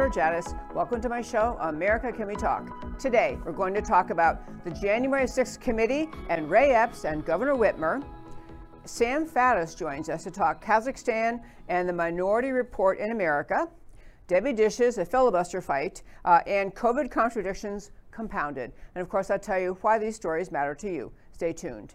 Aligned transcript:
Debbie 0.00 0.54
Welcome 0.74 1.02
to 1.02 1.10
my 1.10 1.20
show, 1.20 1.58
America 1.60 2.10
Can 2.10 2.26
We 2.26 2.34
Talk? 2.34 2.98
Today, 2.98 3.36
we're 3.44 3.52
going 3.52 3.74
to 3.74 3.82
talk 3.82 4.08
about 4.08 4.64
the 4.64 4.70
January 4.70 5.26
6th 5.26 5.60
committee 5.60 6.08
and 6.30 6.50
Ray 6.50 6.70
Epps 6.70 7.04
and 7.04 7.22
Governor 7.22 7.54
Whitmer. 7.54 8.02
Sam 8.86 9.28
Faddis 9.28 9.76
joins 9.76 10.08
us 10.08 10.24
to 10.24 10.30
talk 10.30 10.64
Kazakhstan 10.64 11.42
and 11.68 11.86
the 11.86 11.92
Minority 11.92 12.50
Report 12.50 12.98
in 12.98 13.10
America. 13.10 13.68
Debbie 14.26 14.54
dishes 14.54 14.96
a 14.96 15.04
filibuster 15.04 15.60
fight 15.60 16.02
uh, 16.24 16.40
and 16.46 16.74
COVID 16.74 17.10
contradictions 17.10 17.90
compounded. 18.10 18.72
And 18.94 19.02
of 19.02 19.10
course, 19.10 19.30
I'll 19.30 19.38
tell 19.38 19.60
you 19.60 19.76
why 19.82 19.98
these 19.98 20.16
stories 20.16 20.50
matter 20.50 20.74
to 20.76 20.90
you. 20.90 21.12
Stay 21.34 21.52
tuned. 21.52 21.94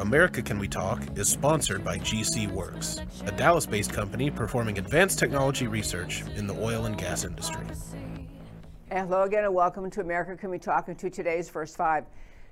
America 0.00 0.42
Can 0.42 0.58
We 0.58 0.66
Talk 0.66 1.02
is 1.16 1.28
sponsored 1.28 1.84
by 1.84 1.98
GC 1.98 2.50
Works, 2.50 3.00
a 3.26 3.30
Dallas 3.30 3.64
based 3.64 3.92
company 3.92 4.28
performing 4.28 4.78
advanced 4.78 5.20
technology 5.20 5.68
research 5.68 6.24
in 6.34 6.48
the 6.48 6.54
oil 6.54 6.86
and 6.86 6.98
gas 6.98 7.24
industry. 7.24 7.64
And 8.90 9.08
Hello 9.08 9.22
again, 9.22 9.44
and 9.44 9.54
welcome 9.54 9.88
to 9.92 10.00
America 10.00 10.36
Can 10.36 10.50
We 10.50 10.58
Talk 10.58 10.88
and 10.88 10.98
to 10.98 11.08
today's 11.08 11.48
First 11.48 11.76
Five. 11.76 12.06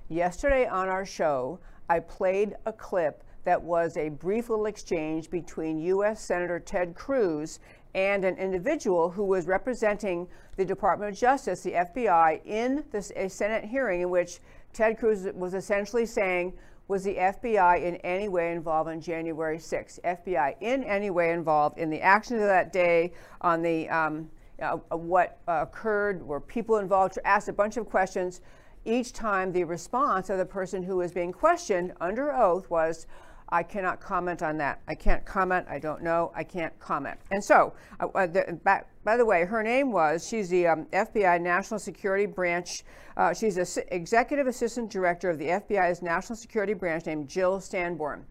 Yesterday 0.07 0.67
on 0.67 0.87
our 0.87 1.05
show, 1.05 1.59
I 1.89 1.99
played 1.99 2.55
a 2.65 2.71
clip 2.71 3.25
that 3.43 3.61
was 3.61 3.97
a 3.97 4.07
brief 4.07 4.49
little 4.49 4.67
exchange 4.67 5.29
between 5.29 5.77
U.S. 5.79 6.23
Senator 6.23 6.61
Ted 6.61 6.95
Cruz 6.95 7.59
and 7.93 8.23
an 8.23 8.37
individual 8.37 9.09
who 9.09 9.25
was 9.25 9.47
representing 9.47 10.29
the 10.55 10.63
Department 10.63 11.11
of 11.11 11.17
Justice, 11.17 11.61
the 11.61 11.73
FBI, 11.73 12.39
in 12.45 12.85
this, 12.91 13.11
a 13.17 13.27
Senate 13.27 13.65
hearing 13.65 13.99
in 13.99 14.09
which 14.09 14.39
Ted 14.71 14.97
Cruz 14.97 15.27
was 15.33 15.53
essentially 15.53 16.05
saying, 16.05 16.53
was 16.87 17.03
the 17.03 17.15
FBI 17.15 17.81
in 17.81 17.95
any 17.97 18.27
way 18.27 18.51
involved 18.51 18.89
on 18.89 18.99
January 18.99 19.57
6th? 19.57 19.99
FBI 20.01 20.55
in 20.61 20.83
any 20.83 21.09
way 21.09 21.31
involved 21.31 21.77
in 21.77 21.89
the 21.89 22.01
actions 22.01 22.41
of 22.41 22.47
that 22.47 22.73
day, 22.73 23.13
on 23.41 23.61
the 23.61 23.89
um, 23.89 24.29
uh, 24.61 24.77
what 24.95 25.39
uh, 25.47 25.59
occurred, 25.63 26.21
were 26.21 26.39
people 26.39 26.77
involved? 26.77 27.17
Asked 27.25 27.49
a 27.49 27.53
bunch 27.53 27.77
of 27.77 27.89
questions. 27.89 28.41
Each 28.85 29.13
time, 29.13 29.51
the 29.51 29.63
response 29.63 30.29
of 30.29 30.37
the 30.37 30.45
person 30.45 30.83
who 30.83 30.97
was 30.97 31.11
being 31.11 31.31
questioned 31.31 31.93
under 32.01 32.33
oath 32.33 32.69
was, 32.69 33.07
I 33.49 33.63
cannot 33.63 33.99
comment 33.99 34.41
on 34.41 34.57
that. 34.57 34.81
I 34.87 34.95
can't 34.95 35.25
comment. 35.25 35.67
I 35.69 35.79
don't 35.79 36.01
know. 36.01 36.31
I 36.35 36.43
can't 36.43 36.77
comment. 36.79 37.19
And 37.31 37.43
so, 37.43 37.73
uh, 37.99 38.07
uh 38.15 38.27
the, 38.27 38.59
back, 38.63 38.87
by 39.03 39.17
the 39.17 39.25
way, 39.25 39.45
her 39.45 39.61
name 39.61 39.91
was, 39.91 40.27
she's 40.27 40.49
the 40.49 40.67
um, 40.67 40.85
FBI 40.85 41.41
National 41.41 41.79
Security 41.79 42.25
Branch. 42.25 42.83
Uh, 43.15 43.33
she's 43.33 43.55
the 43.55 43.85
Executive 43.93 44.47
Assistant 44.47 44.89
Director 44.89 45.29
of 45.29 45.37
the 45.37 45.45
FBI's 45.45 46.01
National 46.01 46.35
Security 46.35 46.73
Branch 46.73 47.05
named 47.05 47.27
Jill 47.27 47.59
Sanborn. 47.59 48.25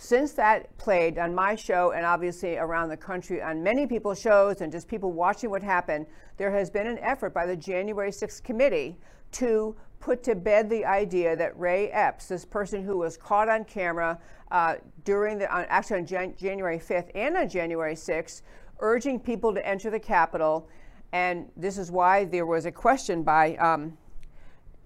Since 0.00 0.32
that 0.34 0.76
played 0.78 1.18
on 1.18 1.34
my 1.34 1.56
show 1.56 1.90
and 1.90 2.06
obviously 2.06 2.56
around 2.56 2.88
the 2.88 2.96
country 2.96 3.42
on 3.42 3.64
many 3.64 3.84
people's 3.84 4.20
shows 4.20 4.60
and 4.60 4.70
just 4.70 4.86
people 4.86 5.10
watching 5.10 5.50
what 5.50 5.62
happened, 5.62 6.06
there 6.36 6.52
has 6.52 6.70
been 6.70 6.86
an 6.86 6.98
effort 7.00 7.34
by 7.34 7.46
the 7.46 7.56
January 7.56 8.10
6th 8.12 8.44
committee 8.44 8.96
to 9.32 9.76
put 10.00 10.22
to 10.24 10.34
bed 10.34 10.70
the 10.70 10.84
idea 10.84 11.36
that 11.36 11.58
Ray 11.58 11.90
Epps, 11.90 12.28
this 12.28 12.44
person 12.44 12.84
who 12.84 12.98
was 12.98 13.16
caught 13.16 13.48
on 13.48 13.64
camera 13.64 14.18
uh, 14.50 14.76
during 15.04 15.38
the, 15.38 15.52
actually 15.52 15.98
on 15.98 16.06
Jan- 16.06 16.34
January 16.36 16.78
5th 16.78 17.10
and 17.14 17.36
on 17.36 17.48
January 17.48 17.94
6th, 17.94 18.42
urging 18.80 19.18
people 19.18 19.52
to 19.54 19.66
enter 19.66 19.90
the 19.90 19.98
Capitol. 19.98 20.68
And 21.12 21.50
this 21.56 21.78
is 21.78 21.90
why 21.90 22.24
there 22.24 22.46
was 22.46 22.64
a 22.66 22.72
question 22.72 23.22
by, 23.22 23.56
um, 23.56 23.96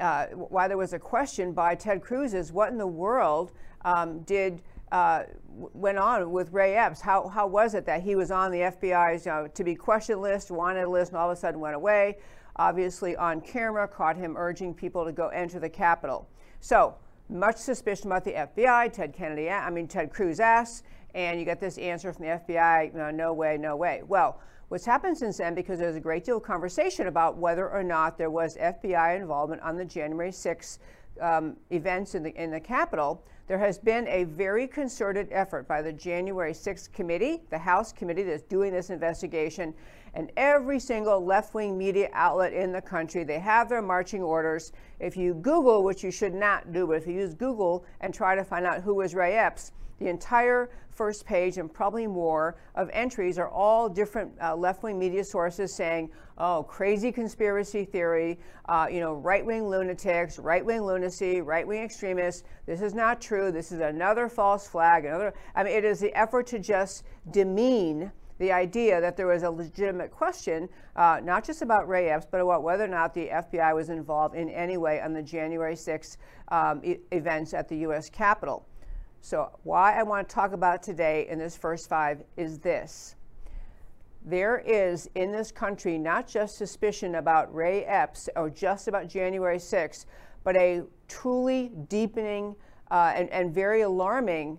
uh, 0.00 0.26
why 0.26 0.66
there 0.66 0.78
was 0.78 0.92
a 0.92 0.98
question 0.98 1.52
by 1.52 1.74
Ted 1.74 2.00
Cruz 2.00 2.34
is 2.34 2.52
what 2.52 2.70
in 2.70 2.78
the 2.78 2.86
world 2.86 3.52
um, 3.84 4.20
did 4.20 4.62
uh, 4.92 5.24
went 5.48 5.98
on 5.98 6.30
with 6.30 6.52
Ray 6.52 6.74
Epps. 6.74 7.00
How, 7.00 7.26
how 7.28 7.46
was 7.46 7.74
it 7.74 7.86
that 7.86 8.02
he 8.02 8.14
was 8.14 8.30
on 8.30 8.50
the 8.50 8.58
FBI's 8.58 9.26
you 9.26 9.32
know, 9.32 9.48
to 9.48 9.64
be 9.64 9.74
questioned 9.74 10.20
list, 10.20 10.50
wanted 10.50 10.86
list, 10.88 11.12
and 11.12 11.18
all 11.18 11.30
of 11.30 11.36
a 11.36 11.40
sudden 11.40 11.60
went 11.60 11.74
away? 11.74 12.18
Obviously 12.56 13.16
on 13.16 13.40
camera, 13.40 13.86
caught 13.88 14.16
him 14.16 14.36
urging 14.36 14.74
people 14.74 15.04
to 15.04 15.12
go 15.12 15.28
enter 15.28 15.58
the 15.58 15.68
Capitol. 15.68 16.28
So 16.60 16.94
much 17.28 17.56
suspicion 17.56 18.06
about 18.08 18.24
the 18.24 18.32
FBI. 18.32 18.92
Ted 18.92 19.12
Kennedy, 19.12 19.50
I 19.50 19.70
mean 19.70 19.88
Ted 19.88 20.12
Cruz 20.12 20.40
asks, 20.40 20.82
and 21.14 21.38
you 21.38 21.44
get 21.44 21.60
this 21.60 21.78
answer 21.78 22.12
from 22.12 22.26
the 22.26 22.32
FBI: 22.32 22.94
no, 22.94 23.10
no 23.10 23.32
way, 23.32 23.56
no 23.58 23.76
way. 23.76 24.02
Well, 24.06 24.40
what's 24.68 24.84
happened 24.84 25.18
since 25.18 25.38
then, 25.38 25.54
because 25.54 25.78
there's 25.78 25.96
a 25.96 26.00
great 26.00 26.24
deal 26.24 26.38
of 26.38 26.42
conversation 26.42 27.06
about 27.06 27.36
whether 27.36 27.68
or 27.68 27.82
not 27.82 28.18
there 28.18 28.30
was 28.30 28.56
FBI 28.56 29.16
involvement 29.16 29.62
on 29.62 29.76
the 29.76 29.84
January 29.84 30.30
6th 30.30 30.78
um, 31.20 31.56
events 31.70 32.14
in 32.14 32.22
the 32.22 32.30
in 32.42 32.50
the 32.50 32.60
Capitol. 32.60 33.24
There 33.48 33.58
has 33.58 33.78
been 33.78 34.06
a 34.08 34.24
very 34.24 34.66
concerted 34.66 35.28
effort 35.30 35.66
by 35.68 35.82
the 35.82 35.92
January 35.92 36.52
6th 36.52 36.92
committee, 36.92 37.42
the 37.50 37.58
House 37.58 37.92
committee 37.92 38.22
that's 38.22 38.42
doing 38.42 38.72
this 38.72 38.88
investigation, 38.88 39.74
and 40.14 40.30
every 40.36 40.78
single 40.78 41.24
left 41.24 41.54
wing 41.54 41.76
media 41.78 42.08
outlet 42.12 42.52
in 42.52 42.72
the 42.72 42.82
country. 42.82 43.24
They 43.24 43.38
have 43.38 43.68
their 43.68 43.82
marching 43.82 44.22
orders. 44.22 44.72
If 45.00 45.16
you 45.16 45.34
Google, 45.34 45.82
which 45.82 46.04
you 46.04 46.10
should 46.10 46.34
not 46.34 46.72
do, 46.72 46.86
but 46.86 46.94
if 46.94 47.06
you 47.06 47.14
use 47.14 47.34
Google 47.34 47.84
and 48.00 48.12
try 48.12 48.34
to 48.34 48.44
find 48.44 48.66
out 48.66 48.82
who 48.82 49.00
is 49.00 49.14
Ray 49.14 49.36
Epps, 49.36 49.72
the 49.98 50.08
entire 50.08 50.70
first 50.90 51.24
page 51.24 51.58
and 51.58 51.72
probably 51.72 52.06
more 52.06 52.56
of 52.74 52.90
entries 52.92 53.38
are 53.38 53.48
all 53.48 53.88
different 53.88 54.30
uh, 54.42 54.54
left-wing 54.54 54.98
media 54.98 55.24
sources 55.24 55.72
saying, 55.72 56.10
"Oh, 56.36 56.64
crazy 56.68 57.10
conspiracy 57.10 57.84
theory, 57.84 58.38
uh, 58.68 58.88
you 58.90 59.00
know, 59.00 59.14
right-wing 59.14 59.68
lunatics, 59.68 60.38
right-wing 60.38 60.82
lunacy, 60.82 61.40
right-wing 61.40 61.82
extremists. 61.82 62.42
This 62.66 62.82
is 62.82 62.94
not 62.94 63.20
true. 63.20 63.50
This 63.50 63.72
is 63.72 63.80
another 63.80 64.28
false 64.28 64.66
flag. 64.68 65.04
Another. 65.04 65.32
I 65.54 65.64
mean, 65.64 65.72
it 65.72 65.84
is 65.84 66.00
the 66.00 66.14
effort 66.14 66.46
to 66.48 66.58
just 66.58 67.04
demean." 67.30 68.12
The 68.42 68.50
idea 68.50 69.00
that 69.00 69.16
there 69.16 69.28
was 69.28 69.44
a 69.44 69.50
legitimate 69.50 70.10
question, 70.10 70.68
uh, 70.96 71.20
not 71.22 71.44
just 71.44 71.62
about 71.62 71.86
Ray 71.86 72.08
Epps, 72.08 72.26
but 72.28 72.40
about 72.40 72.64
whether 72.64 72.82
or 72.82 72.88
not 72.88 73.14
the 73.14 73.28
FBI 73.28 73.72
was 73.72 73.88
involved 73.88 74.34
in 74.34 74.48
any 74.48 74.76
way 74.76 75.00
on 75.00 75.12
the 75.12 75.22
January 75.22 75.76
6 75.76 76.16
um, 76.48 76.80
e- 76.82 76.96
events 77.12 77.54
at 77.54 77.68
the 77.68 77.76
U.S. 77.78 78.10
Capitol. 78.10 78.66
So, 79.20 79.56
why 79.62 79.96
I 79.96 80.02
want 80.02 80.28
to 80.28 80.34
talk 80.34 80.54
about 80.54 80.82
today 80.82 81.28
in 81.30 81.38
this 81.38 81.56
first 81.56 81.88
five 81.88 82.24
is 82.36 82.58
this. 82.58 83.14
There 84.24 84.58
is 84.58 85.08
in 85.14 85.30
this 85.30 85.52
country 85.52 85.96
not 85.96 86.26
just 86.26 86.58
suspicion 86.58 87.14
about 87.14 87.54
Ray 87.54 87.84
Epps 87.84 88.28
or 88.34 88.50
just 88.50 88.88
about 88.88 89.06
January 89.06 89.60
6, 89.60 90.06
but 90.42 90.56
a 90.56 90.82
truly 91.06 91.70
deepening 91.88 92.56
uh, 92.90 93.12
and, 93.14 93.30
and 93.30 93.54
very 93.54 93.82
alarming 93.82 94.58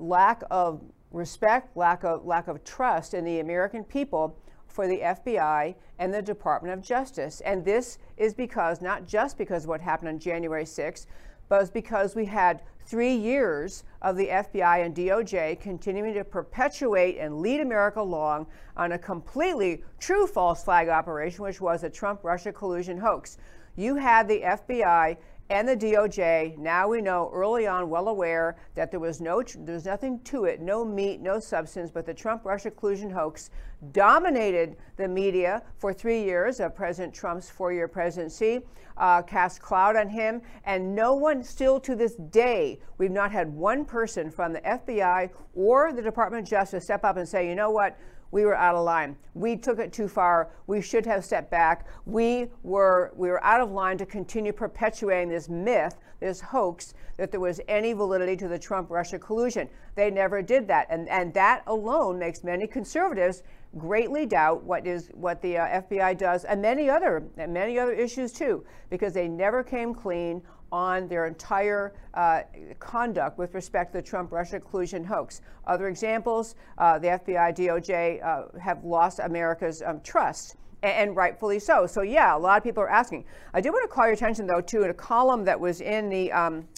lack 0.00 0.42
of 0.50 0.82
respect, 1.14 1.76
lack 1.76 2.04
of, 2.04 2.26
lack 2.26 2.48
of 2.48 2.64
trust 2.64 3.14
in 3.14 3.24
the 3.24 3.40
American 3.40 3.84
people 3.84 4.36
for 4.66 4.88
the 4.88 4.98
FBI 4.98 5.74
and 5.98 6.12
the 6.12 6.20
Department 6.20 6.74
of 6.74 6.82
Justice. 6.82 7.40
And 7.42 7.64
this 7.64 7.98
is 8.16 8.34
because, 8.34 8.82
not 8.82 9.06
just 9.06 9.38
because 9.38 9.64
of 9.64 9.68
what 9.68 9.80
happened 9.80 10.08
on 10.08 10.18
January 10.18 10.64
6th, 10.64 11.06
but 11.48 11.72
because 11.72 12.14
we 12.14 12.24
had 12.24 12.62
three 12.86 13.14
years 13.14 13.84
of 14.02 14.16
the 14.16 14.26
FBI 14.26 14.84
and 14.84 14.94
DOJ 14.94 15.60
continuing 15.60 16.14
to 16.14 16.24
perpetuate 16.24 17.18
and 17.18 17.40
lead 17.40 17.60
America 17.60 18.00
along 18.00 18.46
on 18.76 18.92
a 18.92 18.98
completely 18.98 19.82
true 19.98 20.26
false 20.26 20.64
flag 20.64 20.88
operation, 20.88 21.44
which 21.44 21.60
was 21.60 21.84
a 21.84 21.90
Trump 21.90 22.24
Russia 22.24 22.52
collusion 22.52 22.98
hoax. 22.98 23.38
You 23.76 23.96
had 23.96 24.28
the 24.28 24.40
FBI 24.40 25.16
and 25.50 25.68
the 25.68 25.76
DOJ, 25.76 26.56
now 26.56 26.88
we 26.88 27.02
know 27.02 27.30
early 27.32 27.66
on, 27.66 27.90
well 27.90 28.08
aware 28.08 28.56
that 28.74 28.90
there 28.90 29.00
was 29.00 29.20
no, 29.20 29.42
there's 29.42 29.84
nothing 29.84 30.18
to 30.20 30.44
it, 30.44 30.62
no 30.62 30.84
meat, 30.86 31.20
no 31.20 31.38
substance, 31.38 31.90
but 31.90 32.06
the 32.06 32.14
Trump-Russia 32.14 32.70
collusion 32.70 33.10
hoax 33.10 33.50
dominated 33.92 34.76
the 34.96 35.06
media 35.06 35.62
for 35.76 35.92
three 35.92 36.22
years 36.22 36.60
of 36.60 36.74
President 36.74 37.12
Trump's 37.12 37.50
four-year 37.50 37.88
presidency, 37.88 38.60
uh, 38.96 39.20
cast 39.20 39.60
cloud 39.60 39.96
on 39.96 40.08
him, 40.08 40.40
and 40.64 40.94
no 40.94 41.14
one, 41.14 41.42
still 41.42 41.78
to 41.80 41.94
this 41.94 42.14
day, 42.14 42.80
we've 42.96 43.10
not 43.10 43.30
had 43.30 43.52
one 43.52 43.84
person 43.84 44.30
from 44.30 44.54
the 44.54 44.60
FBI 44.60 45.28
or 45.54 45.92
the 45.92 46.00
Department 46.00 46.44
of 46.44 46.48
Justice 46.48 46.84
step 46.84 47.04
up 47.04 47.18
and 47.18 47.28
say, 47.28 47.46
you 47.46 47.54
know 47.54 47.70
what, 47.70 47.98
we 48.34 48.44
were 48.44 48.56
out 48.56 48.74
of 48.74 48.84
line. 48.84 49.16
We 49.34 49.56
took 49.56 49.78
it 49.78 49.92
too 49.92 50.08
far. 50.08 50.50
We 50.66 50.80
should 50.80 51.06
have 51.06 51.24
stepped 51.24 51.52
back. 51.52 51.86
We 52.04 52.48
were 52.64 53.12
we 53.14 53.28
were 53.28 53.42
out 53.44 53.60
of 53.60 53.70
line 53.70 53.96
to 53.98 54.06
continue 54.06 54.52
perpetuating 54.52 55.28
this 55.28 55.48
myth, 55.48 55.94
this 56.18 56.40
hoax 56.40 56.94
that 57.16 57.30
there 57.30 57.38
was 57.38 57.60
any 57.68 57.92
validity 57.92 58.36
to 58.38 58.48
the 58.48 58.58
Trump 58.58 58.90
Russia 58.90 59.20
collusion. 59.20 59.68
They 59.94 60.10
never 60.10 60.42
did 60.42 60.66
that. 60.66 60.88
And 60.90 61.08
and 61.10 61.32
that 61.34 61.62
alone 61.68 62.18
makes 62.18 62.42
many 62.42 62.66
conservatives 62.66 63.44
greatly 63.78 64.26
doubt 64.26 64.64
what 64.64 64.84
is 64.84 65.10
what 65.14 65.40
the 65.40 65.58
uh, 65.58 65.82
FBI 65.82 66.18
does 66.18 66.44
and 66.44 66.60
many 66.60 66.90
other 66.90 67.22
and 67.36 67.54
many 67.54 67.78
other 67.78 67.92
issues 67.92 68.32
too, 68.32 68.64
because 68.90 69.14
they 69.14 69.28
never 69.28 69.62
came 69.62 69.94
clean 69.94 70.42
on 70.74 71.06
their 71.06 71.26
entire 71.26 71.92
uh, 72.14 72.40
conduct 72.80 73.38
with 73.38 73.54
respect 73.54 73.92
to 73.92 73.98
the 73.98 74.02
Trump 74.02 74.32
Russia 74.32 74.58
collusion 74.58 75.04
hoax. 75.04 75.40
Other 75.68 75.86
examples 75.86 76.56
uh, 76.78 76.98
the 76.98 77.06
FBI, 77.06 77.56
DOJ 77.56 78.24
uh, 78.24 78.58
have 78.58 78.82
lost 78.82 79.20
America's 79.20 79.82
um, 79.82 80.00
trust. 80.00 80.56
And, 80.82 81.16
rightfully 81.16 81.60
so. 81.60 81.86
So, 81.86 82.02
yeah, 82.02 82.36
a 82.36 82.38
lot 82.38 82.58
of 82.58 82.64
people 82.64 82.82
are 82.82 82.90
asking. 82.90 83.24
I 83.54 83.62
do 83.62 83.72
want 83.72 83.88
to 83.88 83.88
call 83.88 84.04
your 84.04 84.12
attention, 84.12 84.46
though, 84.46 84.60
to 84.60 84.82
a 84.82 84.92
column 84.92 85.42
that 85.44 85.58
was 85.58 85.80
in 85.80 86.10
the 86.10 86.30
um, 86.30 86.68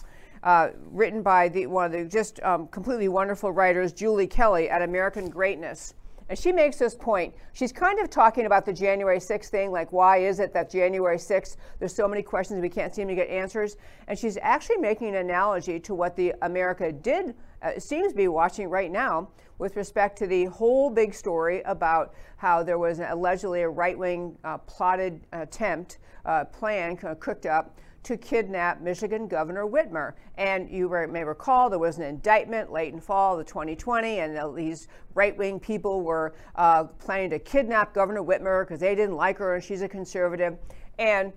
uh, 0.44 0.69
written 0.92 1.22
by 1.22 1.49
the, 1.49 1.66
one 1.66 1.87
of 1.87 1.92
the 1.92 2.04
just 2.04 2.40
um, 2.44 2.69
completely 2.69 3.08
wonderful 3.08 3.50
writers, 3.50 3.92
Julie 3.92 4.28
Kelly, 4.28 4.69
at 4.69 4.82
American 4.82 5.28
Greatness. 5.28 5.94
And 6.28 6.38
she 6.38 6.50
makes 6.50 6.76
this 6.76 6.94
point. 6.94 7.34
She's 7.52 7.73
kind 7.73 8.00
of 8.00 8.11
talking 8.11 8.46
about 8.46 8.67
the 8.67 8.73
January 8.73 9.19
6th 9.19 9.46
thing, 9.46 9.70
like 9.70 9.93
why 9.93 10.19
is 10.19 10.40
it 10.40 10.52
that 10.55 10.70
January 10.70 11.19
6th, 11.19 11.56
there's 11.78 11.94
so 11.94 12.08
many 12.08 12.23
questions 12.23 12.61
we 12.61 12.69
can't 12.69 12.94
seem 12.94 13.06
to 13.08 13.14
get 13.14 13.28
answers. 13.28 13.76
And 14.08 14.19
she's 14.19 14.37
actually 14.43 14.78
making 14.78 15.08
an 15.08 15.17
analogy 15.17 15.78
to 15.81 15.94
what 15.94 16.17
the 16.17 16.34
America 16.43 16.90
did, 16.90 17.34
uh, 17.62 17.78
seems 17.78 18.12
to 18.12 18.17
be 18.17 18.28
watching 18.28 18.69
right 18.69 18.90
now 18.90 19.28
with 19.58 19.76
respect 19.76 20.19
to 20.19 20.26
the 20.26 20.46
whole 20.46 20.90
big 20.90 21.14
story 21.14 21.62
about 21.62 22.14
how 22.37 22.62
there 22.62 22.78
was 22.78 23.00
allegedly 23.00 23.62
a 23.62 23.69
right 23.69 23.96
wing 23.96 24.37
uh, 24.44 24.58
plotted 24.58 25.20
attempt, 25.32 25.99
uh, 26.25 26.44
plan 26.44 26.99
of 27.05 27.20
cooked 27.20 27.46
up 27.46 27.78
to 28.06 28.16
kidnap 28.16 28.80
Michigan 28.80 29.26
Governor 29.26 29.66
Whitmer. 29.66 30.12
And 30.38 30.70
you 30.70 30.88
may 31.10 31.24
recall 31.24 31.68
there 31.68 31.80
was 31.80 31.98
an 31.98 32.04
indictment 32.04 32.70
late 32.70 32.94
in 32.94 33.00
fall 33.00 33.38
of 33.38 33.46
2020, 33.46 34.20
and 34.20 34.56
these 34.56 34.86
right 35.14 35.36
wing 35.36 35.58
people 35.58 36.02
were 36.02 36.32
uh, 36.54 36.84
planning 36.84 37.30
to 37.30 37.40
kidnap 37.40 37.92
Governor 37.92 38.22
Whitmer 38.22 38.64
because 38.64 38.78
they 38.78 38.94
didn't 38.94 39.16
like 39.16 39.38
her 39.38 39.56
and 39.56 39.64
she's 39.64 39.82
a 39.82 39.88
conservative. 39.88 40.56
And 41.00 41.32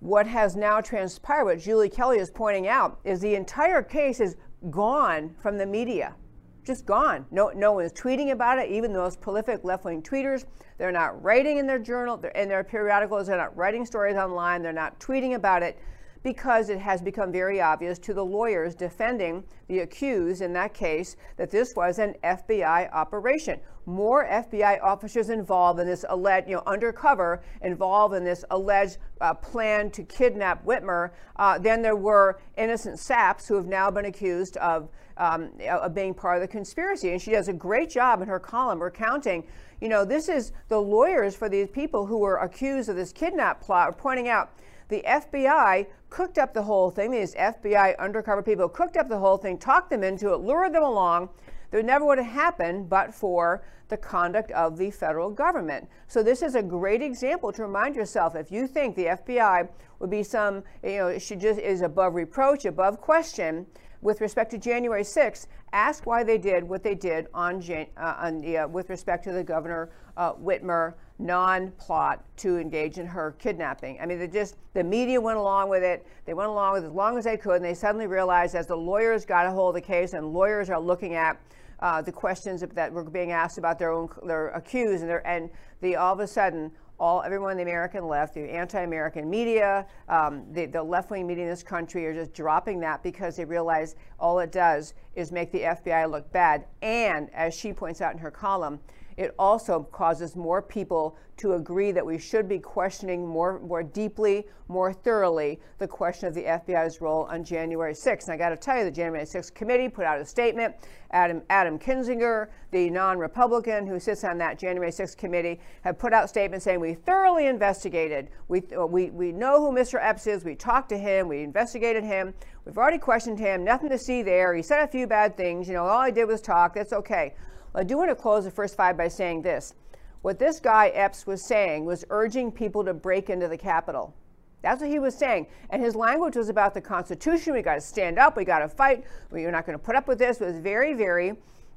what 0.00 0.26
has 0.26 0.56
now 0.56 0.80
transpired, 0.80 1.44
what 1.44 1.60
Julie 1.60 1.88
Kelly 1.88 2.18
is 2.18 2.28
pointing 2.28 2.66
out, 2.66 2.98
is 3.04 3.20
the 3.20 3.36
entire 3.36 3.80
case 3.80 4.18
is 4.18 4.34
gone 4.70 5.36
from 5.40 5.58
the 5.58 5.66
media 5.66 6.16
just 6.64 6.86
gone. 6.86 7.26
No, 7.30 7.50
no 7.54 7.72
one's 7.72 7.92
tweeting 7.92 8.30
about 8.32 8.58
it. 8.58 8.70
Even 8.70 8.92
the 8.92 8.98
most 8.98 9.20
prolific 9.20 9.64
left-wing 9.64 10.02
tweeters, 10.02 10.44
they're 10.78 10.92
not 10.92 11.22
writing 11.22 11.58
in 11.58 11.66
their 11.66 11.78
journal, 11.78 12.22
in 12.34 12.48
their 12.48 12.64
periodicals. 12.64 13.26
They're 13.26 13.36
not 13.36 13.56
writing 13.56 13.84
stories 13.84 14.16
online. 14.16 14.62
They're 14.62 14.72
not 14.72 14.98
tweeting 14.98 15.34
about 15.34 15.62
it 15.62 15.78
because 16.24 16.70
it 16.70 16.78
has 16.78 17.02
become 17.02 17.30
very 17.30 17.60
obvious 17.60 17.98
to 18.00 18.14
the 18.14 18.24
lawyers 18.24 18.74
defending 18.74 19.44
the 19.68 19.80
accused 19.80 20.40
in 20.40 20.54
that 20.54 20.72
case 20.72 21.16
that 21.36 21.50
this 21.50 21.76
was 21.76 21.98
an 21.98 22.14
FBI 22.24 22.90
operation. 22.92 23.60
More 23.86 24.26
FBI 24.26 24.82
officers 24.82 25.28
involved 25.28 25.78
in 25.78 25.86
this 25.86 26.04
alleged, 26.08 26.48
you 26.48 26.56
know, 26.56 26.62
undercover 26.66 27.42
involved 27.60 28.14
in 28.14 28.24
this 28.24 28.42
alleged 28.50 28.96
uh, 29.20 29.34
plan 29.34 29.90
to 29.90 30.02
kidnap 30.02 30.64
Whitmer 30.64 31.10
uh, 31.36 31.58
than 31.58 31.82
there 31.82 31.94
were 31.94 32.40
innocent 32.56 32.98
saps 32.98 33.46
who 33.46 33.54
have 33.56 33.66
now 33.66 33.90
been 33.90 34.06
accused 34.06 34.56
of 34.56 34.88
um, 35.16 35.50
of 35.70 35.94
being 35.94 36.14
part 36.14 36.36
of 36.36 36.42
the 36.42 36.48
conspiracy. 36.48 37.10
And 37.10 37.22
she 37.22 37.30
does 37.30 37.48
a 37.48 37.52
great 37.52 37.90
job 37.90 38.20
in 38.20 38.26
her 38.26 38.40
column 38.40 38.82
recounting, 38.82 39.44
you 39.80 39.88
know, 39.88 40.04
this 40.04 40.28
is 40.28 40.52
the 40.68 40.80
lawyers 40.80 41.36
for 41.36 41.48
these 41.48 41.68
people 41.68 42.06
who 42.06 42.18
were 42.18 42.38
accused 42.38 42.88
of 42.88 42.96
this 42.96 43.12
kidnap 43.12 43.60
plot 43.60 43.90
are 43.90 43.92
pointing 43.92 44.28
out 44.28 44.50
the 44.88 45.02
FBI 45.06 45.86
cooked 46.10 46.38
up 46.38 46.54
the 46.54 46.62
whole 46.62 46.90
thing. 46.90 47.10
These 47.10 47.34
FBI 47.34 47.98
undercover 47.98 48.42
people 48.42 48.68
cooked 48.68 48.96
up 48.96 49.08
the 49.08 49.18
whole 49.18 49.36
thing, 49.36 49.58
talked 49.58 49.90
them 49.90 50.04
into 50.04 50.32
it, 50.32 50.40
lured 50.40 50.74
them 50.74 50.82
along. 50.82 51.30
That 51.70 51.84
never 51.84 52.04
would 52.04 52.18
have 52.18 52.32
happened 52.32 52.88
but 52.88 53.12
for 53.12 53.64
the 53.88 53.96
conduct 53.96 54.50
of 54.52 54.78
the 54.78 54.90
federal 54.90 55.30
government. 55.30 55.88
So 56.08 56.22
this 56.22 56.42
is 56.42 56.54
a 56.54 56.62
great 56.62 57.02
example 57.02 57.52
to 57.52 57.62
remind 57.62 57.96
yourself 57.96 58.34
if 58.34 58.50
you 58.50 58.66
think 58.66 58.96
the 58.96 59.06
FBI 59.06 59.68
would 59.98 60.10
be 60.10 60.22
some, 60.22 60.62
you 60.82 60.98
know, 60.98 61.18
she 61.18 61.36
just 61.36 61.60
is 61.60 61.82
above 61.82 62.14
reproach, 62.14 62.64
above 62.64 63.00
question, 63.00 63.66
with 64.00 64.20
respect 64.20 64.50
to 64.50 64.58
January 64.58 65.02
6th, 65.02 65.46
ask 65.72 66.06
why 66.06 66.22
they 66.22 66.38
did 66.38 66.62
what 66.62 66.82
they 66.82 66.94
did 66.94 67.26
on, 67.32 67.60
Jan- 67.60 67.86
uh, 67.96 68.14
on 68.18 68.40
the, 68.40 68.58
uh, 68.58 68.68
with 68.68 68.90
respect 68.90 69.24
to 69.24 69.32
the 69.32 69.42
Governor 69.42 69.90
uh, 70.16 70.34
Whitmer 70.34 70.94
non-plot 71.18 72.24
to 72.36 72.58
engage 72.58 72.98
in 72.98 73.06
her 73.06 73.36
kidnapping. 73.38 73.98
I 74.00 74.06
mean, 74.06 74.18
they 74.18 74.26
just 74.26 74.56
the 74.72 74.82
media 74.82 75.20
went 75.20 75.38
along 75.38 75.68
with 75.68 75.82
it. 75.82 76.06
They 76.24 76.34
went 76.34 76.50
along 76.50 76.74
with 76.74 76.84
it 76.84 76.88
as 76.88 76.92
long 76.92 77.16
as 77.16 77.24
they 77.24 77.36
could, 77.36 77.56
and 77.56 77.64
they 77.64 77.74
suddenly 77.74 78.06
realized 78.06 78.54
as 78.54 78.66
the 78.66 78.76
lawyers 78.76 79.24
got 79.24 79.46
a 79.46 79.50
hold 79.50 79.76
of 79.76 79.82
the 79.82 79.86
case, 79.86 80.12
and 80.12 80.32
lawyers 80.32 80.70
are 80.70 80.80
looking 80.80 81.14
at 81.14 81.40
uh, 81.80 82.02
the 82.02 82.12
questions 82.12 82.64
that 82.74 82.92
were 82.92 83.04
being 83.04 83.32
asked 83.32 83.58
about 83.58 83.78
their 83.78 83.92
own 83.92 84.08
their 84.24 84.48
accused, 84.48 85.04
and, 85.04 85.20
and 85.24 85.50
the 85.80 85.96
all 85.96 86.12
of 86.12 86.20
a 86.20 86.26
sudden 86.26 86.72
all 86.98 87.22
everyone 87.22 87.50
in 87.50 87.56
the 87.56 87.62
American 87.62 88.06
left, 88.06 88.34
the 88.34 88.40
anti-American 88.40 89.28
media, 89.28 89.86
um, 90.08 90.44
the, 90.52 90.66
the 90.66 90.82
left-wing 90.82 91.26
media 91.26 91.44
in 91.44 91.50
this 91.50 91.62
country 91.62 92.06
are 92.06 92.14
just 92.14 92.32
dropping 92.32 92.78
that 92.80 93.02
because 93.02 93.36
they 93.36 93.44
realize 93.44 93.96
all 94.20 94.38
it 94.38 94.52
does 94.52 94.94
is 95.14 95.32
make 95.32 95.50
the 95.50 95.60
FBI 95.60 96.10
look 96.10 96.30
bad. 96.32 96.66
And 96.82 97.30
as 97.34 97.54
she 97.54 97.72
points 97.72 98.00
out 98.00 98.12
in 98.12 98.18
her 98.18 98.30
column, 98.30 98.78
it 99.16 99.34
also 99.38 99.84
causes 99.92 100.34
more 100.34 100.60
people 100.60 101.16
to 101.36 101.54
agree 101.54 101.92
that 101.92 102.04
we 102.04 102.18
should 102.18 102.48
be 102.48 102.58
questioning 102.58 103.26
more, 103.26 103.58
more 103.60 103.82
deeply, 103.82 104.46
more 104.68 104.92
thoroughly 104.92 105.60
the 105.78 105.88
question 105.88 106.28
of 106.28 106.34
the 106.34 106.42
FBI's 106.42 107.00
role 107.00 107.24
on 107.24 107.44
January 107.44 107.92
6th. 107.92 108.24
And 108.24 108.32
I 108.32 108.36
got 108.36 108.50
to 108.50 108.56
tell 108.56 108.78
you, 108.78 108.84
the 108.84 108.90
January 108.90 109.24
6th 109.24 109.52
committee 109.54 109.88
put 109.88 110.04
out 110.04 110.20
a 110.20 110.24
statement. 110.24 110.74
Adam, 111.10 111.42
Adam 111.50 111.78
Kinzinger, 111.78 112.48
the 112.70 112.90
non-Republican 112.90 113.86
who 113.86 113.98
sits 113.98 114.24
on 114.24 114.38
that 114.38 114.58
January 114.58 114.90
6th 114.90 115.16
committee, 115.16 115.60
have 115.82 115.98
put 115.98 116.12
out 116.12 116.28
statements 116.28 116.64
saying 116.64 116.80
we 116.80 116.94
thoroughly 116.94 117.46
investigated. 117.46 118.30
We, 118.48 118.62
we, 118.88 119.10
we 119.10 119.32
know 119.32 119.60
who 119.60 119.76
Mr. 119.76 119.98
Epps 120.00 120.26
is. 120.26 120.44
We 120.44 120.54
talked 120.54 120.88
to 120.90 120.98
him. 120.98 121.28
We 121.28 121.42
investigated 121.42 122.04
him. 122.04 122.34
We've 122.64 122.78
already 122.78 122.98
questioned 122.98 123.38
him. 123.38 123.64
Nothing 123.64 123.90
to 123.90 123.98
see 123.98 124.22
there. 124.22 124.54
He 124.54 124.62
said 124.62 124.82
a 124.82 124.88
few 124.88 125.06
bad 125.06 125.36
things. 125.36 125.68
You 125.68 125.74
know, 125.74 125.84
all 125.84 126.00
I 126.00 126.10
did 126.10 126.26
was 126.26 126.40
talk. 126.40 126.74
That's 126.74 126.92
okay. 126.92 127.34
I 127.74 127.82
do 127.82 127.96
want 127.96 128.10
to 128.10 128.14
close 128.14 128.44
the 128.44 128.50
first 128.50 128.76
five 128.76 128.96
by 128.96 129.08
saying 129.08 129.42
this. 129.42 129.74
What 130.22 130.38
this 130.38 130.60
guy 130.60 130.88
Epps 130.88 131.26
was 131.26 131.44
saying 131.44 131.84
was 131.84 132.04
urging 132.08 132.52
people 132.52 132.84
to 132.84 132.94
break 132.94 133.28
into 133.30 133.48
the 133.48 133.58
Capitol. 133.58 134.14
That's 134.62 134.80
what 134.80 134.88
he 134.88 134.98
was 134.98 135.14
saying. 135.14 135.48
And 135.70 135.82
his 135.82 135.94
language 135.94 136.36
was 136.36 136.48
about 136.48 136.72
the 136.72 136.80
Constitution. 136.80 137.52
We 137.52 137.60
got 137.60 137.74
to 137.74 137.80
stand 137.80 138.18
up. 138.18 138.36
We 138.36 138.44
got 138.44 138.60
to 138.60 138.68
fight. 138.68 139.04
We're 139.30 139.50
not 139.50 139.66
going 139.66 139.78
to 139.78 139.84
put 139.84 139.96
up 139.96 140.08
with 140.08 140.18
this. 140.18 140.40
It 140.40 140.46
was 140.46 140.58
very, 140.58 140.94
very 140.94 141.34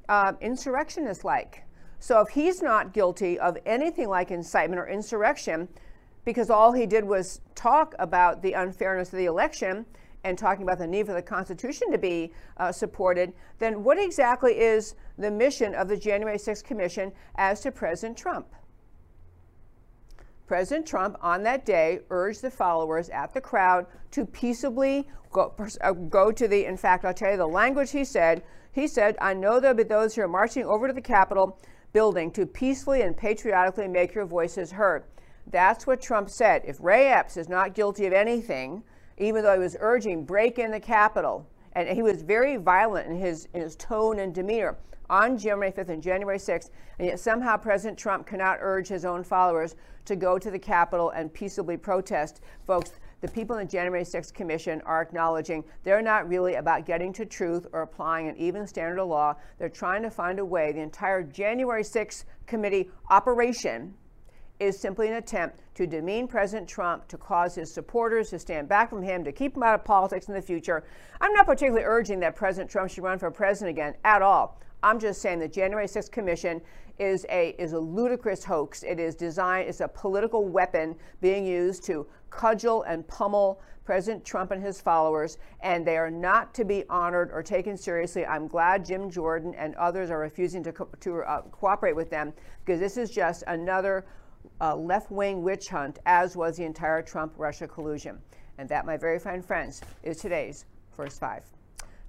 uh, 0.08 0.32
insurrectionist 0.40 1.24
like. 1.24 1.64
So 1.98 2.20
if 2.20 2.28
he's 2.28 2.62
not 2.62 2.94
guilty 2.94 3.38
of 3.38 3.58
anything 3.66 4.08
like 4.08 4.30
incitement 4.30 4.80
or 4.80 4.86
insurrection, 4.86 5.68
because 6.24 6.48
all 6.48 6.72
he 6.72 6.86
did 6.86 7.04
was 7.04 7.40
talk 7.54 7.94
about 7.98 8.40
the 8.40 8.54
unfairness 8.54 9.12
of 9.12 9.18
the 9.18 9.26
election, 9.26 9.84
and 10.24 10.36
talking 10.36 10.62
about 10.62 10.78
the 10.78 10.86
need 10.86 11.06
for 11.06 11.12
the 11.12 11.22
Constitution 11.22 11.90
to 11.92 11.98
be 11.98 12.32
uh, 12.56 12.72
supported, 12.72 13.32
then 13.58 13.84
what 13.84 13.98
exactly 13.98 14.58
is 14.58 14.94
the 15.16 15.30
mission 15.30 15.74
of 15.74 15.88
the 15.88 15.96
January 15.96 16.38
6th 16.38 16.64
Commission 16.64 17.12
as 17.36 17.60
to 17.60 17.70
President 17.70 18.16
Trump? 18.16 18.46
President 20.46 20.86
Trump 20.86 21.16
on 21.20 21.42
that 21.42 21.66
day 21.66 22.00
urged 22.10 22.40
the 22.42 22.50
followers 22.50 23.10
at 23.10 23.34
the 23.34 23.40
crowd 23.40 23.86
to 24.10 24.24
peaceably 24.24 25.06
go, 25.30 25.54
uh, 25.82 25.92
go 25.92 26.32
to 26.32 26.48
the, 26.48 26.64
in 26.64 26.76
fact, 26.76 27.04
I'll 27.04 27.14
tell 27.14 27.30
you 27.30 27.36
the 27.36 27.46
language 27.46 27.90
he 27.90 28.04
said. 28.04 28.42
He 28.72 28.86
said, 28.86 29.16
I 29.20 29.34
know 29.34 29.60
there'll 29.60 29.76
be 29.76 29.82
those 29.82 30.14
who 30.14 30.22
are 30.22 30.28
marching 30.28 30.64
over 30.64 30.86
to 30.86 30.94
the 30.94 31.02
Capitol 31.02 31.58
building 31.92 32.30
to 32.32 32.46
peacefully 32.46 33.02
and 33.02 33.16
patriotically 33.16 33.88
make 33.88 34.14
your 34.14 34.24
voices 34.24 34.72
heard. 34.72 35.04
That's 35.50 35.86
what 35.86 36.00
Trump 36.00 36.30
said. 36.30 36.62
If 36.66 36.78
Ray 36.80 37.08
Epps 37.08 37.36
is 37.36 37.48
not 37.48 37.74
guilty 37.74 38.06
of 38.06 38.12
anything, 38.12 38.82
even 39.18 39.42
though 39.42 39.54
he 39.54 39.58
was 39.58 39.76
urging 39.80 40.24
break 40.24 40.58
in 40.58 40.70
the 40.70 40.80
Capitol. 40.80 41.46
And 41.72 41.88
he 41.88 42.02
was 42.02 42.22
very 42.22 42.56
violent 42.56 43.06
in 43.08 43.18
his, 43.18 43.48
in 43.54 43.60
his 43.60 43.76
tone 43.76 44.18
and 44.18 44.34
demeanor 44.34 44.76
on 45.10 45.38
January 45.38 45.72
5th 45.72 45.88
and 45.88 46.02
January 46.02 46.38
6th, 46.38 46.70
and 46.98 47.08
yet 47.08 47.18
somehow 47.18 47.56
President 47.56 47.98
Trump 47.98 48.26
cannot 48.26 48.58
urge 48.60 48.88
his 48.88 49.04
own 49.04 49.24
followers 49.24 49.74
to 50.04 50.16
go 50.16 50.38
to 50.38 50.50
the 50.50 50.58
Capitol 50.58 51.10
and 51.10 51.32
peaceably 51.32 51.76
protest. 51.76 52.40
Folks, 52.66 52.92
the 53.20 53.28
people 53.28 53.56
in 53.56 53.66
the 53.66 53.70
January 53.70 54.04
6th 54.04 54.32
Commission 54.32 54.80
are 54.82 55.02
acknowledging 55.02 55.64
they're 55.82 56.02
not 56.02 56.28
really 56.28 56.54
about 56.54 56.86
getting 56.86 57.12
to 57.14 57.26
truth 57.26 57.66
or 57.72 57.82
applying 57.82 58.28
an 58.28 58.36
even 58.36 58.66
standard 58.66 59.00
of 59.00 59.08
law. 59.08 59.34
They're 59.58 59.68
trying 59.68 60.02
to 60.02 60.10
find 60.10 60.38
a 60.38 60.44
way. 60.44 60.72
The 60.72 60.80
entire 60.80 61.22
January 61.22 61.82
6th 61.82 62.24
committee 62.46 62.90
operation 63.10 63.94
is 64.60 64.78
simply 64.78 65.08
an 65.08 65.14
attempt 65.14 65.58
to 65.74 65.86
demean 65.86 66.26
President 66.26 66.68
Trump, 66.68 67.06
to 67.08 67.16
cause 67.16 67.54
his 67.54 67.72
supporters 67.72 68.30
to 68.30 68.38
stand 68.38 68.68
back 68.68 68.90
from 68.90 69.02
him, 69.02 69.22
to 69.24 69.32
keep 69.32 69.56
him 69.56 69.62
out 69.62 69.74
of 69.74 69.84
politics 69.84 70.28
in 70.28 70.34
the 70.34 70.42
future. 70.42 70.84
I'm 71.20 71.32
not 71.32 71.46
particularly 71.46 71.84
urging 71.84 72.20
that 72.20 72.34
President 72.34 72.70
Trump 72.70 72.90
should 72.90 73.04
run 73.04 73.18
for 73.18 73.30
president 73.30 73.70
again 73.70 73.94
at 74.04 74.22
all. 74.22 74.60
I'm 74.82 74.98
just 74.98 75.20
saying 75.20 75.40
the 75.40 75.48
January 75.48 75.86
6th 75.86 76.10
Commission 76.10 76.60
is 76.98 77.24
a 77.30 77.50
is 77.58 77.72
a 77.72 77.78
ludicrous 77.78 78.44
hoax. 78.44 78.82
It 78.82 78.98
is 78.98 79.14
designed. 79.14 79.68
It's 79.68 79.80
a 79.80 79.88
political 79.88 80.44
weapon 80.44 80.96
being 81.20 81.46
used 81.46 81.84
to 81.84 82.06
cudgel 82.30 82.82
and 82.82 83.06
pummel 83.06 83.60
President 83.84 84.24
Trump 84.24 84.50
and 84.50 84.62
his 84.62 84.80
followers, 84.80 85.38
and 85.60 85.86
they 85.86 85.96
are 85.96 86.10
not 86.10 86.52
to 86.54 86.64
be 86.64 86.84
honored 86.90 87.30
or 87.32 87.42
taken 87.42 87.76
seriously. 87.76 88.26
I'm 88.26 88.46
glad 88.46 88.84
Jim 88.84 89.10
Jordan 89.10 89.54
and 89.54 89.74
others 89.76 90.10
are 90.10 90.18
refusing 90.18 90.62
to 90.64 90.72
co- 90.72 90.88
to 91.00 91.20
uh, 91.22 91.42
cooperate 91.52 91.96
with 91.96 92.10
them 92.10 92.32
because 92.64 92.80
this 92.80 92.96
is 92.96 93.10
just 93.10 93.44
another 93.46 94.04
uh, 94.60 94.74
left-wing 94.76 95.42
witch 95.42 95.68
hunt, 95.68 95.98
as 96.06 96.36
was 96.36 96.56
the 96.56 96.64
entire 96.64 97.02
Trump-Russia 97.02 97.68
collusion. 97.68 98.18
And 98.58 98.68
that, 98.68 98.86
my 98.86 98.96
very 98.96 99.18
fine 99.18 99.42
friends, 99.42 99.82
is 100.02 100.18
today's 100.18 100.64
first 100.90 101.20
five. 101.20 101.44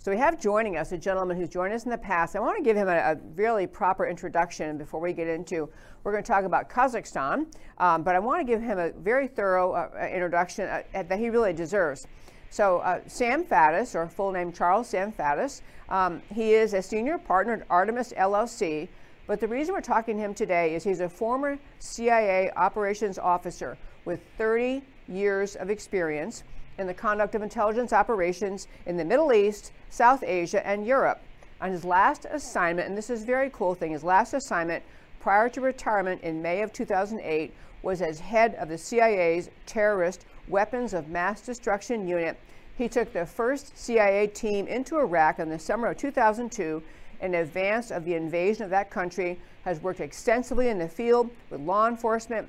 So 0.02 0.12
we 0.12 0.18
have 0.18 0.40
joining 0.40 0.78
us 0.78 0.94
a 0.94 0.98
gentleman 0.98 1.36
who's 1.36 1.50
joined 1.50 1.74
us 1.74 1.84
in 1.84 1.92
the 1.92 1.98
past. 1.98 2.36
I 2.36 2.40
want 2.40 2.58
to 2.58 2.64
give 2.64 2.78
him 2.78 2.88
a, 2.88 2.98
a 2.98 3.18
really 3.36 3.68
proper 3.68 4.08
introduction 4.08 4.78
before 4.78 5.02
we 5.02 5.12
get 5.12 5.28
into. 5.28 5.70
We're 6.04 6.14
going 6.14 6.24
to 6.24 6.28
talk 6.28 6.46
about 6.46 6.70
Kazakhstan, 6.70 7.54
um, 7.80 8.04
but 8.04 8.16
I 8.16 8.20
want 8.20 8.40
to 8.40 8.46
give 8.46 8.62
him 8.62 8.80
a 8.80 8.92
very 8.92 9.28
thorough 9.28 9.74
uh, 9.74 9.90
uh 9.94 10.08
introduction 10.08 10.70
uh, 10.70 10.84
that 10.94 11.20
he 11.20 11.30
really 11.30 11.52
deserves. 11.52 12.08
So 12.50 12.78
uh, 12.78 13.02
Sam 13.08 13.44
Faddis, 13.44 13.94
or 13.94 14.08
full 14.08 14.32
name 14.32 14.54
Charles 14.54 14.88
Sam 14.88 15.12
Faddis, 15.12 15.62
um, 15.90 16.22
he 16.34 16.54
is 16.54 16.74
a 16.74 16.82
senior 16.82 17.18
partner 17.18 17.54
at 17.54 17.66
Artemis 17.70 18.14
LLC. 18.14 18.88
But 19.30 19.40
the 19.40 19.48
reason 19.48 19.76
we're 19.76 19.82
talking 19.82 20.16
to 20.18 20.24
him 20.24 20.34
today 20.34 20.74
is 20.74 20.84
he's 20.84 21.02
a 21.02 21.08
former 21.08 21.60
CIA 21.78 22.50
operations 22.56 23.20
officer 23.20 23.78
with 24.04 24.22
30 24.40 24.82
years 25.08 25.56
of 25.56 25.70
experience 25.70 26.44
in 26.80 26.88
the 26.88 26.96
conduct 26.96 27.36
of 27.36 27.44
intelligence 27.44 27.94
operations 27.94 28.68
in 28.88 28.98
the 28.98 29.06
Middle 29.06 29.32
East, 29.32 29.72
South 29.92 30.24
Asia, 30.24 30.66
and 30.66 30.84
Europe. 30.84 31.22
On 31.62 31.70
his 31.72 31.86
last 31.86 32.26
assignment, 32.32 32.88
and 32.88 32.98
this 32.98 33.12
is 33.12 33.22
a 33.22 33.26
very 33.28 33.52
cool 33.52 33.76
thing, 33.76 33.92
his 33.92 34.04
last 34.04 34.34
assignment 34.34 34.84
prior 35.20 35.48
to 35.48 35.62
retirement 35.62 36.24
in 36.24 36.42
May 36.42 36.64
of 36.64 36.74
2008 36.74 37.54
was 37.84 38.02
as 38.02 38.20
head 38.20 38.56
of 38.56 38.68
the 38.68 38.80
CIA's 38.80 39.52
terrorist 39.68 40.26
weapons 40.48 40.96
of 40.96 41.08
mass 41.08 41.42
destruction 41.42 42.08
unit. 42.08 42.36
He 42.76 42.90
took 42.90 43.14
the 43.14 43.28
first 43.28 43.78
CIA 43.78 44.26
team 44.26 44.66
into 44.66 44.98
Iraq 44.98 45.38
in 45.38 45.50
the 45.50 45.60
summer 45.60 45.90
of 45.90 45.98
2002 45.98 46.82
in 47.22 47.36
advance 47.36 47.92
of 47.92 48.06
the 48.06 48.14
invasion 48.14 48.64
of 48.64 48.70
that 48.70 48.90
country, 48.90 49.40
has 49.64 49.82
worked 49.82 50.00
extensively 50.00 50.70
in 50.70 50.80
the 50.80 50.88
field 50.88 51.30
with 51.50 51.62
law 51.62 51.88
enforcement, 51.88 52.48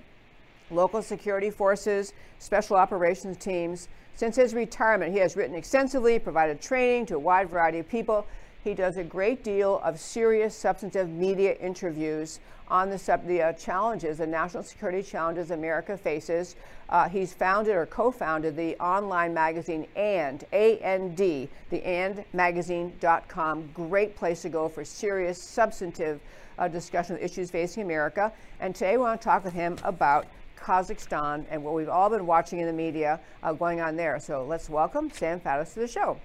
local 0.70 1.02
security 1.02 1.50
forces, 1.50 2.12
special 2.38 2.76
operations 2.76 3.36
teams, 3.36 3.88
since 4.14 4.36
his 4.36 4.54
retirement, 4.54 5.12
he 5.12 5.18
has 5.18 5.34
written 5.34 5.54
extensively, 5.54 6.18
provided 6.18 6.60
training 6.60 7.06
to 7.06 7.16
a 7.16 7.18
wide 7.18 7.48
variety 7.48 7.78
of 7.78 7.88
people. 7.88 8.26
He 8.62 8.74
does 8.74 8.98
a 8.98 9.04
great 9.04 9.42
deal 9.42 9.80
of 9.82 9.98
serious 9.98 10.54
substantive 10.54 11.08
media 11.08 11.54
interviews 11.54 12.40
on 12.68 12.90
the, 12.90 13.20
the 13.26 13.42
uh, 13.42 13.52
challenges, 13.54 14.18
the 14.18 14.26
national 14.26 14.62
security 14.62 15.02
challenges 15.02 15.50
America 15.50 15.96
faces. 15.96 16.56
Uh, 16.90 17.08
he's 17.08 17.32
founded 17.32 17.74
or 17.74 17.86
co-founded 17.86 18.56
the 18.56 18.76
online 18.76 19.32
magazine 19.32 19.86
AND, 19.96 20.44
A-N-D, 20.52 21.48
the 21.70 21.80
ANDmagazine.com. 21.80 23.70
Great 23.72 24.14
place 24.14 24.42
to 24.42 24.50
go 24.50 24.68
for 24.68 24.84
serious, 24.84 25.42
substantive 25.42 26.20
uh, 26.58 26.68
discussion 26.68 27.16
of 27.16 27.22
issues 27.22 27.50
facing 27.50 27.82
America. 27.82 28.30
And 28.60 28.74
today 28.74 28.98
we 28.98 29.04
want 29.04 29.20
to 29.22 29.24
talk 29.24 29.42
with 29.42 29.54
him 29.54 29.78
about 29.84 30.26
Kazakhstan 30.58 31.46
and 31.50 31.64
what 31.64 31.72
we've 31.72 31.88
all 31.88 32.10
been 32.10 32.26
watching 32.26 32.60
in 32.60 32.66
the 32.66 32.72
media 32.74 33.20
uh, 33.42 33.54
going 33.54 33.80
on 33.80 33.96
there. 33.96 34.20
So 34.20 34.44
let's 34.44 34.68
welcome 34.68 35.10
Sam 35.10 35.40
Faddis 35.40 35.72
to 35.74 35.80
the 35.80 35.88
show. 35.88 36.20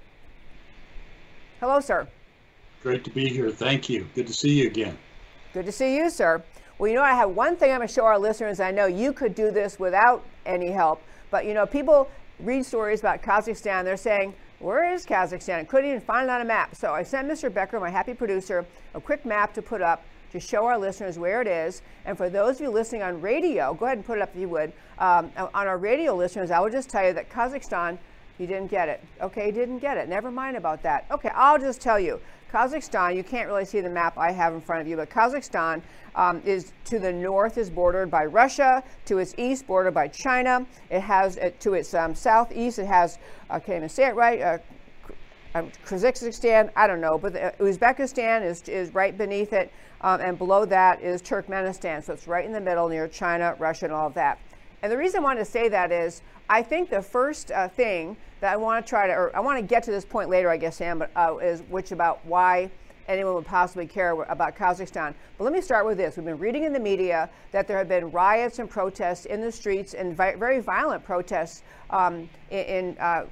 Hello, 1.62 1.80
sir. 1.80 2.06
Great 2.86 3.04
to 3.04 3.10
be 3.10 3.28
here. 3.28 3.50
Thank 3.50 3.90
you. 3.90 4.08
Good 4.14 4.28
to 4.28 4.34
see 4.34 4.62
you 4.62 4.68
again. 4.68 4.96
Good 5.54 5.66
to 5.66 5.72
see 5.72 5.98
you, 5.98 6.08
sir. 6.08 6.44
Well, 6.78 6.88
you 6.88 6.94
know, 6.94 7.02
I 7.02 7.16
have 7.16 7.32
one 7.32 7.56
thing 7.56 7.72
I'm 7.72 7.80
going 7.80 7.88
to 7.88 7.92
show 7.92 8.06
our 8.06 8.20
listeners. 8.20 8.60
I 8.60 8.70
know 8.70 8.86
you 8.86 9.12
could 9.12 9.34
do 9.34 9.50
this 9.50 9.80
without 9.80 10.24
any 10.46 10.70
help, 10.70 11.02
but 11.32 11.46
you 11.48 11.56
know, 11.56 11.66
people 11.66 12.08
read 12.40 12.64
stories 12.64 13.00
about 13.00 13.24
Kazakhstan. 13.24 13.86
They're 13.86 13.98
saying, 13.98 14.36
where 14.60 14.94
is 14.94 15.04
Kazakhstan? 15.04 15.62
I 15.62 15.64
couldn't 15.64 15.90
even 15.90 16.00
find 16.00 16.26
it 16.26 16.30
on 16.30 16.42
a 16.42 16.46
map. 16.46 16.76
So 16.76 16.94
I 16.94 17.02
sent 17.02 17.28
Mr. 17.28 17.52
Becker, 17.52 17.80
my 17.80 17.90
happy 17.90 18.14
producer, 18.14 18.64
a 18.94 19.02
quick 19.02 19.26
map 19.26 19.56
to 19.56 19.64
put 19.64 19.82
up 19.82 20.06
to 20.32 20.40
show 20.40 20.68
our 20.68 20.78
listeners 20.78 21.18
where 21.18 21.42
it 21.42 21.48
is. 21.48 21.82
And 22.06 22.16
for 22.16 22.30
those 22.30 22.58
of 22.58 22.62
you 22.62 22.70
listening 22.70 23.02
on 23.02 23.20
radio, 23.20 23.74
go 23.74 23.88
ahead 23.88 23.98
and 23.98 24.06
put 24.06 24.20
it 24.20 24.22
up 24.22 24.30
if 24.36 24.40
you 24.40 24.50
would. 24.50 24.72
Um, 25.00 25.32
on 25.38 25.50
our 25.66 25.80
radio 25.80 26.16
listeners, 26.16 26.52
I 26.52 26.60
will 26.60 26.70
just 26.70 26.92
tell 26.92 27.04
you 27.04 27.14
that 27.14 27.32
Kazakhstan, 27.32 27.98
you 28.38 28.46
didn't 28.46 28.70
get 28.70 28.90
it. 28.90 29.04
Okay, 29.22 29.48
you 29.48 29.52
didn't 29.54 29.80
get 29.80 29.98
it. 29.98 30.08
Never 30.08 30.30
mind 30.30 30.56
about 30.56 30.84
that. 30.84 31.08
Okay, 31.10 31.32
I'll 31.34 31.58
just 31.58 31.82
tell 31.82 32.00
you. 32.00 32.22
Kazakhstan, 32.56 33.18
you 33.18 33.24
can't 33.24 33.50
really 33.50 33.66
see 33.66 33.82
the 33.82 33.90
map 33.90 34.18
I 34.18 34.32
have 34.32 34.54
in 34.54 34.62
front 34.62 34.82
of 34.82 34.88
you, 34.88 34.96
but 34.96 35.10
Kazakhstan 35.10 35.82
um, 36.16 36.42
is 36.46 36.72
to 36.86 37.00
the 37.00 37.12
north 37.12 37.58
is 37.58 37.70
bordered 37.70 38.10
by 38.10 38.26
Russia, 38.26 38.82
to 39.08 39.18
its 39.18 39.36
east 39.38 39.68
bordered 39.68 39.94
by 39.94 40.08
China. 40.08 40.66
It 40.90 41.02
has 41.02 41.38
uh, 41.38 41.52
to 41.60 41.74
its 41.74 41.94
um, 41.94 42.16
southeast, 42.16 42.80
it 42.80 42.86
has, 42.86 43.20
I 43.50 43.60
can't 43.60 43.80
even 43.80 43.90
say 43.90 44.08
it 44.08 44.16
right, 44.16 44.40
uh, 44.40 44.58
um, 45.54 45.70
Kazakhstan, 45.86 46.72
I 46.78 46.88
don't 46.88 47.02
know, 47.02 47.18
but 47.18 47.36
uh, 47.36 47.52
Uzbekistan 47.60 48.42
is, 48.46 48.62
is 48.70 48.94
right 48.94 49.18
beneath 49.18 49.52
it. 49.52 49.70
Um, 50.00 50.22
and 50.22 50.38
below 50.38 50.66
that 50.66 51.02
is 51.02 51.22
Turkmenistan. 51.22 52.04
So 52.04 52.14
it's 52.14 52.28
right 52.28 52.46
in 52.46 52.52
the 52.52 52.62
middle 52.62 52.88
near 52.88 53.08
China, 53.08 53.56
Russia, 53.58 53.86
and 53.86 53.94
all 53.94 54.08
of 54.08 54.14
that. 54.14 54.38
And 54.86 54.92
the 54.92 54.98
reason 55.00 55.22
I 55.22 55.24
want 55.24 55.40
to 55.40 55.46
say 55.46 55.68
that 55.70 55.92
is 55.92 56.22
I 56.48 56.62
think 56.62 56.92
the 56.92 57.02
first 57.02 57.50
uh, 57.50 57.68
thing 57.68 58.16
that 58.40 58.54
I 58.54 58.56
want 58.56 58.86
to 58.86 58.88
try 58.88 59.08
to, 59.08 59.14
or 59.14 59.36
I 59.36 59.40
want 59.40 59.58
to 59.58 59.64
get 59.64 59.82
to 59.86 59.92
this 59.92 60.06
point 60.06 60.30
later, 60.30 60.48
I 60.48 60.58
guess, 60.58 60.76
Sam, 60.76 61.00
but, 61.00 61.10
uh, 61.16 61.38
is 61.38 61.64
which 61.72 61.92
about 61.92 62.24
why 62.24 62.70
anyone 63.08 63.34
would 63.34 63.48
possibly 63.48 63.88
care 63.88 64.12
about 64.12 64.56
Kazakhstan. 64.56 65.16
But 65.40 65.44
let 65.44 65.54
me 65.54 65.60
start 65.60 65.88
with 65.88 65.98
this. 65.98 66.18
We've 66.18 66.26
been 66.28 66.38
reading 66.38 66.66
in 66.66 66.72
the 66.72 66.80
media 66.80 67.32
that 67.52 67.68
there 67.68 67.80
have 67.80 67.88
been 67.88 68.12
riots 68.12 68.60
and 68.60 68.70
protests 68.70 69.26
in 69.26 69.42
the 69.42 69.52
streets 69.52 69.96
and 69.96 70.16
vi- 70.16 70.36
very 70.36 70.60
violent 70.60 71.04
protests 71.04 71.64
um, 71.90 72.30
in, 72.52 72.66
in 72.66 72.98
uh, 73.00 73.26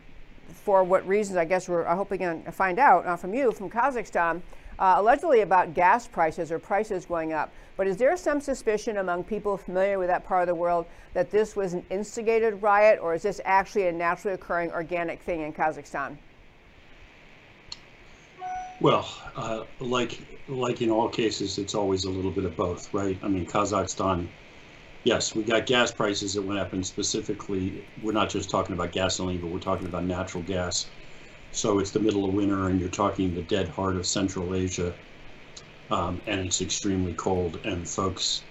for 0.48 0.84
what 0.84 1.08
reasons, 1.08 1.38
I 1.38 1.46
guess 1.46 1.70
we're 1.70 1.84
hoping 1.84 2.22
to 2.22 2.52
find 2.52 2.80
out 2.80 3.06
uh, 3.06 3.16
from 3.16 3.32
you 3.32 3.52
from 3.52 3.70
Kazakhstan 3.70 4.42
uh, 4.80 4.96
allegedly 4.98 5.42
about 5.42 5.74
gas 5.74 6.08
prices 6.08 6.52
or 6.52 6.60
prices 6.60 7.06
going 7.06 7.32
up. 7.32 7.54
But 7.76 7.88
is 7.88 7.98
there 7.98 8.16
some 8.18 8.40
suspicion 8.40 8.98
among 8.98 9.24
people 9.24 9.58
familiar 9.58 9.98
with 9.98 10.08
that 10.08 10.24
part 10.26 10.44
of 10.44 10.48
the 10.48 10.56
world 10.56 10.86
that 11.14 11.32
this 11.32 11.56
was 11.56 11.74
an 11.74 11.84
instigated 11.90 12.62
riot, 12.62 13.00
or 13.02 13.14
is 13.14 13.24
this 13.24 13.42
actually 13.46 13.88
a 13.88 13.92
naturally 13.92 14.36
occurring 14.36 14.72
organic 14.72 15.22
thing 15.22 15.42
in 15.42 15.54
Kazakhstan? 15.54 16.18
Well, 18.80 19.08
uh, 19.36 19.64
like 19.80 20.20
like 20.48 20.82
in 20.82 20.90
all 20.92 21.10
cases, 21.10 21.58
it's 21.58 21.74
always 21.74 22.04
a 22.04 22.10
little 22.10 22.32
bit 22.32 22.46
of 22.46 22.56
both, 22.56 22.94
right? 22.94 23.18
I 23.24 23.28
mean, 23.30 23.46
Kazakhstan, 23.46 24.28
yes, 25.04 25.34
we 25.34 25.44
got 25.44 25.66
gas 25.66 25.92
prices 25.92 26.34
that 26.34 26.42
went 26.42 26.60
up, 26.60 26.74
and 26.74 26.86
specifically, 26.86 27.74
we're 28.02 28.12
not 28.12 28.30
just 28.30 28.50
talking 28.50 28.74
about 28.74 28.92
gasoline, 28.92 29.40
but 29.40 29.48
we're 29.48 29.60
talking 29.60 29.88
about 29.88 30.06
natural 30.06 30.44
gas 30.44 30.92
so 31.54 31.78
it's 31.78 31.92
the 31.92 32.00
middle 32.00 32.26
of 32.26 32.34
winter 32.34 32.68
and 32.68 32.80
you're 32.80 32.90
talking 32.90 33.34
the 33.34 33.44
dead 33.44 33.70
heart 33.70 33.96
of 33.96 34.08
Central 34.08 34.56
Asia. 34.56 34.96
Um, 35.90 36.22
and 36.26 36.42
it's 36.42 36.62
extremely 36.62 37.14
cold 37.14 37.60
and 37.66 37.88
folks 37.88 38.44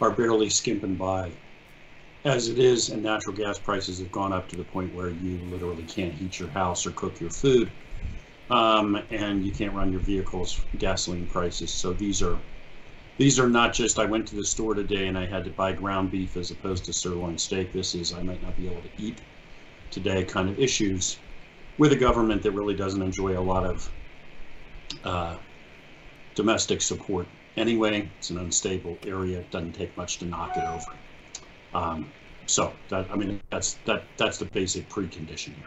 are 0.00 0.14
barely 0.14 0.48
skimping 0.48 0.96
by. 0.96 1.32
As 2.24 2.48
it 2.48 2.58
is 2.58 2.90
and 2.90 3.02
natural 3.02 3.34
gas 3.34 3.58
prices 3.58 4.00
have 4.00 4.10
gone 4.10 4.32
up 4.32 4.48
to 4.48 4.56
the 4.56 4.64
point 4.64 4.92
where 4.92 5.10
you 5.10 5.38
literally 5.38 5.84
can't 5.84 6.14
heat 6.14 6.38
your 6.38 6.50
house 6.50 6.86
or 6.86 6.90
cook 6.92 7.20
your 7.20 7.30
food 7.30 7.72
um, 8.50 8.96
and 9.10 9.44
you 9.44 9.52
can't 9.52 9.74
run 9.74 9.90
your 9.92 10.00
vehicles 10.00 10.64
gasoline 10.78 11.26
prices. 11.26 11.72
So 11.74 11.92
these 11.92 12.22
are 12.22 12.40
these 13.18 13.38
are 13.38 13.48
not 13.48 13.72
just 13.72 13.98
i 13.98 14.04
went 14.04 14.28
to 14.28 14.36
the 14.36 14.44
store 14.44 14.74
today 14.74 15.08
and 15.08 15.18
i 15.18 15.26
had 15.26 15.44
to 15.44 15.50
buy 15.50 15.72
ground 15.72 16.10
beef 16.10 16.36
as 16.36 16.50
opposed 16.50 16.84
to 16.84 16.92
sirloin 16.92 17.36
steak. 17.38 17.72
This 17.72 17.94
is 17.94 18.12
i 18.12 18.22
might 18.22 18.42
not 18.42 18.56
be 18.56 18.66
able 18.66 18.82
to 18.82 18.90
eat 18.96 19.20
today 19.90 20.24
kind 20.24 20.48
of 20.48 20.58
issues 20.58 21.18
with 21.78 21.92
a 21.92 21.96
government 21.96 22.42
that 22.42 22.52
really 22.52 22.74
doesn't 22.74 23.02
enjoy 23.02 23.38
a 23.38 23.40
lot 23.40 23.64
of 23.64 23.92
uh, 25.04 25.38
domestic 26.38 26.80
support 26.80 27.26
anyway. 27.56 28.08
It's 28.18 28.30
an 28.30 28.38
unstable 28.38 28.96
area. 29.04 29.40
It 29.40 29.50
doesn't 29.50 29.72
take 29.72 29.94
much 29.96 30.18
to 30.18 30.24
knock 30.24 30.56
it 30.56 30.62
over. 30.62 30.92
Um, 31.74 32.12
so 32.46 32.72
that 32.90 33.10
I 33.10 33.16
mean 33.16 33.40
that's 33.50 33.74
that 33.86 34.04
that's 34.16 34.38
the 34.38 34.44
basic 34.44 34.88
precondition 34.88 35.56
here. 35.56 35.66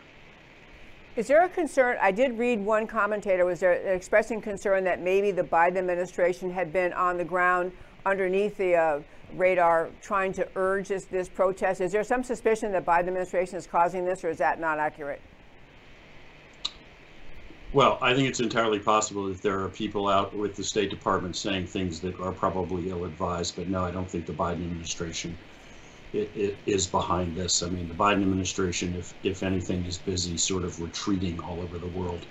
Is 1.17 1.27
there 1.27 1.43
a 1.43 1.49
concern? 1.49 1.97
I 2.01 2.11
did 2.11 2.39
read 2.39 2.63
one 2.63 2.87
commentator 2.87 3.43
was 3.45 3.59
there 3.59 3.73
expressing 3.73 4.41
concern 4.41 4.85
that 4.85 5.01
maybe 5.01 5.31
the 5.31 5.43
Biden 5.43 5.75
administration 5.75 6.49
had 6.49 6.71
been 6.71 6.93
on 6.93 7.17
the 7.17 7.25
ground 7.25 7.73
underneath 8.05 8.55
the 8.55 8.75
uh, 8.75 8.99
radar 9.35 9.89
trying 10.01 10.31
to 10.33 10.47
urge 10.55 10.87
this, 10.87 11.03
this 11.03 11.27
protest. 11.27 11.81
Is 11.81 11.91
there 11.91 12.05
some 12.05 12.23
suspicion 12.23 12.71
that 12.71 12.85
Biden 12.85 13.09
administration 13.09 13.57
is 13.57 13.67
causing 13.67 14.05
this, 14.05 14.23
or 14.23 14.29
is 14.29 14.37
that 14.37 14.57
not 14.61 14.79
accurate? 14.79 15.21
Well, 17.73 17.97
I 18.01 18.13
think 18.13 18.27
it's 18.27 18.41
entirely 18.41 18.79
possible 18.79 19.27
that 19.27 19.41
there 19.41 19.61
are 19.61 19.69
people 19.69 20.09
out 20.09 20.35
with 20.35 20.55
the 20.55 20.63
State 20.63 20.89
Department 20.89 21.37
saying 21.37 21.67
things 21.67 22.01
that 22.01 22.19
are 22.19 22.33
probably 22.33 22.89
ill-advised, 22.89 23.55
but 23.55 23.69
no, 23.69 23.83
I 23.83 23.91
don't 23.91 24.09
think 24.09 24.25
the 24.25 24.33
Biden 24.33 24.63
administration 24.63 25.37
it, 26.13 26.29
it 26.35 26.57
is 26.65 26.87
behind 26.87 27.35
this. 27.35 27.63
I 27.63 27.69
mean, 27.69 27.87
the 27.87 27.93
Biden 27.93 28.21
administration, 28.21 28.95
if 28.95 29.13
if 29.23 29.43
anything, 29.43 29.85
is 29.85 29.97
busy 29.97 30.37
sort 30.37 30.63
of 30.63 30.81
retreating 30.81 31.39
all 31.39 31.61
over 31.61 31.77
the 31.77 31.87
world. 31.87 32.25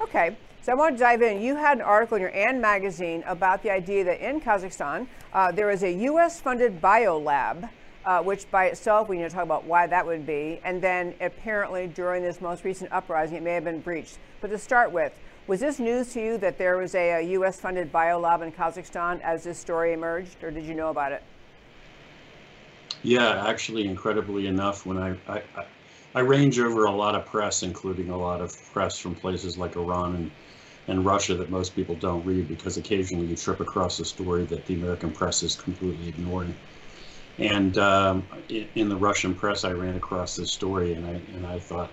Okay. 0.00 0.36
So 0.62 0.72
I 0.72 0.74
want 0.74 0.96
to 0.96 1.00
dive 1.00 1.22
in. 1.22 1.40
You 1.40 1.56
had 1.56 1.78
an 1.78 1.82
article 1.82 2.16
in 2.16 2.20
your 2.20 2.34
AND 2.34 2.60
magazine 2.60 3.24
about 3.26 3.62
the 3.62 3.70
idea 3.70 4.04
that 4.04 4.20
in 4.20 4.40
Kazakhstan 4.40 5.06
uh, 5.32 5.50
there 5.52 5.70
is 5.70 5.82
a 5.84 5.90
U.S.-funded 5.90 6.80
biolab, 6.80 7.70
uh, 8.04 8.22
which 8.22 8.50
by 8.50 8.66
itself 8.66 9.08
we 9.08 9.16
need 9.18 9.24
to 9.24 9.30
talk 9.30 9.42
about 9.42 9.64
why 9.64 9.86
that 9.86 10.04
would 10.04 10.26
be. 10.26 10.60
And 10.64 10.80
then 10.80 11.14
apparently 11.20 11.86
during 11.86 12.22
this 12.22 12.40
most 12.40 12.64
recent 12.64 12.92
uprising, 12.92 13.36
it 13.36 13.42
may 13.42 13.54
have 13.54 13.64
been 13.64 13.80
breached. 13.80 14.18
But 14.40 14.48
to 14.48 14.58
start 14.58 14.92
with, 14.92 15.12
was 15.46 15.60
this 15.60 15.78
news 15.78 16.12
to 16.14 16.20
you 16.20 16.38
that 16.38 16.58
there 16.58 16.76
was 16.76 16.94
a, 16.94 17.12
a 17.12 17.20
U.S.-funded 17.20 17.90
biolab 17.90 18.42
in 18.42 18.52
Kazakhstan 18.52 19.20
as 19.22 19.44
this 19.44 19.58
story 19.58 19.92
emerged, 19.92 20.42
or 20.44 20.50
did 20.50 20.64
you 20.64 20.74
know 20.74 20.90
about 20.90 21.12
it? 21.12 21.22
Yeah, 23.02 23.46
actually, 23.46 23.86
incredibly 23.86 24.46
enough, 24.46 24.86
when 24.86 24.98
I, 24.98 25.16
I, 25.26 25.42
I 26.14 26.20
range 26.20 26.58
over 26.58 26.84
a 26.84 26.90
lot 26.90 27.14
of 27.14 27.24
press, 27.26 27.62
including 27.62 28.10
a 28.10 28.16
lot 28.16 28.40
of 28.40 28.54
press 28.72 28.98
from 28.98 29.14
places 29.14 29.56
like 29.56 29.76
Iran 29.76 30.14
and 30.14 30.30
and 30.90 31.04
Russia 31.04 31.34
that 31.34 31.50
most 31.50 31.76
people 31.76 31.94
don't 31.94 32.24
read 32.24 32.48
because 32.48 32.76
occasionally 32.76 33.26
you 33.26 33.36
trip 33.36 33.60
across 33.60 34.00
a 34.00 34.04
story 34.04 34.44
that 34.46 34.66
the 34.66 34.74
American 34.74 35.12
press 35.12 35.42
is 35.42 35.54
completely 35.54 36.08
ignoring. 36.08 36.54
And 37.40 37.78
um, 37.78 38.28
in 38.50 38.90
the 38.90 38.96
Russian 38.96 39.34
press, 39.34 39.64
I 39.64 39.72
ran 39.72 39.96
across 39.96 40.36
this 40.36 40.52
story 40.52 40.92
and 40.92 41.06
I 41.06 41.12
and 41.34 41.46
I 41.46 41.58
thought, 41.58 41.90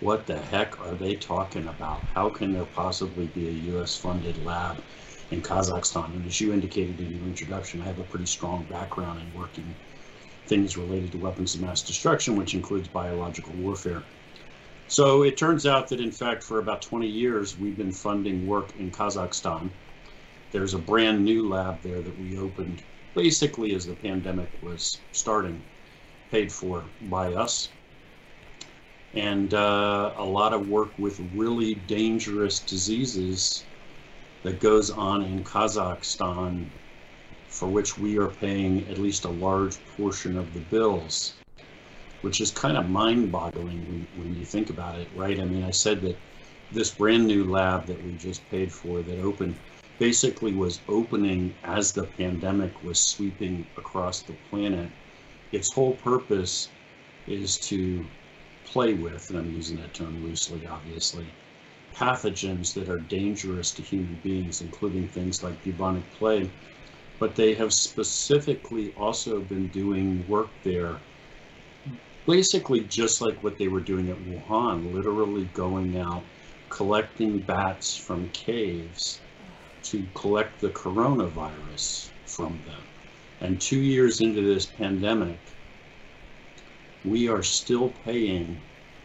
what 0.00 0.26
the 0.26 0.38
heck 0.38 0.80
are 0.80 0.94
they 0.94 1.14
talking 1.14 1.68
about? 1.68 2.00
How 2.14 2.30
can 2.30 2.52
there 2.52 2.64
possibly 2.64 3.26
be 3.26 3.48
a 3.48 3.52
U.S.-funded 3.74 4.44
lab 4.46 4.82
in 5.30 5.42
Kazakhstan? 5.42 6.06
And 6.06 6.26
as 6.26 6.40
you 6.40 6.54
indicated 6.54 6.98
in 7.00 7.14
your 7.14 7.26
introduction, 7.26 7.82
I 7.82 7.84
have 7.84 7.98
a 7.98 8.04
pretty 8.04 8.26
strong 8.26 8.64
background 8.64 9.20
in 9.20 9.38
working 9.38 9.74
things 10.46 10.78
related 10.78 11.12
to 11.12 11.18
weapons 11.18 11.54
of 11.54 11.60
mass 11.60 11.82
destruction, 11.82 12.36
which 12.36 12.54
includes 12.54 12.88
biological 12.88 13.52
warfare. 13.52 14.02
So 14.88 15.22
it 15.22 15.36
turns 15.36 15.66
out 15.66 15.88
that, 15.88 16.00
in 16.00 16.10
fact, 16.10 16.44
for 16.44 16.58
about 16.58 16.80
20 16.82 17.06
years, 17.06 17.58
we've 17.58 17.76
been 17.76 17.92
funding 17.92 18.46
work 18.46 18.70
in 18.78 18.90
Kazakhstan. 18.90 19.68
There's 20.50 20.74
a 20.74 20.78
brand 20.78 21.22
new 21.22 21.46
lab 21.46 21.82
there 21.82 22.00
that 22.00 22.18
we 22.18 22.38
opened 22.38 22.82
basically 23.14 23.74
as 23.74 23.86
the 23.86 23.94
pandemic 23.94 24.48
was 24.62 24.98
starting, 25.12 25.60
paid 26.30 26.50
for 26.50 26.84
by 27.02 27.32
us. 27.34 27.68
And 29.14 29.52
uh, 29.52 30.14
a 30.16 30.24
lot 30.24 30.54
of 30.54 30.68
work 30.68 30.98
with 30.98 31.20
really 31.34 31.74
dangerous 31.74 32.60
diseases 32.60 33.64
that 34.42 34.60
goes 34.60 34.90
on 34.90 35.22
in 35.22 35.44
Kazakhstan, 35.44 36.64
for 37.48 37.68
which 37.68 37.98
we 37.98 38.18
are 38.18 38.30
paying 38.30 38.88
at 38.88 38.98
least 38.98 39.26
a 39.26 39.30
large 39.30 39.76
portion 39.96 40.38
of 40.38 40.54
the 40.54 40.60
bills 40.60 41.34
which 42.22 42.40
is 42.40 42.50
kind 42.50 42.76
of 42.76 42.88
mind-boggling 42.88 43.78
when, 43.86 44.06
when 44.16 44.34
you 44.34 44.44
think 44.44 44.70
about 44.70 44.98
it, 44.98 45.08
right? 45.14 45.40
I 45.40 45.44
mean, 45.44 45.64
I 45.64 45.70
said 45.70 46.00
that 46.02 46.16
this 46.70 46.92
brand 46.92 47.26
new 47.26 47.44
lab 47.44 47.86
that 47.86 48.02
we 48.02 48.12
just 48.12 48.48
paid 48.50 48.72
for 48.72 49.02
that 49.02 49.18
opened 49.18 49.58
basically 50.02 50.52
was 50.52 50.80
opening 50.88 51.54
as 51.62 51.92
the 51.92 52.02
pandemic 52.18 52.82
was 52.82 52.98
sweeping 53.12 53.64
across 53.76 54.20
the 54.22 54.32
planet. 54.50 54.88
Its 55.52 55.72
whole 55.72 55.92
purpose 55.92 56.66
is 57.28 57.56
to 57.58 58.04
play 58.64 58.94
with, 58.94 59.24
and 59.30 59.38
I'm 59.38 59.54
using 59.54 59.76
that 59.76 59.94
term 59.94 60.20
loosely, 60.24 60.66
obviously, 60.66 61.28
pathogens 61.94 62.74
that 62.74 62.88
are 62.88 62.98
dangerous 62.98 63.70
to 63.74 63.82
human 63.82 64.18
beings, 64.24 64.60
including 64.60 65.06
things 65.06 65.40
like 65.44 65.62
bubonic 65.62 66.02
plague. 66.18 66.50
But 67.20 67.36
they 67.36 67.54
have 67.54 67.72
specifically 67.72 68.92
also 68.96 69.38
been 69.38 69.68
doing 69.68 70.26
work 70.26 70.50
there 70.64 70.96
basically 72.26 72.80
just 72.80 73.20
like 73.20 73.40
what 73.44 73.56
they 73.56 73.68
were 73.68 73.80
doing 73.80 74.08
at 74.08 74.18
Wuhan, 74.18 74.92
literally 74.92 75.44
going 75.54 75.96
out, 75.98 76.24
collecting 76.70 77.38
bats 77.38 77.96
from 78.04 78.28
caves 78.30 79.20
to 79.82 80.06
collect 80.14 80.60
the 80.60 80.70
coronavirus 80.70 82.10
from 82.26 82.58
them. 82.66 82.82
And 83.40 83.60
two 83.60 83.80
years 83.80 84.20
into 84.20 84.42
this 84.42 84.66
pandemic, 84.66 85.38
we 87.04 87.28
are 87.28 87.42
still 87.42 87.90
paying, 88.04 88.56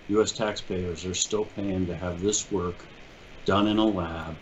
US 0.09 0.31
taxpayers 0.31 1.05
are 1.05 1.15
still 1.15 1.45
paying 1.45 1.85
to 1.87 1.95
have 1.95 2.21
this 2.21 2.51
work 2.51 2.85
done 3.45 3.67
in 3.67 3.77
a 3.77 3.85
lab 3.85 4.35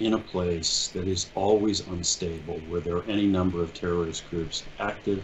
in 0.00 0.14
a 0.14 0.18
place 0.18 0.88
that 0.88 1.06
is 1.06 1.30
always 1.34 1.86
unstable, 1.88 2.58
where 2.68 2.80
there 2.80 2.96
are 2.96 3.04
any 3.08 3.26
number 3.26 3.62
of 3.62 3.72
terrorist 3.72 4.28
groups 4.28 4.64
active 4.80 5.22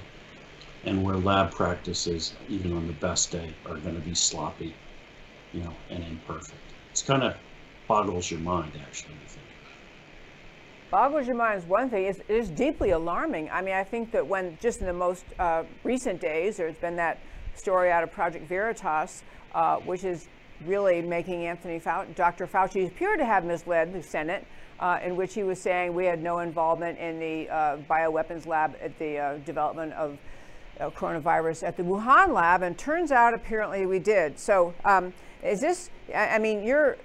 and 0.85 1.03
where 1.03 1.17
lab 1.17 1.51
practices, 1.51 2.35
even 2.49 2.73
on 2.73 2.87
the 2.87 2.93
best 2.95 3.31
day, 3.33 3.53
are 3.67 3.77
going 3.77 3.95
to 3.95 4.01
be 4.01 4.15
sloppy, 4.15 4.75
you 5.53 5.63
know, 5.63 5.75
and 5.91 6.05
imperfect. 6.05 6.61
It's 6.93 7.03
kind 7.03 7.23
of 7.23 7.35
boggles 7.89 8.31
your 8.31 8.41
mind, 8.41 8.73
actually. 8.87 9.15
Boggles 10.91 11.29
your 11.29 11.37
mind 11.37 11.63
is 11.63 11.69
one 11.69 11.89
thing. 11.89 12.07
It's, 12.07 12.19
it 12.19 12.31
is 12.31 12.49
deeply 12.49 12.91
alarming. 12.91 13.49
I 13.51 13.63
mean, 13.63 13.75
I 13.75 13.85
think 13.85 14.11
that 14.11 14.27
when 14.27 14.59
just 14.61 14.81
in 14.81 14.87
the 14.87 14.93
most 14.93 15.25
uh, 15.39 15.63
recent 15.85 16.21
days, 16.21 16.57
there's 16.57 16.75
been 16.75 16.97
that 16.97 17.21
story 17.55 17.93
out 17.93 18.03
of 18.03 18.11
Project 18.11 18.49
Veritas, 18.49 19.23
uh, 19.55 19.77
which 19.77 20.03
is 20.03 20.27
really 20.67 21.01
making 21.01 21.47
Anthony 21.47 21.79
Fauci, 21.79 22.13
Dr. 22.17 22.47
Fauci 22.47 22.89
appear 22.89 23.17
to 23.17 23.25
have 23.25 23.45
misled 23.45 23.93
the 23.93 24.03
Senate, 24.03 24.45
uh, 24.81 24.99
in 25.05 25.15
which 25.15 25.33
he 25.33 25.45
was 25.45 25.61
saying 25.61 25.95
we 25.95 26.07
had 26.07 26.23
no 26.23 26.41
involvement 26.41 26.99
in 26.99 27.21
the 27.21 27.49
uh, 27.49 27.77
bioweapons 27.89 28.47
lab 28.47 28.75
at 28.83 28.99
the 28.99 29.17
uh, 29.17 29.39
development 29.39 29.93
of 29.93 30.19
uh, 30.81 30.91
coronavirus 30.91 31.63
at 31.63 31.77
the 31.77 31.85
Wuhan 31.85 32.35
lab, 32.35 32.63
and 32.63 32.77
turns 32.77 33.13
out 33.13 33.33
apparently 33.33 33.87
we 33.87 34.01
did. 34.01 34.39
So, 34.41 34.75
um, 34.85 35.13
is 35.45 35.61
this? 35.61 35.89
I, 36.13 36.31
I 36.31 36.39
mean, 36.39 36.65
you're. 36.65 36.97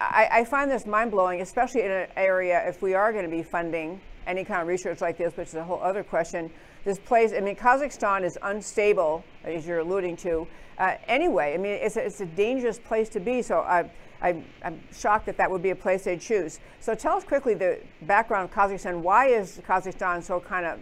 I, 0.00 0.28
I, 0.30 0.44
find 0.44 0.70
this 0.70 0.86
mind 0.86 1.10
blowing, 1.10 1.40
especially 1.40 1.82
in 1.82 1.90
an 1.90 2.08
area 2.16 2.66
if 2.68 2.82
we 2.82 2.94
are 2.94 3.12
going 3.12 3.24
to 3.24 3.30
be 3.30 3.42
funding 3.42 4.00
any 4.26 4.44
kind 4.44 4.62
of 4.62 4.68
research 4.68 5.00
like 5.00 5.18
this, 5.18 5.36
which 5.36 5.48
is 5.48 5.54
a 5.54 5.64
whole 5.64 5.80
other 5.82 6.02
question. 6.02 6.50
This 6.84 6.98
place, 6.98 7.32
I 7.36 7.40
mean, 7.40 7.56
Kazakhstan 7.56 8.24
is 8.24 8.38
unstable, 8.42 9.24
as 9.44 9.66
you're 9.66 9.80
alluding 9.80 10.16
to. 10.18 10.46
Uh, 10.78 10.94
anyway, 11.06 11.54
I 11.54 11.58
mean, 11.58 11.72
it's 11.72 11.96
a, 11.96 12.04
it's 12.04 12.20
a 12.20 12.26
dangerous 12.26 12.78
place 12.78 13.08
to 13.10 13.20
be. 13.20 13.42
So 13.42 13.60
I, 13.60 13.90
I, 14.20 14.42
I'm 14.64 14.80
shocked 14.92 15.26
that 15.26 15.36
that 15.36 15.50
would 15.50 15.62
be 15.62 15.70
a 15.70 15.76
place 15.76 16.04
they'd 16.04 16.20
choose. 16.20 16.60
So 16.80 16.94
tell 16.94 17.16
us 17.16 17.24
quickly 17.24 17.54
the 17.54 17.80
background 18.02 18.50
of 18.50 18.54
Kazakhstan. 18.54 19.00
Why 19.00 19.26
is 19.26 19.60
Kazakhstan 19.66 20.22
so 20.22 20.40
kind 20.40 20.66
of 20.66 20.80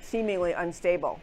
seemingly 0.00 0.52
unstable? 0.52 1.20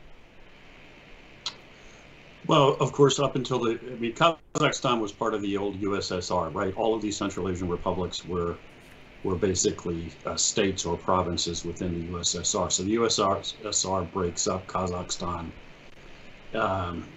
Well, 2.45 2.75
of 2.79 2.91
course, 2.93 3.19
up 3.19 3.35
until 3.35 3.59
the, 3.59 3.79
I 3.91 3.95
mean, 3.95 4.13
Kazakhstan 4.13 4.99
was 5.01 5.11
part 5.11 5.33
of 5.33 5.41
the 5.41 5.57
old 5.57 5.81
USSR, 5.81 6.53
right? 6.53 6.73
All 6.75 6.95
of 6.95 7.01
these 7.01 7.17
Central 7.17 7.49
Asian 7.49 7.67
republics 7.67 8.23
were 8.23 8.59
were 9.23 9.35
basically 9.35 10.13
uh, 10.25 10.35
states 10.35 10.85
or 10.85 10.95
provinces 10.95 11.65
within 11.65 11.93
the 11.93 12.07
USSR. 12.07 12.71
So 12.71 12.83
the 12.83 12.95
USSR 12.95 14.11
breaks 14.13 14.47
up 14.47 14.67
Kazakhstan. 14.67 15.51
Um, 16.53 17.07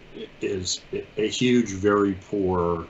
is 0.40 0.80
a 1.16 1.28
huge, 1.28 1.70
very 1.70 2.14
poor 2.14 2.88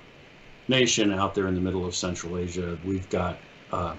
nation 0.69 1.13
out 1.13 1.35
there 1.35 1.49
in 1.49 1.55
the 1.55 1.61
middle 1.61 1.85
of 1.85 1.95
Central 1.95 2.39
Asia. 2.39 2.79
We've 2.85 3.09
got 3.11 3.39
uh, 3.73 3.95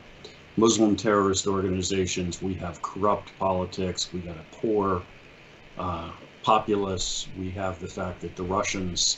Muslim 0.57 0.95
terrorist 0.95 1.45
organizations. 1.47 2.41
We 2.41 2.53
have 2.55 2.81
corrupt 2.81 3.31
politics. 3.37 4.11
We 4.11 4.21
got 4.21 4.37
a 4.37 4.45
poor 4.51 5.03
uh, 5.77 6.11
populace. 6.43 7.27
We 7.37 7.49
have 7.51 7.79
the 7.79 7.87
fact 7.87 8.21
that 8.21 8.35
the 8.35 8.43
Russians, 8.43 9.17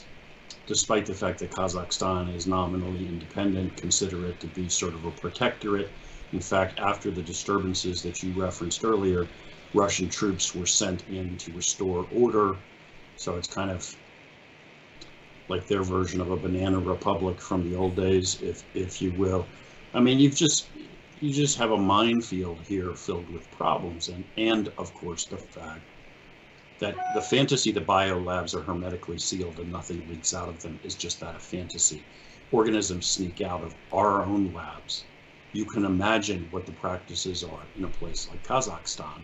despite 0.66 1.06
the 1.06 1.14
fact 1.14 1.38
that 1.40 1.50
Kazakhstan 1.50 2.34
is 2.34 2.46
nominally 2.46 3.06
independent, 3.06 3.76
consider 3.76 4.26
it 4.26 4.40
to 4.40 4.46
be 4.48 4.68
sort 4.68 4.94
of 4.94 5.04
a 5.04 5.10
protectorate. 5.10 5.90
In 6.32 6.40
fact, 6.40 6.80
after 6.80 7.10
the 7.10 7.22
disturbances 7.22 8.02
that 8.02 8.22
you 8.22 8.32
referenced 8.32 8.84
earlier, 8.84 9.26
Russian 9.72 10.08
troops 10.08 10.54
were 10.54 10.66
sent 10.66 11.02
in 11.08 11.36
to 11.38 11.52
restore 11.52 12.06
order. 12.12 12.56
So 13.16 13.36
it's 13.36 13.48
kind 13.48 13.70
of 13.70 13.94
like 15.48 15.66
their 15.66 15.82
version 15.82 16.20
of 16.20 16.30
a 16.30 16.36
banana 16.36 16.78
republic 16.78 17.40
from 17.40 17.68
the 17.68 17.76
old 17.76 17.96
days, 17.96 18.40
if 18.42 18.62
if 18.74 19.00
you 19.00 19.12
will. 19.12 19.46
I 19.92 20.00
mean, 20.00 20.18
you've 20.18 20.36
just 20.36 20.70
you 21.20 21.32
just 21.32 21.58
have 21.58 21.70
a 21.70 21.76
minefield 21.76 22.60
here 22.66 22.94
filled 22.94 23.30
with 23.30 23.50
problems, 23.52 24.08
and 24.08 24.24
and 24.36 24.68
of 24.78 24.92
course 24.94 25.26
the 25.26 25.38
fact 25.38 25.82
that 26.80 26.96
the 27.12 27.22
fantasy 27.22 27.72
that 27.72 27.86
biolabs 27.86 28.54
are 28.54 28.62
hermetically 28.62 29.18
sealed 29.18 29.58
and 29.60 29.70
nothing 29.70 30.06
leaks 30.08 30.34
out 30.34 30.48
of 30.48 30.60
them 30.60 30.78
is 30.82 30.96
just 30.96 31.20
that 31.20 31.36
a 31.36 31.40
fantasy. 31.40 32.04
Organisms 32.50 33.06
sneak 33.06 33.40
out 33.40 33.62
of 33.62 33.74
our 33.92 34.24
own 34.24 34.52
labs. 34.52 35.04
You 35.52 35.64
can 35.66 35.84
imagine 35.84 36.48
what 36.50 36.66
the 36.66 36.72
practices 36.72 37.44
are 37.44 37.68
in 37.76 37.84
a 37.84 37.88
place 37.88 38.26
like 38.28 38.42
Kazakhstan. 38.42 39.22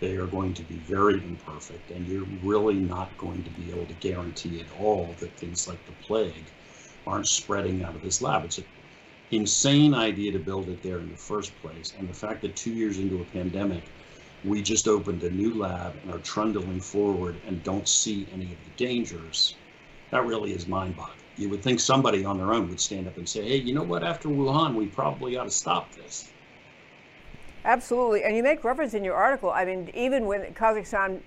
They 0.00 0.16
are 0.16 0.26
going 0.26 0.54
to 0.54 0.62
be 0.62 0.78
very 0.88 1.14
imperfect, 1.14 1.90
and 1.90 2.06
you're 2.06 2.26
really 2.42 2.74
not 2.74 3.16
going 3.16 3.42
to 3.44 3.50
be 3.50 3.70
able 3.70 3.86
to 3.86 3.94
guarantee 3.94 4.60
at 4.60 4.70
all 4.70 5.16
that 5.20 5.36
things 5.36 5.66
like 5.66 5.84
the 5.86 5.92
plague 5.92 6.52
aren't 7.06 7.26
spreading 7.26 7.82
out 7.82 7.96
of 7.96 8.02
this 8.02 8.22
lab. 8.22 8.44
It's 8.44 8.58
an 8.58 8.66
insane 9.30 9.94
idea 9.94 10.32
to 10.32 10.38
build 10.38 10.68
it 10.70 10.82
there 10.82 11.00
in 11.00 11.10
the 11.10 11.16
first 11.16 11.56
place, 11.60 11.94
and 11.98 12.08
the 12.08 12.14
fact 12.14 12.42
that 12.42 12.54
two 12.56 12.72
years 12.72 12.98
into 12.98 13.20
a 13.20 13.24
pandemic, 13.24 13.92
we 14.44 14.62
just 14.62 14.86
opened 14.88 15.22
a 15.22 15.30
new 15.30 15.54
lab 15.54 15.94
and 16.02 16.12
are 16.12 16.18
trundling 16.18 16.80
forward 16.80 17.36
and 17.46 17.62
don't 17.62 17.88
see 17.88 18.26
any 18.32 18.44
of 18.44 18.58
the 18.64 18.70
dangers, 18.76 19.56
that 20.10 20.24
really 20.26 20.52
is 20.52 20.68
mind 20.68 20.96
boggling. 20.96 21.18
you 21.36 21.48
would 21.48 21.62
think 21.62 21.80
somebody 21.80 22.24
on 22.24 22.38
their 22.38 22.52
own 22.52 22.68
would 22.68 22.80
stand 22.80 23.08
up 23.08 23.16
and 23.16 23.28
say, 23.28 23.42
hey, 23.42 23.56
you 23.56 23.74
know 23.74 23.82
what, 23.82 24.04
after 24.04 24.28
Wuhan, 24.28 24.74
we 24.74 24.86
probably 24.86 25.36
ought 25.36 25.44
to 25.44 25.50
stop 25.50 25.92
this. 25.94 26.30
Absolutely. 27.64 28.24
And 28.24 28.36
you 28.36 28.42
make 28.42 28.62
reference 28.62 28.92
in 28.94 29.02
your 29.02 29.14
article, 29.14 29.50
I 29.50 29.64
mean, 29.64 29.90
even 29.94 30.26
when 30.26 30.42
Kazakhstan, 30.52 31.20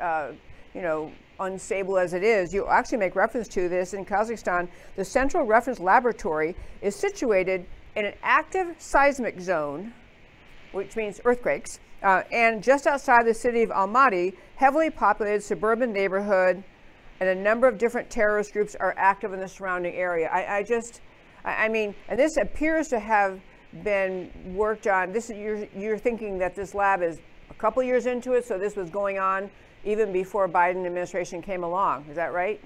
uh, 0.00 0.02
uh, 0.02 0.32
you 0.72 0.82
know, 0.82 1.10
unstable 1.40 1.98
as 1.98 2.14
it 2.14 2.22
is, 2.22 2.54
you 2.54 2.68
actually 2.68 2.98
make 2.98 3.16
reference 3.16 3.48
to 3.48 3.68
this 3.68 3.92
in 3.92 4.04
Kazakhstan. 4.04 4.68
The 4.94 5.04
Central 5.04 5.44
Reference 5.44 5.80
Laboratory 5.80 6.54
is 6.80 6.94
situated 6.94 7.66
in 7.96 8.04
an 8.04 8.14
active 8.22 8.76
seismic 8.78 9.40
zone, 9.40 9.92
which 10.70 10.94
means 10.94 11.20
earthquakes, 11.24 11.80
uh, 12.04 12.22
and 12.30 12.62
just 12.62 12.86
outside 12.86 13.26
the 13.26 13.34
city 13.34 13.62
of 13.62 13.70
Almaty, 13.70 14.34
heavily 14.56 14.90
populated 14.90 15.42
suburban 15.42 15.92
neighborhood, 15.92 16.62
and 17.18 17.28
a 17.28 17.34
number 17.34 17.66
of 17.66 17.78
different 17.78 18.10
terrorist 18.10 18.52
groups 18.52 18.76
are 18.76 18.94
active 18.98 19.32
in 19.32 19.40
the 19.40 19.48
surrounding 19.48 19.94
area. 19.94 20.28
I, 20.28 20.58
I 20.58 20.62
just, 20.62 21.00
I, 21.44 21.64
I, 21.64 21.68
mean, 21.68 21.94
and 22.08 22.18
this 22.18 22.36
appears 22.36 22.88
to 22.88 22.98
have 22.98 23.40
been 23.82 24.30
worked 24.54 24.86
on. 24.86 25.12
This 25.12 25.30
you're 25.30 25.66
you're 25.76 25.98
thinking 25.98 26.38
that 26.38 26.54
this 26.54 26.74
lab 26.74 27.02
is 27.02 27.18
a 27.50 27.54
couple 27.54 27.82
years 27.82 28.06
into 28.06 28.34
it, 28.34 28.44
so 28.44 28.58
this 28.58 28.76
was 28.76 28.90
going 28.90 29.18
on 29.18 29.50
even 29.84 30.12
before 30.12 30.48
Biden 30.48 30.84
administration 30.84 31.40
came 31.40 31.64
along. 31.64 32.06
Is 32.08 32.16
that 32.16 32.32
right? 32.32 32.62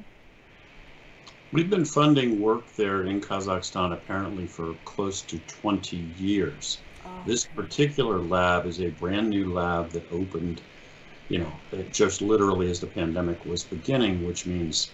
We've 1.53 1.71
been 1.71 1.85
funding 1.85 2.41
work 2.41 2.65
there 2.77 3.05
in 3.05 3.21
Kazakhstan 3.21 3.93
apparently 3.93 4.47
for 4.47 4.75
close 4.85 5.23
to 5.23 5.39
20 5.39 5.97
years. 6.19 6.79
This 7.27 7.45
particular 7.45 8.19
lab 8.19 8.67
is 8.67 8.81
a 8.81 8.91
brand 8.91 9.29
new 9.31 9.53
lab 9.53 9.91
that 9.91 10.05
opened 10.11 10.61
you 11.29 11.39
know, 11.39 11.53
just 11.93 12.23
literally 12.23 12.71
as 12.71 12.81
the 12.81 12.87
pandemic 12.87 13.45
was 13.45 13.65
beginning, 13.65 14.25
which 14.27 14.47
means 14.47 14.91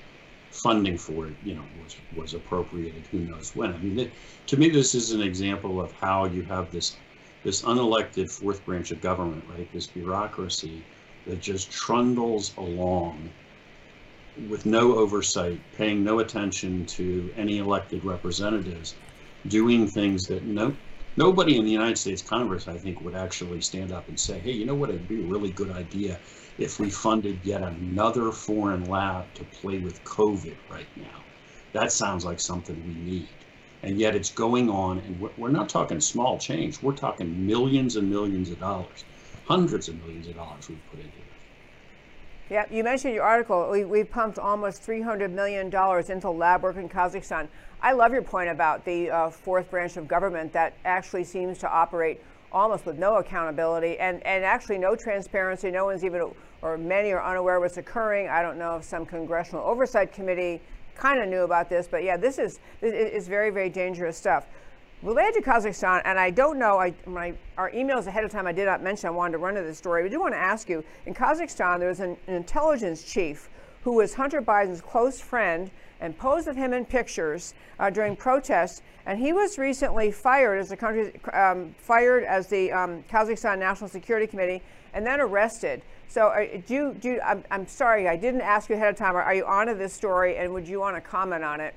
funding 0.51 0.99
for 0.99 1.27
it, 1.27 1.35
you 1.45 1.55
know, 1.55 1.65
was 1.83 1.97
was 2.17 2.35
appropriated. 2.35 3.07
Who 3.11 3.19
knows 3.21 3.55
when? 3.55 3.73
I 3.73 3.79
mean, 3.79 4.11
to 4.47 4.57
me, 4.57 4.69
this 4.69 4.95
is 4.95 5.13
an 5.13 5.23
example 5.23 5.81
of 5.81 5.93
how 5.93 6.27
you 6.27 6.43
have 6.43 6.71
this 6.73 6.97
this 7.45 7.63
unelected 7.63 8.31
fourth 8.31 8.65
branch 8.65 8.91
of 8.91 9.01
government, 9.01 9.45
right? 9.49 9.71
This 9.73 9.87
bureaucracy 9.87 10.83
that 11.27 11.41
just 11.41 11.71
trundles 11.71 12.55
along 12.57 13.31
with 14.49 14.67
no 14.67 14.97
oversight, 14.97 15.61
paying 15.77 16.03
no 16.03 16.19
attention 16.19 16.85
to 16.87 17.33
any 17.37 17.59
elected 17.59 18.05
representatives, 18.05 18.95
doing 19.47 19.87
things 19.87 20.27
that 20.27 20.45
no 20.45 20.75
nobody 21.17 21.57
in 21.59 21.65
the 21.65 21.71
United 21.71 21.99
States 21.99 22.23
Congress, 22.23 22.69
I 22.69 22.79
think, 22.79 23.01
would 23.01 23.15
actually 23.15 23.61
stand 23.61 23.93
up 23.93 24.09
and 24.09 24.19
say, 24.19 24.41
hey, 24.41 24.53
you 24.53 24.67
know 24.67 24.75
what, 24.75 24.91
it'd 24.91 25.09
be 25.09 25.21
a 25.21 25.25
really 25.25 25.53
good 25.53 25.71
idea 25.71 26.21
if 26.59 26.79
we 26.79 26.91
funded 26.91 27.45
yet 27.45 27.63
another 27.63 28.33
foreign 28.33 28.85
lab 28.85 29.35
to 29.35 29.45
play 29.45 29.79
with 29.79 30.05
COVID 30.05 30.59
right 30.69 30.91
now. 30.97 31.27
That 31.73 31.93
sounds 31.93 32.25
like 32.25 32.41
something 32.41 32.85
we 32.85 32.95
need. 32.95 33.45
And 33.83 33.99
yet 33.99 34.17
it's 34.17 34.31
going 34.31 34.71
on, 34.71 35.01
and 35.01 35.19
we're 35.19 35.51
not 35.51 35.69
talking 35.69 36.01
small 36.01 36.39
change. 36.39 36.81
We're 36.81 36.95
talking 36.95 37.47
millions 37.47 37.97
and 37.97 38.09
millions 38.09 38.51
of 38.51 38.59
dollars, 38.59 39.05
hundreds 39.45 39.89
of 39.89 39.99
millions 39.99 40.29
of 40.29 40.37
dollars 40.37 40.69
we've 40.69 40.87
put 40.87 41.01
into 41.01 41.19
it. 41.19 41.34
Yeah, 42.51 42.67
you 42.71 42.85
mentioned 42.85 43.15
your 43.15 43.25
article. 43.25 43.71
We, 43.71 43.87
we 43.87 44.05
pumped 44.05 44.39
almost 44.39 44.83
$300 44.83 45.31
million 45.31 45.67
into 46.11 46.31
lab 46.31 46.63
work 46.63 46.77
in 46.77 46.91
Kazakhstan. 46.91 47.49
I 47.81 47.93
love 47.93 48.13
your 48.13 48.23
point 48.23 48.51
about 48.51 48.85
the 48.85 49.11
uh, 49.11 49.31
fourth 49.31 49.71
branch 49.71 49.97
of 49.97 50.07
government 50.07 50.53
that 50.53 50.75
actually 50.85 51.25
seems 51.25 51.57
to 51.59 51.71
operate 51.71 52.21
almost 52.53 52.85
with 52.85 52.99
no 52.99 53.17
accountability 53.17 53.99
and, 53.99 54.25
and 54.27 54.45
actually 54.45 54.77
no 54.77 54.95
transparency. 54.95 55.71
No 55.71 55.87
one's 55.87 56.05
even, 56.05 56.33
or 56.61 56.77
many 56.77 57.13
are 57.13 57.25
unaware 57.25 57.61
what's 57.61 57.79
occurring. 57.79 58.29
I 58.29 58.43
don't 58.43 58.59
know 58.59 58.77
if 58.77 58.85
some 58.85 59.07
congressional 59.07 59.65
oversight 59.65 60.13
committee 60.13 60.61
kind 60.97 61.23
of 61.23 61.29
knew 61.31 61.45
about 61.45 61.71
this, 61.71 61.89
but 61.91 62.05
yeah, 62.05 62.19
this 62.19 62.39
is, 62.39 62.61
this 62.83 62.93
is 62.93 63.27
very, 63.27 63.49
very 63.49 63.71
dangerous 63.71 64.19
stuff. 64.19 64.47
Related 65.03 65.45
to 65.45 65.51
Kazakhstan, 65.51 66.01
and 66.07 66.19
I 66.19 66.31
don't 66.31 66.59
know, 66.59 66.79
I, 66.79 66.95
my, 67.07 67.35
our 67.59 67.71
emails 67.73 68.07
ahead 68.07 68.25
of 68.25 68.31
time 68.31 68.47
I 68.47 68.53
did 68.53 68.65
not 68.65 68.83
mention 68.83 69.09
I 69.09 69.11
wanted 69.11 69.33
to 69.33 69.39
run 69.39 69.55
to 69.55 69.63
this 69.63 69.77
story. 69.77 70.03
We 70.03 70.09
do 70.09 70.19
want 70.19 70.33
to 70.33 70.39
ask 70.39 70.69
you, 70.69 70.83
in 71.05 71.13
Kazakhstan, 71.13 71.79
there 71.79 71.91
was 71.91 72.01
an, 72.01 72.17
an 72.27 72.35
intelligence 72.35 73.03
chief 73.05 73.51
who 73.83 73.93
was 73.93 74.15
Hunter 74.15 74.41
Biden's 74.41 74.81
close 74.81 75.21
friend 75.21 75.71
and 76.01 76.17
posed 76.17 76.47
with 76.47 76.57
him 76.57 76.73
in 76.73 76.87
pictures 76.87 77.53
uh, 77.79 77.91
during 77.91 78.17
protests. 78.17 78.81
And 79.05 79.19
he 79.19 79.35
was 79.35 79.59
recently 79.59 80.11
fired 80.11 80.59
as 80.59 80.71
the 80.71 80.77
country 80.77 81.21
um, 81.35 81.75
fired 81.79 82.25
as 82.25 82.47
the 82.47 82.73
um, 82.73 83.05
Kazakhstan 83.11 83.59
National 83.59 83.89
Security 83.89 84.27
Committee, 84.27 84.63
and 84.95 85.07
then 85.07 85.21
arrested. 85.21 85.83
So, 86.09 86.29
uh, 86.29 86.47
do 86.67 86.75
you, 86.75 86.97
do 86.99 87.09
you, 87.11 87.21
I'm, 87.21 87.45
I'm 87.51 87.67
sorry, 87.67 88.09
I 88.09 88.17
didn't 88.17 88.41
ask 88.41 88.71
you 88.71 88.77
ahead 88.77 88.89
of 88.89 88.97
time. 88.97 89.17
Are, 89.17 89.23
are 89.23 89.35
you 89.35 89.45
onto 89.45 89.75
this 89.75 89.93
story, 89.93 90.39
and 90.39 90.53
would 90.55 90.67
you 90.67 90.81
want 90.81 90.97
to 90.97 91.01
comment 91.03 91.45
on 91.45 91.61
it? 91.61 91.75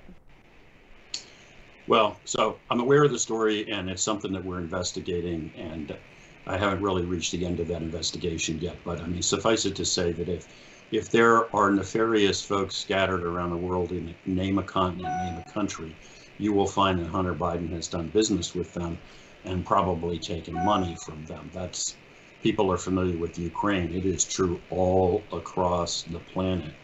Well, 1.88 2.22
so 2.26 2.62
I'm 2.70 2.80
aware 2.82 3.04
of 3.04 3.12
the 3.12 3.18
story, 3.20 3.68
and 3.72 3.90
it's 3.90 4.04
something 4.04 4.32
that 4.34 4.44
we're 4.44 4.60
investigating, 4.62 5.52
and 5.56 5.98
I 6.46 6.58
haven't 6.58 6.82
really 6.84 7.06
reached 7.06 7.32
the 7.32 7.46
end 7.46 7.60
of 7.60 7.68
that 7.70 7.82
investigation 7.82 8.60
yet. 8.60 8.84
But 8.84 9.02
I 9.02 9.08
mean, 9.08 9.22
suffice 9.24 9.66
it 9.66 9.76
to 9.78 9.86
say 9.86 10.12
that 10.14 10.30
if 10.30 10.46
if 10.92 11.10
there 11.10 11.54
are 11.56 11.72
nefarious 11.72 12.44
folks 12.46 12.76
scattered 12.78 13.24
around 13.24 13.50
the 13.52 13.58
world 13.58 13.92
in 13.92 14.16
name 14.26 14.58
a 14.60 14.64
continent, 14.64 15.18
name 15.18 15.38
a 15.38 15.44
country, 15.44 15.98
you 16.38 16.54
will 16.54 16.68
find 16.68 17.00
that 17.00 17.08
Hunter 17.08 17.36
Biden 17.36 17.72
has 17.74 17.88
done 17.88 18.10
business 18.10 18.54
with 18.54 18.72
them 18.74 19.02
and 19.44 19.66
probably 19.66 20.20
taken 20.20 20.54
money 20.64 20.96
from 20.96 21.26
them. 21.26 21.50
That's 21.54 22.00
people 22.42 22.72
are 22.72 22.78
familiar 22.78 23.18
with 23.18 23.38
Ukraine. 23.40 23.94
It 23.94 24.06
is 24.06 24.26
true 24.26 24.64
all 24.70 25.28
across 25.32 26.04
the 26.04 26.20
planet. 26.20 26.76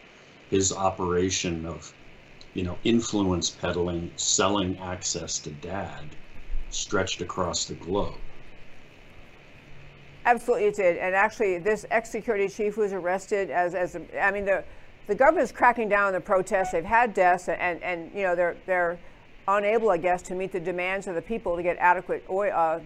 His 0.48 0.72
operation 0.72 1.64
of 1.66 1.94
you 2.54 2.62
know, 2.62 2.78
influence 2.84 3.50
peddling, 3.50 4.10
selling 4.16 4.78
access 4.78 5.38
to 5.40 5.50
dad 5.50 6.04
stretched 6.70 7.20
across 7.20 7.66
the 7.66 7.74
globe. 7.74 8.14
Absolutely, 10.24 10.68
it 10.68 10.76
did. 10.76 10.96
And 10.96 11.14
actually, 11.14 11.58
this 11.58 11.84
ex-security 11.90 12.48
chief 12.48 12.76
was 12.76 12.92
arrested 12.92 13.50
as, 13.50 13.74
as 13.74 13.94
a, 13.96 14.24
I 14.24 14.30
mean, 14.30 14.44
the 14.44 14.64
the 15.06 15.14
government 15.14 15.44
is 15.44 15.52
cracking 15.52 15.88
down 15.88 16.06
on 16.06 16.12
the 16.14 16.20
protests. 16.20 16.72
They've 16.72 16.84
had 16.84 17.12
deaths, 17.12 17.48
and, 17.48 17.82
and 17.82 18.10
you 18.14 18.22
know 18.22 18.34
they're 18.34 18.56
they're 18.64 18.98
unable, 19.46 19.90
I 19.90 19.98
guess, 19.98 20.22
to 20.22 20.34
meet 20.34 20.52
the 20.52 20.60
demands 20.60 21.06
of 21.06 21.14
the 21.14 21.22
people 21.22 21.56
to 21.56 21.62
get 21.62 21.76
adequate 21.78 22.24
oil, 22.30 22.50
uh, 22.54 22.80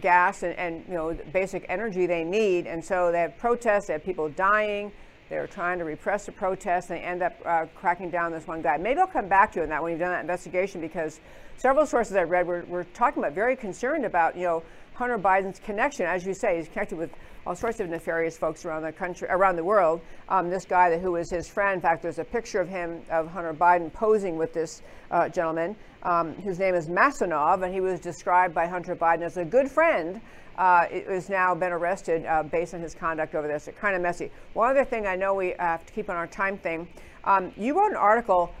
gas, 0.00 0.42
and, 0.42 0.54
and 0.58 0.84
you 0.88 0.94
know 0.94 1.16
basic 1.32 1.64
energy 1.68 2.06
they 2.06 2.24
need. 2.24 2.66
And 2.66 2.84
so 2.84 3.12
they 3.12 3.20
have 3.20 3.38
protests. 3.38 3.86
They 3.86 3.92
have 3.92 4.04
people 4.04 4.28
dying. 4.30 4.90
They're 5.30 5.46
trying 5.46 5.78
to 5.78 5.84
repress 5.84 6.26
the 6.26 6.32
protests 6.32 6.90
and 6.90 6.98
they 6.98 7.04
end 7.04 7.22
up 7.22 7.40
uh, 7.46 7.66
cracking 7.76 8.10
down 8.10 8.32
this 8.32 8.48
one 8.48 8.62
guy. 8.62 8.76
Maybe 8.76 8.98
I'll 8.98 9.06
come 9.06 9.28
back 9.28 9.52
to 9.52 9.60
you 9.60 9.62
on 9.62 9.68
that 9.68 9.80
when 9.80 9.92
you've 9.92 10.00
done 10.00 10.10
that 10.10 10.22
investigation 10.22 10.80
because 10.80 11.20
several 11.56 11.86
sources 11.86 12.16
I 12.16 12.24
read 12.24 12.48
were, 12.48 12.64
were 12.66 12.82
talking 12.82 13.22
about 13.22 13.32
very 13.32 13.54
concerned 13.54 14.04
about, 14.04 14.36
you 14.36 14.42
know, 14.42 14.64
Hunter 14.94 15.18
Biden's 15.18 15.60
connection. 15.60 16.04
As 16.04 16.26
you 16.26 16.34
say, 16.34 16.56
he's 16.56 16.68
connected 16.68 16.98
with 16.98 17.10
all 17.46 17.54
sorts 17.54 17.78
of 17.78 17.88
nefarious 17.88 18.36
folks 18.36 18.64
around 18.64 18.82
the 18.82 18.92
country, 18.92 19.28
around 19.30 19.54
the 19.56 19.64
world. 19.64 20.00
Um, 20.28 20.50
this 20.50 20.64
guy 20.64 20.98
who 20.98 21.12
was 21.12 21.30
his 21.30 21.48
friend, 21.48 21.76
in 21.76 21.80
fact, 21.80 22.02
there's 22.02 22.18
a 22.18 22.24
picture 22.24 22.60
of 22.60 22.68
him, 22.68 23.00
of 23.08 23.28
Hunter 23.28 23.54
Biden 23.54 23.92
posing 23.92 24.36
with 24.36 24.52
this 24.52 24.82
uh, 25.12 25.28
gentleman. 25.28 25.76
Um, 26.02 26.34
his 26.36 26.58
name 26.58 26.74
is 26.74 26.88
Massimov, 26.88 27.62
and 27.62 27.74
he 27.74 27.80
was 27.80 28.00
described 28.00 28.54
by 28.54 28.66
Hunter 28.66 28.96
Biden 28.96 29.22
as 29.22 29.36
a 29.36 29.44
good 29.44 29.70
friend 29.70 30.20
uh, 30.60 30.86
now 31.28 31.54
been 31.54 31.72
arrested 31.72 32.26
uh, 32.26 32.42
based 32.42 32.74
on 32.74 32.80
his 32.80 32.94
conduct 32.94 33.34
over 33.34 33.48
this. 33.48 33.66
It's 33.66 33.78
kind 33.78 33.96
of 33.96 34.02
messy. 34.02 34.30
One 34.52 34.70
other 34.70 34.84
thing 34.84 35.06
I 35.06 35.16
know 35.16 35.34
we 35.34 35.54
have 35.58 35.86
to 35.86 35.92
keep 35.92 36.10
on 36.10 36.16
our 36.16 36.26
time 36.26 36.58
thing. 36.58 36.86
Um, 37.24 37.52
you 37.56 37.78
wrote 37.78 37.90
an 37.90 37.96
article 37.96 38.52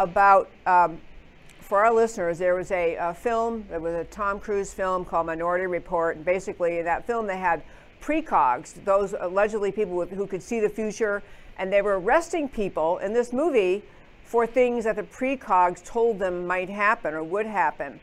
about, 0.00 0.50
um, 0.66 1.00
for 1.60 1.84
our 1.84 1.92
listeners, 1.92 2.38
there 2.38 2.56
was 2.56 2.72
a, 2.72 2.96
a, 2.96 3.14
film, 3.14 3.64
there 3.70 3.80
was 3.80 3.94
a 3.94 4.04
Tom 4.04 4.40
Cruise 4.40 4.74
film 4.74 5.04
called 5.04 5.26
Minority 5.26 5.66
Report. 5.66 6.16
And 6.16 6.24
basically, 6.24 6.78
in 6.78 6.84
that 6.86 7.06
film, 7.06 7.26
they 7.28 7.38
had 7.38 7.62
precogs, 8.00 8.84
those 8.84 9.14
allegedly 9.20 9.70
people 9.70 9.94
with, 9.94 10.10
who 10.10 10.26
could 10.26 10.42
see 10.42 10.58
the 10.58 10.68
future, 10.68 11.22
and 11.58 11.72
they 11.72 11.82
were 11.82 12.00
arresting 12.00 12.48
people 12.48 12.98
in 12.98 13.12
this 13.12 13.32
movie 13.32 13.84
for 14.24 14.46
things 14.46 14.84
that 14.84 14.96
the 14.96 15.02
precogs 15.02 15.84
told 15.84 16.18
them 16.18 16.46
might 16.46 16.70
happen 16.70 17.14
or 17.14 17.22
would 17.22 17.46
happen 17.46 18.00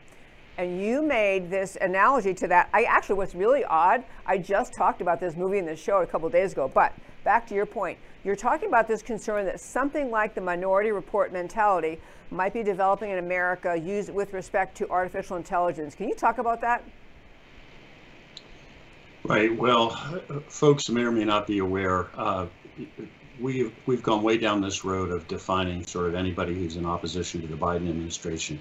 and 0.60 0.78
you 0.78 1.00
made 1.00 1.48
this 1.48 1.78
analogy 1.80 2.34
to 2.34 2.46
that. 2.46 2.68
I 2.74 2.82
actually, 2.82 3.16
what's 3.16 3.34
really 3.34 3.64
odd, 3.64 4.04
I 4.26 4.36
just 4.36 4.74
talked 4.74 5.00
about 5.00 5.18
this 5.18 5.34
movie 5.34 5.56
in 5.56 5.64
the 5.64 5.74
show 5.74 6.02
a 6.02 6.06
couple 6.06 6.28
days 6.28 6.52
ago, 6.52 6.70
but 6.72 6.92
back 7.24 7.46
to 7.48 7.54
your 7.54 7.64
point, 7.64 7.98
you're 8.24 8.36
talking 8.36 8.68
about 8.68 8.86
this 8.86 9.00
concern 9.00 9.46
that 9.46 9.58
something 9.58 10.10
like 10.10 10.34
the 10.34 10.40
minority 10.42 10.92
report 10.92 11.32
mentality 11.32 11.98
might 12.30 12.52
be 12.52 12.62
developing 12.62 13.10
in 13.10 13.16
America 13.16 13.74
used 13.74 14.12
with 14.12 14.34
respect 14.34 14.76
to 14.76 14.88
artificial 14.90 15.38
intelligence. 15.38 15.94
Can 15.94 16.10
you 16.10 16.14
talk 16.14 16.36
about 16.36 16.60
that? 16.60 16.84
Right. 19.24 19.56
Well, 19.56 19.90
folks 20.48 20.90
may 20.90 21.04
or 21.04 21.10
may 21.10 21.24
not 21.24 21.46
be 21.46 21.60
aware. 21.60 22.08
Uh, 22.14 22.48
we've 23.40 23.72
we've 23.86 24.02
gone 24.02 24.22
way 24.22 24.36
down 24.36 24.60
this 24.60 24.84
road 24.84 25.10
of 25.10 25.26
defining 25.26 25.84
sort 25.86 26.06
of 26.06 26.14
anybody 26.14 26.54
who's 26.54 26.76
in 26.76 26.86
opposition 26.86 27.40
to 27.40 27.46
the 27.46 27.56
Biden 27.56 27.88
administration 27.88 28.58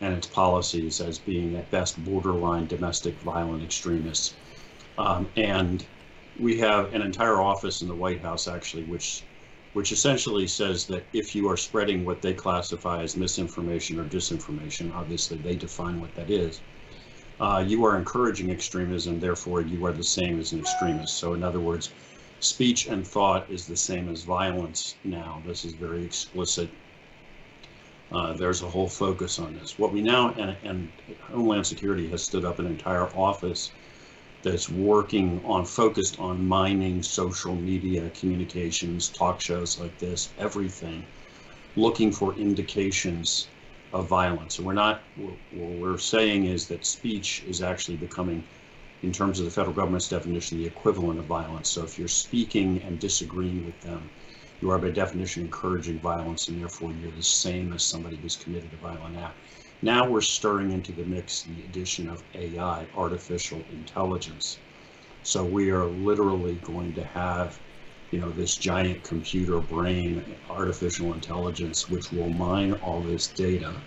and 0.00 0.14
its 0.14 0.26
policies 0.26 1.00
as 1.00 1.18
being 1.18 1.56
at 1.56 1.70
best 1.70 2.02
borderline 2.04 2.66
domestic 2.66 3.14
violent 3.20 3.62
extremists. 3.62 4.34
Um, 4.98 5.28
and 5.36 5.84
we 6.38 6.58
have 6.58 6.92
an 6.92 7.02
entire 7.02 7.40
office 7.40 7.80
in 7.80 7.88
the 7.88 7.94
White 7.94 8.20
House 8.20 8.48
actually, 8.48 8.84
which 8.84 9.22
which 9.72 9.92
essentially 9.92 10.46
says 10.46 10.86
that 10.86 11.04
if 11.12 11.34
you 11.34 11.48
are 11.50 11.56
spreading 11.56 12.04
what 12.04 12.22
they 12.22 12.32
classify 12.32 13.02
as 13.02 13.14
misinformation 13.14 14.00
or 14.00 14.04
disinformation, 14.04 14.94
obviously 14.94 15.36
they 15.36 15.54
define 15.54 16.00
what 16.00 16.14
that 16.14 16.30
is, 16.30 16.62
uh, 17.40 17.62
you 17.66 17.84
are 17.84 17.98
encouraging 17.98 18.50
extremism, 18.50 19.20
therefore 19.20 19.60
you 19.60 19.84
are 19.84 19.92
the 19.92 20.02
same 20.02 20.40
as 20.40 20.52
an 20.52 20.60
extremist. 20.60 21.18
So 21.18 21.34
in 21.34 21.42
other 21.42 21.60
words, 21.60 21.90
speech 22.40 22.86
and 22.86 23.06
thought 23.06 23.48
is 23.50 23.66
the 23.66 23.76
same 23.76 24.08
as 24.08 24.22
violence 24.22 24.96
now. 25.04 25.42
This 25.46 25.64
is 25.64 25.72
very 25.72 26.04
explicit. 26.04 26.68
Uh, 28.12 28.34
there's 28.34 28.62
a 28.62 28.68
whole 28.68 28.88
focus 28.88 29.38
on 29.38 29.54
this. 29.54 29.78
What 29.78 29.92
we 29.92 30.00
now, 30.00 30.32
and, 30.38 30.56
and 30.62 30.88
Homeland 31.22 31.66
Security 31.66 32.08
has 32.08 32.22
stood 32.22 32.44
up 32.44 32.58
an 32.58 32.66
entire 32.66 33.08
office 33.16 33.72
that's 34.42 34.68
working 34.68 35.40
on 35.44 35.64
focused 35.64 36.20
on 36.20 36.46
mining 36.46 37.02
social 37.02 37.54
media 37.54 38.08
communications, 38.10 39.08
talk 39.08 39.40
shows 39.40 39.80
like 39.80 39.98
this, 39.98 40.28
everything, 40.38 41.04
looking 41.74 42.12
for 42.12 42.32
indications 42.34 43.48
of 43.92 44.06
violence. 44.08 44.58
And 44.58 44.66
we're 44.66 44.72
not, 44.72 45.02
what 45.16 45.34
we're 45.52 45.98
saying 45.98 46.44
is 46.44 46.68
that 46.68 46.86
speech 46.86 47.42
is 47.48 47.60
actually 47.60 47.96
becoming, 47.96 48.44
in 49.02 49.12
terms 49.12 49.38
of 49.38 49.44
the 49.44 49.50
federal 49.50 49.74
government's 49.74 50.08
definition, 50.08 50.58
the 50.58 50.66
equivalent 50.66 51.18
of 51.20 51.26
violence. 51.26 51.70
So 51.70 51.84
if 51.84 51.98
you're 51.98 52.08
speaking 52.08 52.82
and 52.82 52.98
disagreeing 52.98 53.64
with 53.64 53.80
them, 53.80 54.10
you 54.60 54.70
are 54.70 54.78
by 54.78 54.90
definition 54.90 55.44
encouraging 55.44 56.00
violence 56.00 56.48
and 56.48 56.58
therefore 56.58 56.94
you're 56.94 57.10
the 57.10 57.22
same 57.22 57.72
as 57.72 57.84
somebody 57.84 58.16
who's 58.16 58.36
committed 58.36 58.72
a 58.72 58.76
violent 58.76 59.16
act. 59.16 59.44
Now 59.82 60.08
we're 60.08 60.22
stirring 60.22 60.70
into 60.72 60.92
the 60.92 61.04
mix 61.04 61.44
the 61.44 61.64
addition 61.64 62.08
of 62.08 62.24
AI, 62.34 62.86
artificial 62.94 63.66
intelligence. 63.70 64.60
So 65.22 65.44
we 65.44 65.70
are 65.70 65.86
literally 65.88 66.56
going 66.56 66.94
to 66.94 67.04
have, 67.04 67.60
you 68.12 68.20
know, 68.20 68.30
this 68.30 68.56
giant 68.56 69.02
computer 69.04 69.60
brain, 69.60 70.36
artificial 70.48 71.12
intelligence, 71.12 71.88
which 71.88 72.12
will 72.12 72.30
mine 72.30 72.72
all 72.74 73.02
this 73.02 73.32
data. 73.32 73.82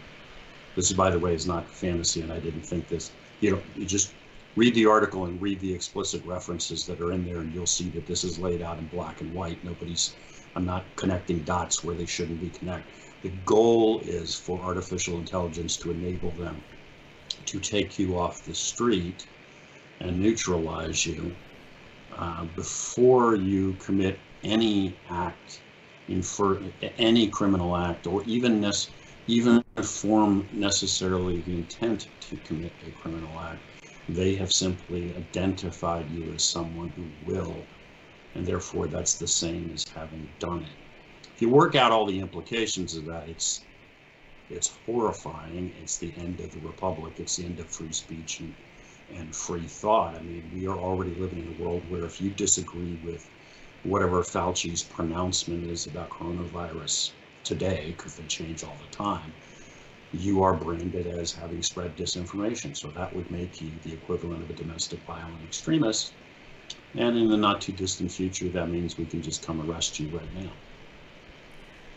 This, 0.75 0.93
by 0.93 1.09
the 1.09 1.19
way, 1.19 1.33
is 1.33 1.47
not 1.47 1.73
fantasy, 1.73 2.21
and 2.21 2.31
I 2.31 2.39
didn't 2.39 2.63
think 2.63 2.87
this. 2.87 3.15
You 3.39 3.51
know, 3.51 3.63
you 3.73 3.85
just 3.87 4.18
read 4.55 4.73
the 4.75 4.85
article 4.85 5.25
and 5.25 5.41
read 5.41 5.59
the 5.59 5.73
explicit 5.73 6.23
references 6.25 6.85
that 6.85 6.99
are 6.99 7.11
in 7.11 7.25
there, 7.25 7.41
and 7.41 7.53
you'll 7.53 7.65
see 7.65 7.89
that 7.89 8.05
this 8.05 8.23
is 8.23 8.39
laid 8.39 8.61
out 8.61 8.79
in 8.79 8.85
black 8.85 9.21
and 9.21 9.33
white. 9.33 9.63
Nobody's, 9.63 10.15
I'm 10.55 10.65
not 10.65 10.85
connecting 10.95 11.43
dots 11.43 11.83
where 11.83 11.95
they 11.95 12.05
shouldn't 12.05 12.41
be 12.41 12.49
connected 12.49 12.93
the 13.21 13.29
goal 13.45 14.01
is 14.05 14.35
for 14.35 14.61
artificial 14.61 15.19
intelligence 15.19 15.77
to 15.77 15.91
enable 15.91 16.31
them 16.31 16.61
to 17.45 17.59
take 17.59 17.99
you 17.99 18.17
off 18.17 18.43
the 18.45 18.55
street 18.55 19.25
and 19.99 20.19
neutralize 20.19 21.05
you 21.05 21.35
uh, 22.15 22.45
before 22.55 23.35
you 23.35 23.73
commit 23.73 24.17
any 24.43 24.95
act, 25.09 25.59
infer 26.07 26.61
any 26.97 27.27
criminal 27.27 27.75
act, 27.75 28.07
or 28.07 28.23
even 28.23 28.61
this, 28.61 28.89
even 29.27 29.61
form 29.83 30.47
necessarily 30.53 31.41
the 31.41 31.53
intent 31.53 32.07
to 32.21 32.37
commit 32.37 32.71
a 32.87 32.91
criminal 32.91 33.37
act. 33.39 33.61
They 34.09 34.35
have 34.35 34.51
simply 34.51 35.15
identified 35.15 36.09
you 36.11 36.33
as 36.33 36.43
someone 36.43 36.89
who 36.89 37.09
will, 37.23 37.67
and 38.35 38.45
therefore 38.45 38.87
that's 38.87 39.17
the 39.17 39.27
same 39.27 39.71
as 39.73 39.83
having 39.95 40.29
done 40.39 40.63
it 40.63 40.69
if 41.39 41.43
you 41.43 41.49
work 41.49 41.75
out 41.75 41.93
all 41.93 42.05
the 42.05 42.19
implications 42.19 42.97
of 42.97 43.05
that, 43.05 43.29
it's 43.29 43.65
it's 44.49 44.67
horrifying. 44.67 45.73
It's 45.81 45.97
the 45.97 46.13
end 46.17 46.41
of 46.41 46.51
the 46.51 46.59
republic. 46.59 47.13
It's 47.19 47.37
the 47.37 47.45
end 47.45 47.59
of 47.61 47.71
free 47.71 47.93
speech 47.93 48.41
and 48.41 48.55
and 49.09 49.33
free 49.35 49.67
thought. 49.67 50.15
I 50.15 50.21
mean, 50.21 50.51
we 50.53 50.67
are 50.67 50.77
already 50.77 51.13
living 51.15 51.39
in 51.39 51.47
a 51.47 51.51
world 51.53 51.89
where 51.89 52.05
if 52.05 52.19
you 52.21 52.31
disagree 52.31 52.95
with 53.03 53.29
whatever 53.83 54.23
Fauci's 54.23 54.83
pronouncement 54.83 55.65
is 55.65 55.87
about 55.87 56.09
coronavirus 56.09 57.11
today, 57.45 57.95
because 57.95 58.17
they 58.17 58.25
change 58.25 58.63
all 58.65 58.77
the 58.81 58.95
time, 58.97 59.33
you 60.13 60.43
are 60.43 60.53
branded 60.53 61.07
as 61.07 61.31
having 61.31 61.61
spread 61.61 61.95
disinformation. 61.95 62.75
So 62.75 62.89
that 62.89 63.15
would 63.15 63.29
make 63.29 63.61
you 63.61 63.69
the 63.83 63.93
equivalent 63.93 64.43
of 64.43 64.49
a 64.49 64.53
domestic 64.53 64.99
violent 65.01 65.43
extremist. 65.45 66.13
And 66.95 67.17
in 67.17 67.29
the 67.29 67.37
not 67.37 67.61
too 67.61 67.71
distant 67.71 68.11
future, 68.11 68.49
that 68.49 68.69
means 68.69 68.97
we 68.97 69.05
can 69.05 69.21
just 69.21 69.45
come 69.45 69.69
arrest 69.69 69.99
you 69.99 70.07
right 70.09 70.35
now. 70.35 70.49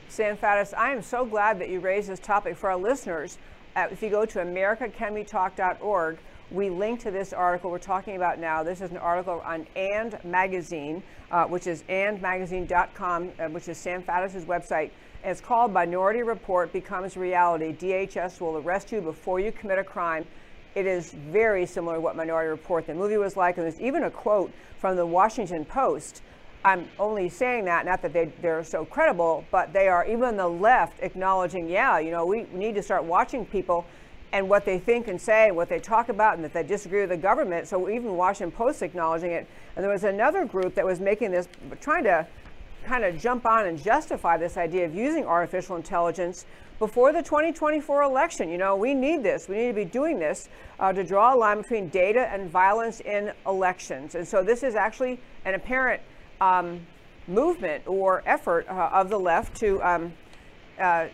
Sam 0.08 0.36
Faddis, 0.36 0.74
I 0.76 0.92
am 0.92 1.00
so 1.00 1.24
glad 1.24 1.58
that 1.60 1.70
you 1.70 1.80
raised 1.80 2.08
this 2.08 2.20
topic 2.20 2.56
for 2.56 2.70
our 2.70 2.76
listeners. 2.76 3.38
Uh, 3.74 3.88
if 3.90 4.02
you 4.02 4.10
go 4.10 4.26
to 4.26 4.40
americacanwetalk.org, 4.40 6.18
we 6.50 6.68
link 6.68 7.00
to 7.00 7.10
this 7.10 7.32
article 7.32 7.70
we're 7.70 7.78
talking 7.78 8.16
about 8.16 8.38
now. 8.38 8.62
This 8.62 8.82
is 8.82 8.90
an 8.90 8.98
article 8.98 9.40
on 9.42 9.66
And 9.74 10.22
Magazine, 10.22 11.02
uh, 11.30 11.46
which 11.46 11.66
is 11.66 11.82
andmagazine.com, 11.88 13.32
uh, 13.38 13.48
which 13.48 13.68
is 13.68 13.78
Sam 13.78 14.02
Faddis' 14.02 14.44
website. 14.44 14.90
It's 15.24 15.40
called 15.40 15.72
Minority 15.72 16.22
Report 16.22 16.72
Becomes 16.72 17.16
Reality. 17.16 17.72
DHS 17.72 18.40
will 18.40 18.56
arrest 18.56 18.90
you 18.90 19.00
before 19.00 19.38
you 19.38 19.52
commit 19.52 19.78
a 19.78 19.84
crime. 19.84 20.26
It 20.74 20.86
is 20.86 21.12
very 21.12 21.66
similar 21.66 21.96
to 21.96 22.00
what 22.00 22.16
Minority 22.16 22.50
Report, 22.50 22.86
the 22.86 22.94
movie, 22.94 23.16
was 23.16 23.36
like. 23.36 23.56
And 23.56 23.64
there's 23.64 23.80
even 23.80 24.04
a 24.04 24.10
quote 24.10 24.52
from 24.78 24.96
the 24.96 25.06
Washington 25.06 25.64
Post 25.64 26.22
I'm 26.64 26.88
only 26.98 27.28
saying 27.28 27.64
that, 27.64 27.84
not 27.84 28.02
that 28.02 28.12
they, 28.12 28.26
they're 28.40 28.62
so 28.62 28.84
credible, 28.84 29.44
but 29.50 29.72
they 29.72 29.88
are, 29.88 30.06
even 30.06 30.36
the 30.36 30.46
left, 30.46 31.00
acknowledging, 31.00 31.68
yeah, 31.68 31.98
you 31.98 32.12
know, 32.12 32.24
we 32.24 32.46
need 32.52 32.76
to 32.76 32.82
start 32.82 33.02
watching 33.04 33.44
people 33.44 33.84
and 34.32 34.48
what 34.48 34.64
they 34.64 34.78
think 34.78 35.08
and 35.08 35.20
say 35.20 35.50
what 35.50 35.68
they 35.68 35.80
talk 35.80 36.08
about 36.08 36.36
and 36.36 36.44
that 36.44 36.52
they 36.52 36.62
disagree 36.62 37.00
with 37.00 37.10
the 37.10 37.16
government. 37.16 37.66
So 37.66 37.90
even 37.90 38.16
Washington 38.16 38.56
Post 38.56 38.80
acknowledging 38.82 39.32
it. 39.32 39.46
And 39.74 39.82
there 39.82 39.90
was 39.90 40.04
another 40.04 40.44
group 40.44 40.74
that 40.76 40.86
was 40.86 41.00
making 41.00 41.32
this, 41.32 41.48
trying 41.80 42.04
to 42.04 42.26
kind 42.84 43.04
of 43.04 43.18
jump 43.18 43.46
on 43.46 43.66
and 43.66 43.82
justify 43.82 44.36
this 44.36 44.56
idea 44.56 44.84
of 44.84 44.94
using 44.94 45.24
artificial 45.24 45.76
intelligence 45.76 46.46
before 46.78 47.12
the 47.12 47.22
2024 47.22 48.02
election. 48.02 48.48
You 48.48 48.58
know, 48.58 48.76
we 48.76 48.92
need 48.92 49.22
this. 49.22 49.48
We 49.48 49.56
need 49.56 49.68
to 49.68 49.72
be 49.72 49.84
doing 49.84 50.18
this 50.18 50.48
uh, 50.80 50.92
to 50.92 51.04
draw 51.04 51.34
a 51.34 51.36
line 51.36 51.58
between 51.58 51.88
data 51.88 52.28
and 52.32 52.50
violence 52.50 53.00
in 53.00 53.32
elections. 53.46 54.14
And 54.14 54.26
so 54.26 54.42
this 54.42 54.62
is 54.62 54.74
actually 54.74 55.20
an 55.44 55.54
apparent 55.54 56.02
um, 56.40 56.84
movement 57.28 57.84
or 57.86 58.22
effort 58.26 58.66
uh, 58.68 58.90
of 58.92 59.10
the 59.10 59.18
left 59.18 59.56
to, 59.58 59.80
um, 59.82 60.12
uh, 60.80 61.06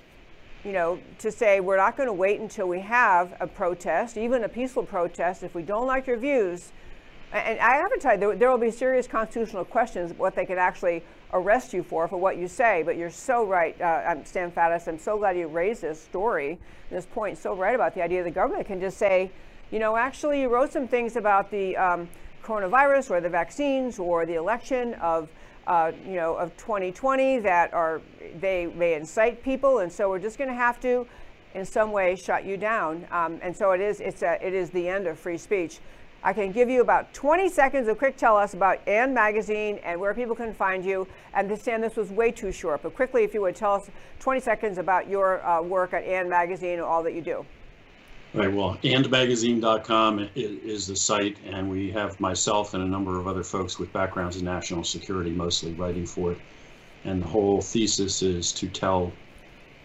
you 0.64 0.72
know, 0.72 0.98
to 1.18 1.30
say 1.30 1.60
we're 1.60 1.76
not 1.76 1.96
going 1.96 2.06
to 2.08 2.14
wait 2.14 2.40
until 2.40 2.66
we 2.66 2.80
have 2.80 3.36
a 3.40 3.46
protest, 3.46 4.16
even 4.16 4.44
a 4.44 4.48
peaceful 4.48 4.84
protest. 4.84 5.42
If 5.42 5.54
we 5.54 5.62
don't 5.62 5.86
like 5.86 6.06
your 6.06 6.16
views, 6.16 6.72
and 7.32 7.58
I 7.60 7.76
have 7.76 7.92
to 7.92 7.98
tell 7.98 8.14
you, 8.14 8.18
there, 8.18 8.36
there 8.36 8.50
will 8.50 8.58
be 8.58 8.70
serious 8.70 9.06
constitutional 9.06 9.64
questions 9.64 10.14
what 10.16 10.34
they 10.34 10.46
could 10.46 10.56
actually 10.56 11.04
arrest 11.32 11.72
you 11.72 11.82
for 11.82 12.08
for 12.08 12.16
what 12.16 12.36
you 12.38 12.48
say. 12.48 12.82
But 12.82 12.96
you're 12.96 13.10
so 13.10 13.44
right, 13.44 13.78
uh, 13.80 14.02
I'm 14.06 14.24
Sam 14.24 14.50
Faddis. 14.50 14.88
I'm 14.88 14.98
so 14.98 15.18
glad 15.18 15.36
you 15.36 15.46
raised 15.46 15.82
this 15.82 16.00
story, 16.00 16.58
this 16.90 17.06
point. 17.06 17.38
So 17.38 17.54
right 17.54 17.74
about 17.74 17.94
the 17.94 18.02
idea 18.02 18.22
the 18.22 18.30
government 18.30 18.66
can 18.66 18.80
just 18.80 18.98
say, 18.98 19.30
you 19.70 19.78
know, 19.78 19.96
actually, 19.96 20.40
you 20.40 20.48
wrote 20.48 20.72
some 20.72 20.88
things 20.88 21.16
about 21.16 21.50
the. 21.50 21.76
Um, 21.76 22.08
coronavirus 22.48 23.10
or 23.10 23.20
the 23.20 23.28
vaccines 23.28 23.98
or 23.98 24.24
the 24.24 24.34
election 24.34 24.94
of 24.94 25.28
uh, 25.66 25.92
you 26.06 26.14
know 26.14 26.34
of 26.34 26.56
2020 26.56 27.40
that 27.40 27.72
are 27.74 28.00
they 28.40 28.66
may 28.74 28.94
incite 28.94 29.42
people 29.42 29.80
and 29.80 29.92
so 29.92 30.08
we're 30.08 30.18
just 30.18 30.38
going 30.38 30.48
to 30.48 30.56
have 30.56 30.80
to 30.80 31.06
in 31.54 31.64
some 31.64 31.92
way 31.92 32.16
shut 32.16 32.46
you 32.46 32.56
down 32.56 33.06
um, 33.10 33.38
and 33.42 33.54
so 33.54 33.72
it 33.72 33.80
is 33.82 34.00
it's 34.00 34.22
a, 34.22 34.38
it 34.44 34.54
is 34.54 34.70
the 34.70 34.88
end 34.88 35.06
of 35.06 35.18
free 35.18 35.36
speech 35.36 35.80
I 36.22 36.32
can 36.32 36.50
give 36.50 36.68
you 36.68 36.80
about 36.80 37.14
20 37.14 37.48
seconds 37.48 37.86
of 37.88 37.98
quick 37.98 38.16
tell 38.16 38.36
us 38.36 38.54
about 38.54 38.80
And 38.88 39.14
Magazine 39.14 39.78
and 39.84 40.00
where 40.00 40.14
people 40.14 40.34
can 40.34 40.52
find 40.52 40.84
you. 40.84 41.06
And 41.32 41.44
understand 41.44 41.82
this 41.82 41.96
was 41.96 42.10
way 42.10 42.32
too 42.32 42.50
short, 42.50 42.82
but 42.82 42.94
quickly, 42.94 43.24
if 43.24 43.34
you 43.34 43.42
would 43.42 43.54
tell 43.54 43.74
us 43.74 43.88
20 44.20 44.40
seconds 44.40 44.78
about 44.78 45.08
your 45.08 45.44
uh, 45.46 45.62
work 45.62 45.94
at 45.94 46.04
And 46.04 46.28
Magazine 46.28 46.74
and 46.74 46.82
all 46.82 47.02
that 47.04 47.14
you 47.14 47.20
do. 47.20 47.46
Right. 48.34 48.52
Well, 48.52 48.76
andmagazine.com 48.82 50.28
is 50.34 50.86
the 50.86 50.96
site, 50.96 51.38
and 51.46 51.70
we 51.70 51.90
have 51.92 52.20
myself 52.20 52.74
and 52.74 52.82
a 52.82 52.86
number 52.86 53.18
of 53.18 53.26
other 53.26 53.42
folks 53.42 53.78
with 53.78 53.90
backgrounds 53.92 54.36
in 54.36 54.44
national 54.44 54.84
security 54.84 55.30
mostly 55.30 55.72
writing 55.72 56.04
for 56.04 56.32
it. 56.32 56.38
And 57.04 57.22
the 57.22 57.26
whole 57.26 57.62
thesis 57.62 58.20
is 58.20 58.52
to 58.52 58.68
tell 58.68 59.12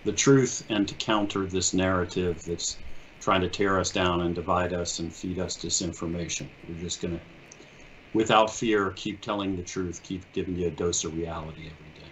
the 0.04 0.12
truth 0.12 0.66
and 0.68 0.86
to 0.88 0.94
counter 0.96 1.46
this 1.46 1.74
narrative 1.74 2.44
that's 2.44 2.78
trying 3.24 3.42
to 3.42 3.50
tear 3.50 3.80
us 3.80 3.92
down 3.92 4.22
and 4.22 4.36
divide 4.36 4.74
us 4.74 5.00
and 5.00 5.14
feed 5.14 5.40
us 5.40 5.58
disinformation. 5.58 6.48
We're 6.68 6.80
just 6.80 7.02
going 7.02 7.18
to, 7.18 7.24
without 8.14 8.54
fear, 8.54 8.92
keep 8.92 9.22
telling 9.22 9.56
the 9.56 9.64
truth, 9.64 10.02
keep 10.04 10.30
giving 10.34 10.56
you 10.56 10.68
a 10.68 10.72
dose 10.72 11.04
of 11.04 11.16
reality 11.16 11.62
every 11.62 12.02
day. 12.02 12.10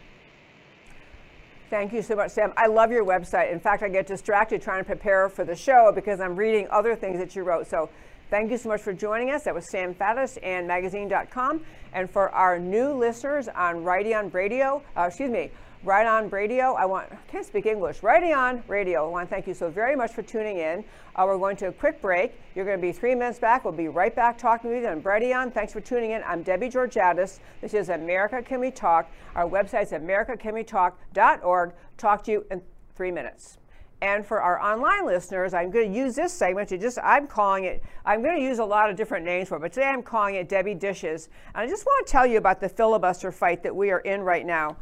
Thank 1.69 1.93
you 1.93 2.01
so 2.01 2.15
much, 2.15 2.31
Sam. 2.31 2.53
I 2.57 2.67
love 2.67 2.91
your 2.91 3.05
website. 3.05 3.51
In 3.51 3.59
fact, 3.59 3.83
I 3.83 3.89
get 3.89 4.07
distracted 4.07 4.61
trying 4.61 4.79
to 4.79 4.85
prepare 4.85 5.29
for 5.29 5.43
the 5.43 5.55
show 5.55 5.91
because 5.93 6.19
I'm 6.19 6.35
reading 6.35 6.67
other 6.71 6.95
things 6.95 7.19
that 7.19 7.35
you 7.35 7.43
wrote. 7.43 7.67
So 7.67 7.89
Thank 8.31 8.49
you 8.49 8.57
so 8.57 8.69
much 8.69 8.81
for 8.81 8.93
joining 8.93 9.31
us. 9.31 9.43
That 9.43 9.53
was 9.53 9.69
Sam 9.69 9.93
Faddis 9.93 10.37
and 10.41 10.65
magazine.com. 10.65 11.65
And 11.91 12.09
for 12.09 12.29
our 12.29 12.57
new 12.57 12.93
listeners 12.93 13.49
on 13.49 13.83
Righteon 13.83 14.29
Radio, 14.29 14.81
uh, 14.95 15.01
excuse 15.01 15.29
me, 15.29 15.51
Right 15.83 16.05
on 16.05 16.29
Radio. 16.29 16.73
I 16.73 16.85
want, 16.85 17.11
I 17.11 17.15
can't 17.27 17.43
speak 17.43 17.65
English. 17.65 18.03
Right 18.03 18.31
on 18.31 18.61
Radio. 18.67 19.03
I 19.03 19.09
want 19.09 19.27
to 19.27 19.33
thank 19.33 19.47
you 19.47 19.55
so 19.55 19.71
very 19.71 19.95
much 19.95 20.11
for 20.13 20.21
tuning 20.21 20.57
in. 20.57 20.83
Uh, 21.15 21.23
we're 21.25 21.39
going 21.39 21.57
to 21.57 21.69
a 21.69 21.71
quick 21.71 21.99
break. 21.99 22.39
You're 22.53 22.65
going 22.65 22.77
to 22.77 22.81
be 22.81 22.91
three 22.91 23.15
minutes 23.15 23.39
back. 23.39 23.65
We'll 23.65 23.73
be 23.73 23.87
right 23.87 24.15
back 24.15 24.37
talking 24.37 24.69
with 24.69 24.83
you 24.83 24.89
on 24.89 25.01
Brighteon. 25.01 25.51
Thanks 25.51 25.73
for 25.73 25.81
tuning 25.81 26.11
in. 26.11 26.21
I'm 26.21 26.43
Debbie 26.43 26.69
Georgatos. 26.69 27.39
This 27.61 27.73
is 27.73 27.89
America 27.89 28.43
Can 28.43 28.59
We 28.59 28.69
Talk. 28.69 29.09
Our 29.33 29.49
website's 29.49 29.91
americacanwetalk.org. 29.91 31.73
Talk 31.97 32.23
to 32.25 32.31
you 32.31 32.45
in 32.51 32.61
three 32.95 33.11
minutes. 33.11 33.57
And 34.03 34.23
for 34.23 34.39
our 34.39 34.61
online 34.61 35.07
listeners, 35.07 35.55
I'm 35.55 35.71
going 35.71 35.91
to 35.91 35.97
use 35.97 36.15
this 36.15 36.31
segment 36.31 36.69
to 36.69 36.77
just, 36.77 36.99
I'm 37.03 37.25
calling 37.25 37.63
it, 37.63 37.83
I'm 38.05 38.21
going 38.21 38.37
to 38.37 38.43
use 38.43 38.59
a 38.59 38.65
lot 38.65 38.91
of 38.91 38.95
different 38.95 39.25
names 39.25 39.49
for 39.49 39.57
it, 39.57 39.61
but 39.61 39.73
today 39.73 39.87
I'm 39.87 40.03
calling 40.03 40.35
it 40.35 40.47
Debbie 40.47 40.75
Dishes. 40.75 41.29
And 41.55 41.63
I 41.63 41.67
just 41.67 41.85
want 41.85 42.05
to 42.05 42.11
tell 42.11 42.27
you 42.27 42.37
about 42.37 42.59
the 42.59 42.69
filibuster 42.69 43.31
fight 43.31 43.63
that 43.63 43.75
we 43.75 43.89
are 43.89 43.99
in 43.99 44.21
right 44.21 44.45
now. 44.45 44.77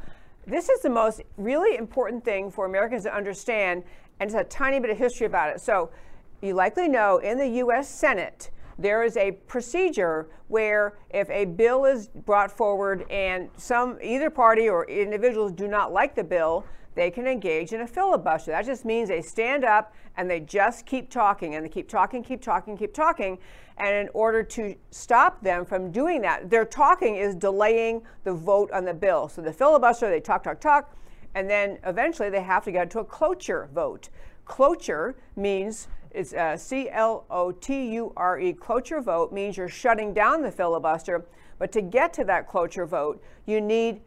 This 0.49 0.67
is 0.67 0.81
the 0.81 0.89
most 0.89 1.21
really 1.37 1.77
important 1.77 2.25
thing 2.25 2.49
for 2.49 2.65
Americans 2.65 3.03
to 3.03 3.15
understand, 3.15 3.83
and 4.19 4.27
it's 4.31 4.39
a 4.39 4.43
tiny 4.43 4.79
bit 4.79 4.89
of 4.89 4.97
history 4.97 5.27
about 5.27 5.55
it. 5.55 5.61
So, 5.61 5.91
you 6.41 6.55
likely 6.55 6.87
know 6.87 7.19
in 7.19 7.37
the 7.37 7.47
U.S. 7.47 7.87
Senate, 7.87 8.49
there 8.79 9.03
is 9.03 9.15
a 9.15 9.33
procedure 9.45 10.27
where 10.47 10.97
if 11.11 11.29
a 11.29 11.45
bill 11.45 11.85
is 11.85 12.07
brought 12.07 12.49
forward 12.49 13.05
and 13.11 13.49
some 13.57 13.99
either 14.01 14.31
party 14.31 14.67
or 14.67 14.85
individuals 14.89 15.51
do 15.51 15.67
not 15.67 15.93
like 15.93 16.15
the 16.15 16.23
bill, 16.23 16.65
they 16.95 17.11
can 17.11 17.27
engage 17.27 17.73
in 17.73 17.81
a 17.81 17.87
filibuster. 17.87 18.51
That 18.51 18.65
just 18.65 18.85
means 18.85 19.09
they 19.09 19.21
stand 19.21 19.63
up 19.63 19.93
and 20.17 20.29
they 20.29 20.39
just 20.39 20.85
keep 20.85 21.09
talking 21.09 21.55
and 21.55 21.65
they 21.65 21.69
keep 21.69 21.87
talking, 21.87 22.23
keep 22.23 22.41
talking, 22.41 22.77
keep 22.77 22.93
talking. 22.93 23.37
And 23.77 23.95
in 23.95 24.09
order 24.13 24.43
to 24.43 24.75
stop 24.91 25.41
them 25.41 25.65
from 25.65 25.91
doing 25.91 26.21
that, 26.21 26.49
their 26.49 26.65
talking 26.65 27.15
is 27.15 27.35
delaying 27.35 28.01
the 28.23 28.33
vote 28.33 28.71
on 28.71 28.83
the 28.83 28.93
bill. 28.93 29.29
So 29.29 29.41
the 29.41 29.53
filibuster, 29.53 30.09
they 30.09 30.19
talk, 30.19 30.43
talk, 30.43 30.59
talk, 30.59 30.95
and 31.35 31.49
then 31.49 31.77
eventually 31.85 32.29
they 32.29 32.41
have 32.41 32.65
to 32.65 32.71
get 32.71 32.89
to 32.91 32.99
a 32.99 33.05
cloture 33.05 33.69
vote. 33.73 34.09
Cloture 34.45 35.15
means 35.35 35.87
it's 36.11 36.33
uh, 36.33 36.57
C 36.57 36.89
L 36.89 37.25
O 37.29 37.51
T 37.51 37.93
U 37.93 38.11
R 38.17 38.39
E, 38.39 38.51
cloture 38.51 38.99
vote 38.99 39.31
means 39.31 39.55
you're 39.55 39.69
shutting 39.69 40.13
down 40.13 40.41
the 40.41 40.51
filibuster. 40.51 41.25
But 41.59 41.73
to 41.73 41.81
get 41.81 42.13
to 42.13 42.23
that 42.23 42.47
cloture 42.47 42.85
vote, 42.85 43.21
you 43.45 43.61
need 43.61 44.01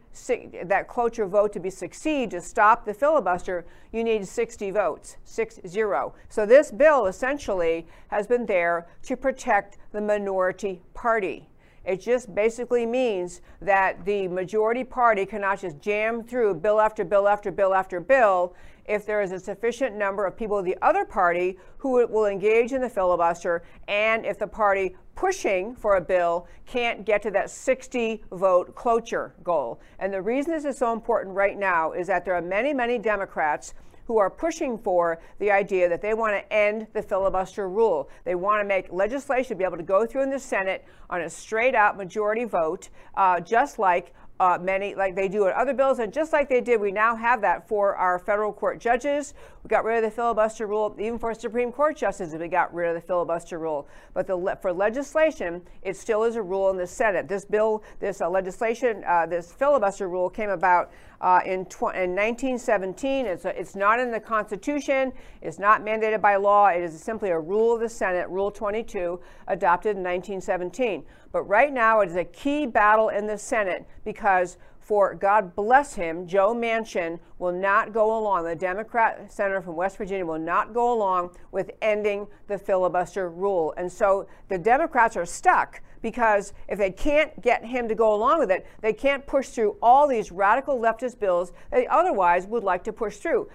that 0.65 0.87
cloture 0.87 1.27
vote 1.27 1.53
to 1.53 1.59
be 1.59 1.69
succeed 1.69 2.31
to 2.31 2.41
stop 2.41 2.83
the 2.83 2.93
filibuster. 2.93 3.65
You 3.91 4.03
need 4.03 4.27
60 4.27 4.71
votes, 4.71 5.17
six 5.23 5.59
zero. 5.65 6.15
So 6.29 6.45
this 6.45 6.71
bill 6.71 7.05
essentially 7.05 7.87
has 8.09 8.27
been 8.27 8.47
there 8.47 8.87
to 9.03 9.15
protect 9.15 9.77
the 9.91 10.01
minority 10.01 10.81
party. 10.93 11.47
It 11.85 11.99
just 11.99 12.33
basically 12.33 12.85
means 12.85 13.41
that 13.61 14.05
the 14.05 14.27
majority 14.29 14.83
party 14.83 15.25
cannot 15.25 15.59
just 15.59 15.79
jam 15.81 16.23
through 16.23 16.55
bill 16.55 16.79
after 16.79 17.03
bill 17.03 17.27
after 17.27 17.51
bill 17.51 17.73
after 17.73 17.99
bill 17.99 18.55
if 18.85 19.05
there 19.05 19.21
is 19.21 19.31
a 19.31 19.39
sufficient 19.39 19.95
number 19.95 20.25
of 20.25 20.35
people 20.35 20.57
of 20.57 20.65
the 20.65 20.77
other 20.81 21.05
party 21.05 21.57
who 21.77 22.05
will 22.07 22.25
engage 22.25 22.71
in 22.71 22.81
the 22.81 22.89
filibuster 22.89 23.63
and 23.87 24.25
if 24.25 24.39
the 24.39 24.47
party 24.47 24.95
pushing 25.15 25.75
for 25.75 25.97
a 25.97 26.01
bill 26.01 26.47
can't 26.65 27.05
get 27.05 27.21
to 27.23 27.31
that 27.31 27.49
60 27.49 28.23
vote 28.31 28.75
cloture 28.75 29.33
goal. 29.43 29.79
And 29.99 30.13
the 30.13 30.21
reason 30.21 30.51
this 30.53 30.65
is 30.65 30.77
so 30.77 30.93
important 30.93 31.35
right 31.35 31.57
now 31.57 31.91
is 31.91 32.07
that 32.07 32.25
there 32.25 32.35
are 32.35 32.41
many, 32.41 32.73
many 32.73 32.97
Democrats 32.97 33.73
who 34.05 34.17
are 34.17 34.29
pushing 34.29 34.77
for 34.77 35.21
the 35.39 35.49
idea 35.49 35.87
that 35.87 36.01
they 36.01 36.13
want 36.13 36.33
to 36.33 36.53
end 36.53 36.87
the 36.93 37.01
filibuster 37.01 37.69
rule. 37.69 38.09
They 38.25 38.35
want 38.35 38.61
to 38.61 38.67
make 38.67 38.91
legislation 38.91 39.57
be 39.57 39.63
able 39.63 39.77
to 39.77 39.83
go 39.83 40.05
through 40.05 40.23
in 40.23 40.29
the 40.29 40.39
Senate 40.39 40.85
on 41.09 41.21
a 41.21 41.29
straight 41.29 41.75
out 41.75 41.95
majority 41.97 42.43
vote, 42.43 42.89
uh, 43.15 43.39
just 43.39 43.79
like 43.79 44.13
uh, 44.39 44.57
many, 44.61 44.93
like 44.95 45.15
they 45.15 45.29
do 45.29 45.47
in 45.47 45.53
other 45.53 45.73
bills. 45.73 45.99
And 45.99 46.11
just 46.11 46.33
like 46.33 46.49
they 46.49 46.59
did, 46.59 46.81
we 46.81 46.91
now 46.91 47.15
have 47.15 47.41
that 47.41 47.67
for 47.67 47.95
our 47.95 48.19
federal 48.19 48.51
court 48.51 48.79
judges. 48.79 49.33
We 49.63 49.69
got 49.69 49.85
rid 49.85 50.03
of 50.03 50.03
the 50.03 50.11
filibuster 50.11 50.67
rule. 50.67 50.93
Even 50.99 51.17
for 51.17 51.33
Supreme 51.33 51.71
Court 51.71 51.95
justices, 51.95 52.37
we 52.37 52.49
got 52.49 52.73
rid 52.73 52.89
of 52.89 52.95
the 52.95 53.07
filibuster 53.07 53.57
rule. 53.57 53.87
But 54.13 54.27
the, 54.27 54.57
for 54.61 54.73
legislation, 54.73 55.61
it 55.83 55.95
still 55.95 56.25
is 56.25 56.35
a 56.35 56.41
rule 56.41 56.69
in 56.69 56.75
the 56.75 56.85
Senate. 56.85 57.29
This 57.29 57.45
bill, 57.45 57.81
this 58.01 58.19
uh, 58.19 58.29
legislation, 58.29 59.05
uh, 59.07 59.25
this 59.25 59.53
filibuster 59.53 60.09
rule 60.09 60.29
came 60.29 60.49
about 60.49 60.91
uh, 61.21 61.39
in, 61.45 61.61
in 61.61 62.13
1917. 62.13 63.25
It's, 63.25 63.45
a, 63.45 63.57
it's 63.57 63.73
not 63.73 64.01
in 64.01 64.11
the 64.11 64.19
Constitution. 64.19 65.13
It's 65.41 65.59
not 65.59 65.81
mandated 65.81 66.19
by 66.19 66.35
law. 66.35 66.67
It 66.67 66.83
is 66.83 67.01
simply 67.01 67.29
a 67.29 67.39
rule 67.39 67.75
of 67.75 67.79
the 67.79 67.87
Senate, 67.87 68.27
Rule 68.27 68.51
22, 68.51 69.17
adopted 69.47 69.95
in 69.95 70.03
1917. 70.03 71.05
But 71.31 71.43
right 71.43 71.71
now, 71.71 72.01
it 72.01 72.09
is 72.09 72.17
a 72.17 72.25
key 72.25 72.65
battle 72.65 73.07
in 73.09 73.27
the 73.27 73.37
Senate 73.37 73.87
because 74.03 74.57
for 74.83 75.15
God 75.15 75.55
bless 75.55 75.95
him, 75.95 76.27
Joe 76.27 76.53
Manchin 76.53 77.19
will 77.39 77.53
not 77.53 77.93
go 77.93 78.17
along, 78.17 78.43
the 78.43 78.55
Democrat 78.55 79.31
senator 79.31 79.61
from 79.61 79.75
West 79.75 79.97
Virginia 79.97 80.25
will 80.25 80.39
not 80.39 80.73
go 80.73 80.93
along 80.93 81.31
with 81.51 81.71
ending 81.81 82.27
the 82.47 82.57
filibuster 82.57 83.29
rule. 83.29 83.73
And 83.77 83.91
so 83.91 84.27
the 84.49 84.57
Democrats 84.57 85.15
are 85.15 85.25
stuck 85.25 85.81
because 86.01 86.53
if 86.67 86.77
they 86.77 86.91
can't 86.91 87.41
get 87.41 87.63
him 87.63 87.87
to 87.87 87.95
go 87.95 88.13
along 88.13 88.39
with 88.39 88.51
it, 88.51 88.67
they 88.81 88.93
can't 88.93 89.25
push 89.25 89.47
through 89.47 89.77
all 89.81 90.07
these 90.07 90.31
radical 90.31 90.77
leftist 90.77 91.17
bills 91.17 91.53
they 91.71 91.87
otherwise 91.87 92.45
would 92.45 92.63
like 92.63 92.83
to 92.83 92.93
push 92.93 93.17
through. 93.17 93.49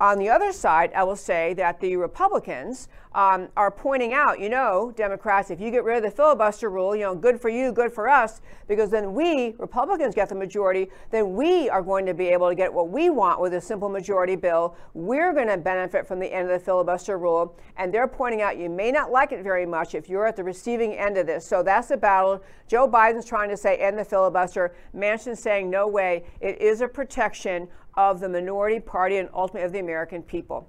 On 0.00 0.18
the 0.18 0.30
other 0.30 0.50
side, 0.50 0.90
I 0.94 1.04
will 1.04 1.14
say 1.14 1.52
that 1.54 1.78
the 1.78 1.94
Republicans 1.96 2.88
um, 3.14 3.48
are 3.54 3.70
pointing 3.70 4.14
out, 4.14 4.40
you 4.40 4.48
know, 4.48 4.94
Democrats, 4.96 5.50
if 5.50 5.60
you 5.60 5.70
get 5.70 5.84
rid 5.84 5.98
of 5.98 6.02
the 6.04 6.10
filibuster 6.10 6.70
rule, 6.70 6.96
you 6.96 7.02
know, 7.02 7.14
good 7.14 7.38
for 7.38 7.50
you, 7.50 7.70
good 7.70 7.92
for 7.92 8.08
us, 8.08 8.40
because 8.66 8.88
then 8.88 9.12
we, 9.12 9.54
Republicans, 9.58 10.14
get 10.14 10.30
the 10.30 10.34
majority, 10.34 10.88
then 11.10 11.34
we 11.34 11.68
are 11.68 11.82
going 11.82 12.06
to 12.06 12.14
be 12.14 12.28
able 12.28 12.48
to 12.48 12.54
get 12.54 12.72
what 12.72 12.88
we 12.88 13.10
want 13.10 13.42
with 13.42 13.52
a 13.52 13.60
simple 13.60 13.90
majority 13.90 14.36
bill. 14.36 14.74
We're 14.94 15.34
going 15.34 15.48
to 15.48 15.58
benefit 15.58 16.06
from 16.06 16.18
the 16.18 16.32
end 16.32 16.50
of 16.50 16.58
the 16.58 16.64
filibuster 16.64 17.18
rule. 17.18 17.58
And 17.76 17.92
they're 17.92 18.08
pointing 18.08 18.40
out 18.40 18.56
you 18.56 18.70
may 18.70 18.90
not 18.90 19.12
like 19.12 19.32
it 19.32 19.42
very 19.42 19.66
much 19.66 19.94
if 19.94 20.08
you're 20.08 20.26
at 20.26 20.36
the 20.36 20.44
receiving 20.44 20.94
end 20.94 21.18
of 21.18 21.26
this. 21.26 21.44
So 21.44 21.62
that's 21.62 21.88
the 21.88 21.98
battle. 21.98 22.42
Joe 22.68 22.88
Biden's 22.88 23.26
trying 23.26 23.50
to 23.50 23.56
say 23.56 23.76
end 23.76 23.98
the 23.98 24.04
filibuster. 24.04 24.74
Manchin's 24.96 25.40
saying 25.40 25.68
no 25.68 25.86
way. 25.86 26.24
It 26.40 26.58
is 26.62 26.80
a 26.80 26.88
protection 26.88 27.68
of 28.08 28.20
the 28.20 28.28
minority 28.28 28.80
party 28.80 29.18
and 29.18 29.28
ultimately 29.34 29.66
of 29.66 29.72
the 29.72 29.78
American 29.78 30.22
people. 30.22 30.68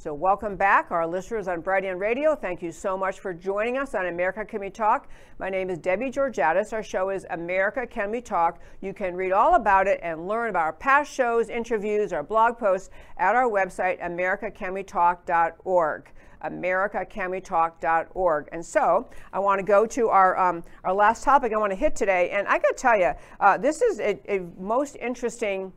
So, 0.00 0.14
welcome 0.14 0.54
back, 0.54 0.92
our 0.92 1.08
listeners 1.08 1.48
on 1.48 1.60
Brighteon 1.60 1.98
Radio. 1.98 2.36
Thank 2.36 2.62
you 2.62 2.70
so 2.70 2.96
much 2.96 3.18
for 3.18 3.34
joining 3.34 3.76
us 3.76 3.96
on 3.96 4.06
America 4.06 4.44
Can 4.44 4.60
We 4.60 4.70
Talk. 4.70 5.08
My 5.40 5.50
name 5.50 5.70
is 5.70 5.78
Debbie 5.78 6.12
Georgatos. 6.12 6.72
Our 6.72 6.84
show 6.84 7.10
is 7.10 7.26
America 7.30 7.84
Can 7.84 8.12
We 8.12 8.20
Talk. 8.20 8.60
You 8.80 8.94
can 8.94 9.16
read 9.16 9.32
all 9.32 9.56
about 9.56 9.88
it 9.88 9.98
and 10.04 10.28
learn 10.28 10.50
about 10.50 10.62
our 10.62 10.72
past 10.72 11.12
shows, 11.12 11.48
interviews, 11.48 12.12
our 12.12 12.22
blog 12.22 12.58
posts 12.58 12.90
at 13.16 13.34
our 13.34 13.50
website, 13.50 14.00
americacanwetalk.org 14.00 16.12
americacanwetalk.org. 16.44 18.48
And 18.52 18.64
so 18.64 19.10
I 19.32 19.40
want 19.40 19.58
to 19.58 19.64
go 19.64 19.84
to 19.86 20.08
our, 20.08 20.38
um, 20.38 20.62
our 20.84 20.94
last 20.94 21.24
topic 21.24 21.52
I 21.52 21.56
want 21.56 21.72
to 21.72 21.76
hit 21.76 21.96
today. 21.96 22.30
And 22.30 22.46
I 22.46 22.58
got 22.58 22.68
to 22.68 22.74
tell 22.76 22.96
you, 22.96 23.10
uh, 23.40 23.58
this 23.58 23.82
is 23.82 23.98
a, 23.98 24.20
a 24.32 24.46
most 24.58 24.96
interesting 25.00 25.72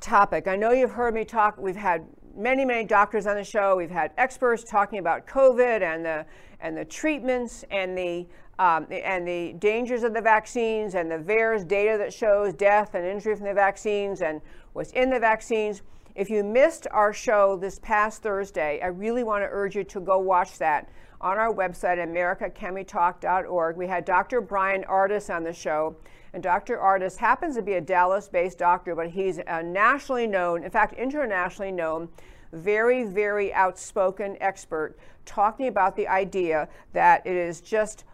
topic. 0.00 0.48
I 0.48 0.56
know 0.56 0.72
you've 0.72 0.92
heard 0.92 1.14
me 1.14 1.24
talk, 1.24 1.58
we've 1.58 1.76
had 1.76 2.06
many, 2.36 2.64
many 2.64 2.84
doctors 2.84 3.26
on 3.26 3.36
the 3.36 3.44
show. 3.44 3.76
We've 3.76 3.90
had 3.90 4.12
experts 4.16 4.64
talking 4.64 4.98
about 4.98 5.26
COVID 5.26 5.82
and 5.82 6.04
the, 6.04 6.26
and 6.60 6.76
the 6.76 6.84
treatments 6.84 7.64
and 7.70 7.96
the, 7.96 8.26
um, 8.58 8.86
and 8.90 9.26
the 9.26 9.54
dangers 9.58 10.02
of 10.02 10.14
the 10.14 10.20
vaccines 10.20 10.94
and 10.94 11.10
the 11.10 11.18
VAERS 11.18 11.66
data 11.66 11.98
that 11.98 12.12
shows 12.12 12.54
death 12.54 12.94
and 12.94 13.06
injury 13.06 13.36
from 13.36 13.46
the 13.46 13.54
vaccines 13.54 14.22
and 14.22 14.40
what's 14.72 14.92
in 14.92 15.10
the 15.10 15.20
vaccines. 15.20 15.82
If 16.14 16.28
you 16.28 16.42
missed 16.42 16.86
our 16.90 17.12
show 17.12 17.56
this 17.56 17.78
past 17.78 18.22
Thursday, 18.22 18.80
I 18.82 18.88
really 18.88 19.22
want 19.22 19.42
to 19.42 19.48
urge 19.50 19.76
you 19.76 19.84
to 19.84 20.00
go 20.00 20.18
watch 20.18 20.58
that 20.58 20.88
on 21.20 21.38
our 21.38 21.52
website, 21.52 21.98
americacanwetalk.org. 21.98 23.76
We 23.76 23.86
had 23.86 24.04
Dr. 24.04 24.40
Bryan 24.40 24.84
Ardis 24.84 25.34
on 25.34 25.44
the 25.44 25.52
show. 25.52 25.96
And 26.32 26.42
Dr. 26.42 26.78
Ardis 26.78 27.16
happens 27.16 27.56
to 27.56 27.62
be 27.62 27.74
a 27.74 27.80
Dallas 27.80 28.28
based 28.28 28.58
doctor, 28.58 28.94
but 28.94 29.10
he's 29.10 29.38
a 29.46 29.62
nationally 29.62 30.26
known, 30.26 30.64
in 30.64 30.70
fact, 30.70 30.94
internationally 30.94 31.72
known, 31.72 32.08
very, 32.52 33.04
very 33.04 33.52
outspoken 33.52 34.36
expert 34.40 34.96
talking 35.24 35.68
about 35.68 35.96
the 35.96 36.08
idea 36.08 36.68
that 36.92 37.26
it 37.26 37.36
is 37.36 37.60
just 37.60 38.04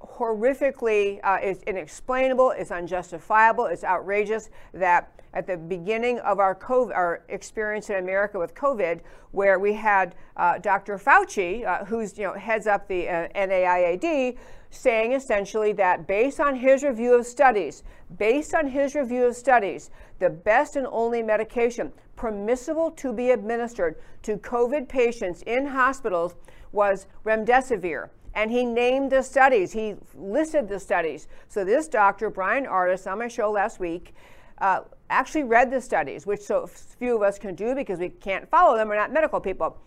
horrifically 0.00 1.20
uh, 1.22 1.38
it's 1.40 1.62
inexplainable, 1.64 2.50
it's 2.52 2.70
unjustifiable, 2.70 3.66
it's 3.66 3.84
outrageous 3.84 4.50
that 4.72 5.21
at 5.34 5.46
the 5.46 5.56
beginning 5.56 6.18
of 6.20 6.38
our 6.38 6.54
COVID, 6.54 6.94
our 6.94 7.22
experience 7.28 7.90
in 7.90 7.96
America 7.96 8.38
with 8.38 8.54
COVID, 8.54 9.00
where 9.30 9.58
we 9.58 9.72
had 9.72 10.14
uh, 10.36 10.58
Dr. 10.58 10.98
Fauci, 10.98 11.66
uh, 11.66 11.84
who's 11.84 12.18
you 12.18 12.24
know 12.24 12.34
heads 12.34 12.66
up 12.66 12.86
the 12.88 13.08
uh, 13.08 13.28
NIAID, 13.34 14.36
saying 14.70 15.12
essentially 15.12 15.72
that 15.72 16.06
based 16.06 16.40
on 16.40 16.56
his 16.56 16.82
review 16.82 17.14
of 17.14 17.26
studies, 17.26 17.82
based 18.18 18.54
on 18.54 18.66
his 18.66 18.94
review 18.94 19.24
of 19.24 19.36
studies, 19.36 19.90
the 20.18 20.30
best 20.30 20.76
and 20.76 20.86
only 20.90 21.22
medication 21.22 21.92
permissible 22.16 22.90
to 22.90 23.12
be 23.12 23.30
administered 23.30 23.96
to 24.22 24.36
COVID 24.36 24.88
patients 24.88 25.42
in 25.42 25.66
hospitals 25.66 26.34
was 26.72 27.06
remdesivir. 27.24 28.08
and 28.34 28.50
he 28.50 28.64
named 28.64 29.12
the 29.12 29.22
studies. 29.22 29.72
He 29.72 29.94
listed 30.14 30.66
the 30.66 30.80
studies. 30.80 31.28
So 31.48 31.64
this 31.64 31.86
doctor, 31.86 32.30
Bryan 32.30 32.64
Ardis, 32.64 33.10
on 33.10 33.18
my 33.18 33.28
show 33.28 33.50
last 33.50 33.78
week, 33.78 34.14
uh, 34.58 34.82
actually 35.12 35.44
read 35.44 35.70
the 35.70 35.80
studies, 35.80 36.26
which 36.26 36.40
so 36.40 36.66
few 36.66 37.16
of 37.16 37.22
us 37.22 37.38
can 37.38 37.54
do 37.54 37.74
because 37.74 37.98
we 37.98 38.08
can't 38.08 38.48
follow 38.48 38.76
them. 38.76 38.88
We're 38.88 38.96
not 38.96 39.12
medical 39.12 39.40
people. 39.40 39.78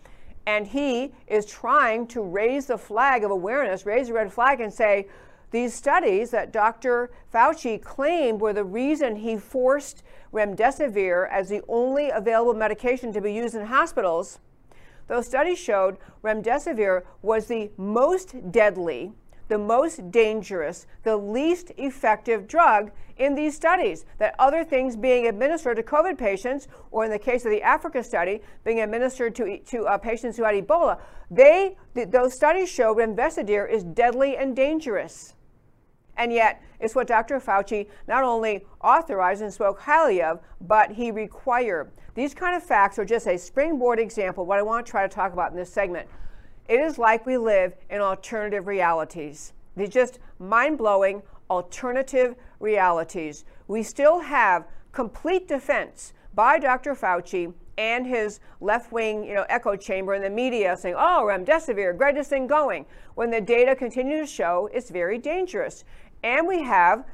And 0.46 0.66
he 0.66 1.12
is 1.26 1.44
trying 1.46 2.06
to 2.08 2.22
raise 2.22 2.66
the 2.66 2.78
flag 2.78 3.24
of 3.24 3.30
awareness, 3.30 3.84
raise 3.84 4.08
the 4.08 4.14
red 4.14 4.32
flag, 4.32 4.60
and 4.60 4.72
say, 4.72 5.08
these 5.50 5.74
studies 5.74 6.30
that 6.30 6.52
Dr. 6.52 7.10
Fauci 7.32 7.80
claimed 7.82 8.40
were 8.40 8.52
the 8.52 8.64
reason 8.64 9.16
he 9.16 9.36
forced 9.36 10.02
remdesivir 10.32 11.28
as 11.30 11.48
the 11.48 11.62
only 11.68 12.10
available 12.10 12.54
medication 12.54 13.12
to 13.12 13.20
be 13.20 13.32
used 13.32 13.54
in 13.54 13.66
hospitals 13.66 14.40
those 15.08 15.26
studies 15.26 15.58
showed 15.58 15.98
remdesivir 16.22 17.02
was 17.22 17.46
the 17.46 17.70
most 17.76 18.50
deadly, 18.50 19.12
the 19.48 19.58
most 19.58 20.10
dangerous, 20.10 20.86
the 21.02 21.16
least 21.16 21.72
effective 21.76 22.46
drug 22.46 22.90
in 23.16 23.34
these 23.34 23.54
studies. 23.54 24.04
That 24.18 24.34
other 24.38 24.64
things 24.64 24.96
being 24.96 25.26
administered 25.26 25.76
to 25.76 25.82
COVID 25.82 26.18
patients, 26.18 26.68
or 26.90 27.04
in 27.04 27.10
the 27.10 27.18
case 27.18 27.44
of 27.44 27.50
the 27.50 27.62
Africa 27.62 28.02
study, 28.02 28.42
being 28.64 28.80
administered 28.80 29.34
to, 29.36 29.58
to 29.58 29.84
uh, 29.84 29.98
patients 29.98 30.36
who 30.36 30.44
had 30.44 30.54
Ebola, 30.54 30.98
they, 31.30 31.76
th- 31.94 32.10
those 32.10 32.34
studies 32.34 32.68
show 32.68 32.94
remdesivir 32.94 33.70
is 33.70 33.84
deadly 33.84 34.36
and 34.36 34.54
dangerous. 34.54 35.34
And 36.16 36.32
yet, 36.32 36.62
it's 36.80 36.94
what 36.94 37.06
Dr. 37.06 37.38
Fauci 37.40 37.88
not 38.08 38.24
only 38.24 38.64
authorized 38.82 39.42
and 39.42 39.52
spoke 39.52 39.80
highly 39.80 40.22
of, 40.22 40.40
but 40.60 40.92
he 40.92 41.10
required. 41.10 41.90
These 42.14 42.32
kind 42.32 42.56
of 42.56 42.62
facts 42.62 42.98
are 42.98 43.04
just 43.04 43.26
a 43.26 43.36
springboard 43.36 43.98
example 43.98 44.46
what 44.46 44.58
I 44.58 44.62
want 44.62 44.86
to 44.86 44.90
try 44.90 45.06
to 45.06 45.14
talk 45.14 45.32
about 45.32 45.50
in 45.50 45.56
this 45.56 45.70
segment. 45.70 46.08
It 46.68 46.80
is 46.80 46.98
like 46.98 47.26
we 47.26 47.36
live 47.36 47.74
in 47.90 48.00
alternative 48.00 48.66
realities. 48.66 49.52
They're 49.76 49.86
just 49.86 50.18
mind 50.38 50.78
blowing 50.78 51.22
alternative 51.48 52.34
realities. 52.58 53.44
We 53.68 53.82
still 53.82 54.20
have 54.20 54.66
complete 54.92 55.46
defense 55.46 56.12
by 56.34 56.58
Dr. 56.58 56.94
Fauci 56.94 57.52
and 57.78 58.06
his 58.06 58.40
left 58.60 58.90
wing 58.90 59.24
you 59.24 59.34
know, 59.34 59.44
echo 59.48 59.76
chamber 59.76 60.14
in 60.14 60.22
the 60.22 60.30
media 60.30 60.76
saying, 60.76 60.94
oh, 60.96 61.24
remdesivir, 61.26 61.96
greatest 61.96 62.30
thing 62.30 62.46
going, 62.46 62.86
when 63.14 63.30
the 63.30 63.40
data 63.40 63.74
continue 63.74 64.18
to 64.18 64.26
show 64.26 64.68
it's 64.72 64.90
very 64.90 65.18
dangerous. 65.18 65.84
And 66.22 66.46
we 66.46 66.62
have 66.62 67.04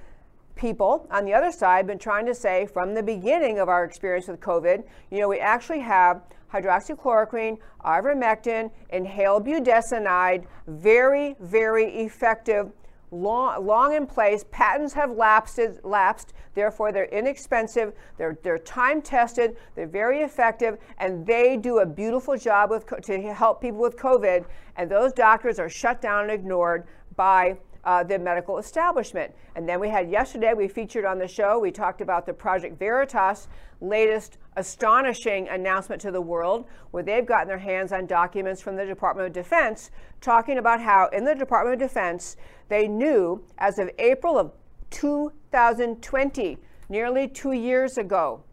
people 0.54 1.06
on 1.10 1.24
the 1.24 1.34
other 1.34 1.50
side 1.50 1.86
been 1.86 1.98
trying 1.98 2.26
to 2.26 2.34
say 2.34 2.66
from 2.66 2.94
the 2.94 3.02
beginning 3.02 3.58
of 3.58 3.68
our 3.68 3.84
experience 3.84 4.28
with 4.28 4.40
COVID, 4.40 4.84
you 5.10 5.18
know, 5.18 5.28
we 5.28 5.40
actually 5.40 5.80
have 5.80 6.22
hydroxychloroquine, 6.52 7.58
ivermectin, 7.84 8.70
inhaled 8.90 9.46
budesonide, 9.46 10.44
very, 10.66 11.34
very 11.40 11.84
effective, 11.96 12.70
long, 13.10 13.64
long 13.66 13.94
in 13.94 14.06
place. 14.06 14.44
Patents 14.50 14.92
have 14.94 15.12
lapsed, 15.12 15.60
lapsed, 15.82 16.32
therefore 16.54 16.92
they're 16.92 17.06
inexpensive, 17.06 17.92
they're, 18.16 18.38
they're 18.42 18.58
time 18.58 19.02
tested, 19.02 19.56
they're 19.74 19.86
very 19.86 20.20
effective, 20.22 20.78
and 20.98 21.26
they 21.26 21.56
do 21.56 21.78
a 21.78 21.86
beautiful 21.86 22.36
job 22.36 22.70
with, 22.70 22.86
to 23.02 23.32
help 23.32 23.60
people 23.60 23.80
with 23.80 23.96
COVID. 23.96 24.44
And 24.76 24.90
those 24.90 25.12
doctors 25.12 25.58
are 25.58 25.68
shut 25.68 26.00
down 26.00 26.24
and 26.24 26.32
ignored 26.32 26.86
by 27.16 27.58
uh, 27.84 28.02
the 28.04 28.18
medical 28.18 28.58
establishment. 28.58 29.34
And 29.56 29.68
then 29.68 29.80
we 29.80 29.88
had 29.88 30.10
yesterday, 30.10 30.54
we 30.54 30.68
featured 30.68 31.04
on 31.04 31.18
the 31.18 31.28
show, 31.28 31.58
we 31.58 31.70
talked 31.70 32.00
about 32.00 32.26
the 32.26 32.32
Project 32.32 32.78
Veritas 32.78 33.48
latest 33.80 34.38
astonishing 34.56 35.48
announcement 35.48 36.00
to 36.02 36.10
the 36.10 36.20
world, 36.20 36.66
where 36.92 37.02
they've 37.02 37.26
gotten 37.26 37.48
their 37.48 37.58
hands 37.58 37.92
on 37.92 38.06
documents 38.06 38.62
from 38.62 38.76
the 38.76 38.86
Department 38.86 39.26
of 39.26 39.32
Defense 39.32 39.90
talking 40.20 40.58
about 40.58 40.80
how 40.80 41.08
in 41.08 41.24
the 41.24 41.34
Department 41.34 41.82
of 41.82 41.88
Defense, 41.88 42.36
they 42.68 42.86
knew 42.86 43.44
as 43.58 43.78
of 43.78 43.90
April 43.98 44.38
of 44.38 44.52
2020, 44.90 46.58
nearly 46.88 47.26
two 47.26 47.52
years 47.52 47.98
ago, 47.98 48.44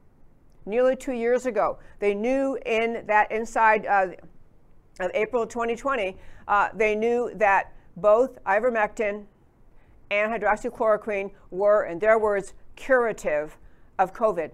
nearly 0.66 0.96
two 0.96 1.14
years 1.14 1.46
ago, 1.46 1.78
they 2.00 2.14
knew 2.14 2.58
in 2.66 3.04
that 3.06 3.32
inside 3.32 3.86
uh, 3.86 4.08
of 5.00 5.12
April 5.14 5.46
2020, 5.46 6.18
uh, 6.48 6.70
they 6.74 6.96
knew 6.96 7.32
that 7.36 7.74
both 8.02 8.44
ivermectin 8.46 9.26
and 10.12 10.32
hydroxychloroquine 10.32 11.32
were, 11.52 11.86
in 11.86 12.00
their 12.00 12.18
words, 12.18 12.54
curative 12.76 13.58
of 13.98 14.14
COVID. 14.14 14.52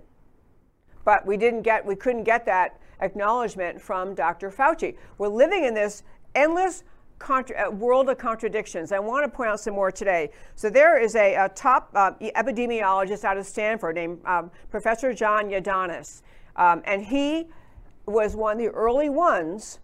But 1.04 1.26
we 1.26 1.38
didn't 1.38 1.62
get, 1.62 1.86
we 1.86 1.96
couldn't 1.96 2.24
get 2.24 2.46
that 2.46 2.80
acknowledgement 3.00 3.82
from 3.82 4.16
Dr. 4.16 4.50
Fauci. 4.50 4.98
We're 5.18 5.28
living 5.28 5.66
in 5.66 5.74
this 5.74 6.04
endless 6.34 6.84
contra- 7.20 7.68
uh, 7.68 7.72
world 7.72 8.10
of 8.10 8.18
contradictions. 8.18 8.92
I 8.92 9.00
want 9.00 9.24
to 9.24 9.36
point 9.36 9.50
out 9.50 9.60
some 9.60 9.76
more 9.76 9.92
today. 9.92 10.32
So 10.56 10.70
there 10.70 11.00
is 11.00 11.16
a, 11.16 11.36
a 11.36 11.50
top 11.50 11.92
uh, 11.94 12.12
epidemiologist 12.22 13.24
out 13.24 13.38
of 13.38 13.46
Stanford 13.46 13.96
named 13.96 14.20
um, 14.26 14.52
Professor 14.70 15.14
John 15.14 15.50
Ioannidis, 15.50 16.22
um, 16.56 16.82
and 16.86 17.06
he 17.06 17.48
was 18.06 18.36
one 18.36 18.54
of 18.54 18.60
the 18.60 18.70
early 18.70 19.10
ones 19.10 19.80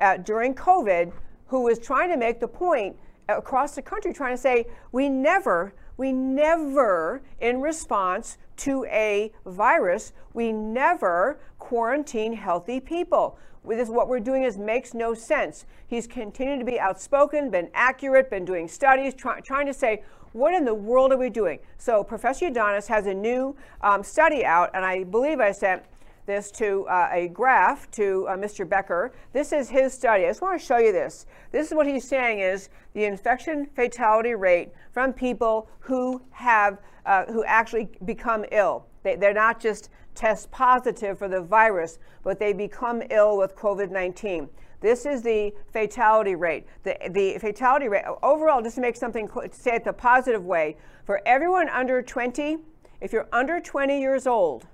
uh, 0.00 0.16
during 0.18 0.54
COVID 0.54 1.12
who 1.48 1.62
was 1.62 1.78
trying 1.78 2.10
to 2.10 2.16
make 2.16 2.40
the 2.40 2.48
point 2.48 2.96
across 3.28 3.74
the 3.74 3.82
country, 3.82 4.12
trying 4.12 4.34
to 4.34 4.40
say, 4.40 4.66
we 4.92 5.08
never, 5.08 5.74
we 5.96 6.12
never, 6.12 7.22
in 7.40 7.60
response 7.60 8.38
to 8.58 8.84
a 8.86 9.32
virus, 9.44 10.12
we 10.32 10.52
never 10.52 11.38
quarantine 11.58 12.32
healthy 12.32 12.80
people. 12.80 13.38
This, 13.66 13.88
what 13.88 14.08
we're 14.08 14.20
doing 14.20 14.44
is 14.44 14.56
makes 14.56 14.94
no 14.94 15.12
sense. 15.12 15.66
He's 15.86 16.06
continued 16.06 16.60
to 16.60 16.64
be 16.64 16.80
outspoken, 16.80 17.50
been 17.50 17.68
accurate, 17.74 18.30
been 18.30 18.44
doing 18.44 18.66
studies, 18.66 19.14
try, 19.14 19.40
trying 19.40 19.66
to 19.66 19.74
say, 19.74 20.02
what 20.32 20.54
in 20.54 20.64
the 20.64 20.74
world 20.74 21.12
are 21.12 21.16
we 21.16 21.30
doing? 21.30 21.58
So 21.78 22.04
Professor 22.04 22.50
Ioannidis 22.50 22.86
has 22.86 23.06
a 23.06 23.14
new 23.14 23.56
um, 23.82 24.02
study 24.02 24.44
out, 24.44 24.70
and 24.74 24.84
I 24.84 25.04
believe 25.04 25.40
I 25.40 25.52
sent 25.52 25.82
this 26.28 26.50
to 26.52 26.86
uh, 26.88 27.08
a 27.10 27.28
graph 27.28 27.90
to 27.92 28.26
uh, 28.28 28.36
Mr. 28.36 28.68
Becker. 28.68 29.12
This 29.32 29.50
is 29.50 29.68
his 29.70 29.94
study. 29.94 30.26
I 30.26 30.28
just 30.28 30.42
want 30.42 30.60
to 30.60 30.64
show 30.64 30.76
you 30.76 30.92
this. 30.92 31.26
This 31.50 31.66
is 31.66 31.74
what 31.74 31.86
he's 31.86 32.06
saying 32.06 32.40
is 32.40 32.68
the 32.92 33.06
infection 33.06 33.66
fatality 33.74 34.34
rate 34.34 34.68
from 34.92 35.14
people 35.14 35.68
who 35.80 36.22
have, 36.30 36.78
uh, 37.06 37.24
who 37.24 37.42
actually 37.44 37.88
become 38.04 38.44
ill. 38.52 38.86
They, 39.02 39.16
they're 39.16 39.32
not 39.32 39.58
just 39.58 39.88
test 40.14 40.50
positive 40.50 41.18
for 41.18 41.28
the 41.28 41.40
virus, 41.40 41.98
but 42.22 42.38
they 42.38 42.52
become 42.52 43.02
ill 43.10 43.38
with 43.38 43.56
COVID-19. 43.56 44.50
This 44.80 45.06
is 45.06 45.22
the 45.22 45.52
fatality 45.72 46.34
rate. 46.34 46.66
The, 46.82 46.96
the 47.10 47.38
fatality 47.38 47.88
rate, 47.88 48.04
overall, 48.22 48.60
just 48.62 48.74
to 48.74 48.82
make 48.82 48.96
something, 48.96 49.28
say 49.50 49.76
it 49.76 49.84
the 49.84 49.94
positive 49.94 50.44
way, 50.44 50.76
for 51.04 51.22
everyone 51.24 51.70
under 51.70 52.02
20, 52.02 52.58
if 53.00 53.14
you're 53.14 53.28
under 53.32 53.60
20 53.60 53.98
years 53.98 54.26
old, 54.26 54.66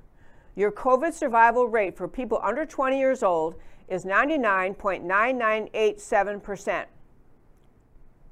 your 0.57 0.73
COVID 0.73 1.13
survival 1.13 1.67
rate 1.67 1.95
for 1.97 2.09
people 2.09 2.41
under 2.43 2.65
20 2.65 2.99
years 2.99 3.23
old 3.23 3.57
is 3.89 4.05
99.9987%. 4.05 6.87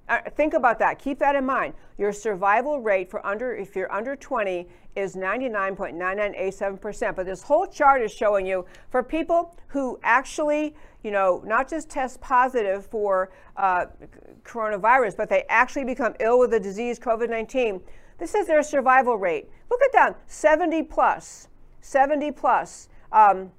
Uh, 0.08 0.18
think 0.30 0.54
about 0.54 0.80
that. 0.80 0.98
Keep 0.98 1.20
that 1.20 1.36
in 1.36 1.46
mind. 1.46 1.74
Your 1.96 2.12
survival 2.12 2.80
rate 2.80 3.08
for 3.10 3.24
under, 3.24 3.54
if 3.54 3.76
you're 3.76 3.92
under 3.92 4.16
20, 4.16 4.66
is 4.96 5.14
99.9987%. 5.14 7.16
But 7.16 7.26
this 7.26 7.42
whole 7.42 7.66
chart 7.66 8.02
is 8.02 8.12
showing 8.12 8.46
you 8.46 8.66
for 8.90 9.02
people 9.02 9.56
who 9.68 9.98
actually, 10.02 10.74
you 11.02 11.12
know, 11.12 11.42
not 11.46 11.68
just 11.68 11.88
test 11.88 12.20
positive 12.20 12.84
for 12.84 13.30
uh, 13.56 13.86
coronavirus, 14.42 15.16
but 15.16 15.28
they 15.28 15.44
actually 15.48 15.84
become 15.84 16.14
ill 16.20 16.38
with 16.38 16.50
the 16.50 16.60
disease 16.60 16.98
COVID 16.98 17.30
19. 17.30 17.80
This 18.18 18.34
is 18.34 18.46
their 18.46 18.62
survival 18.62 19.16
rate. 19.16 19.48
Look 19.70 19.80
at 19.82 19.92
that 19.92 20.20
70 20.26 20.82
plus. 20.84 21.48
70 21.82 22.32
plus, 22.32 22.88
um, 23.12 23.50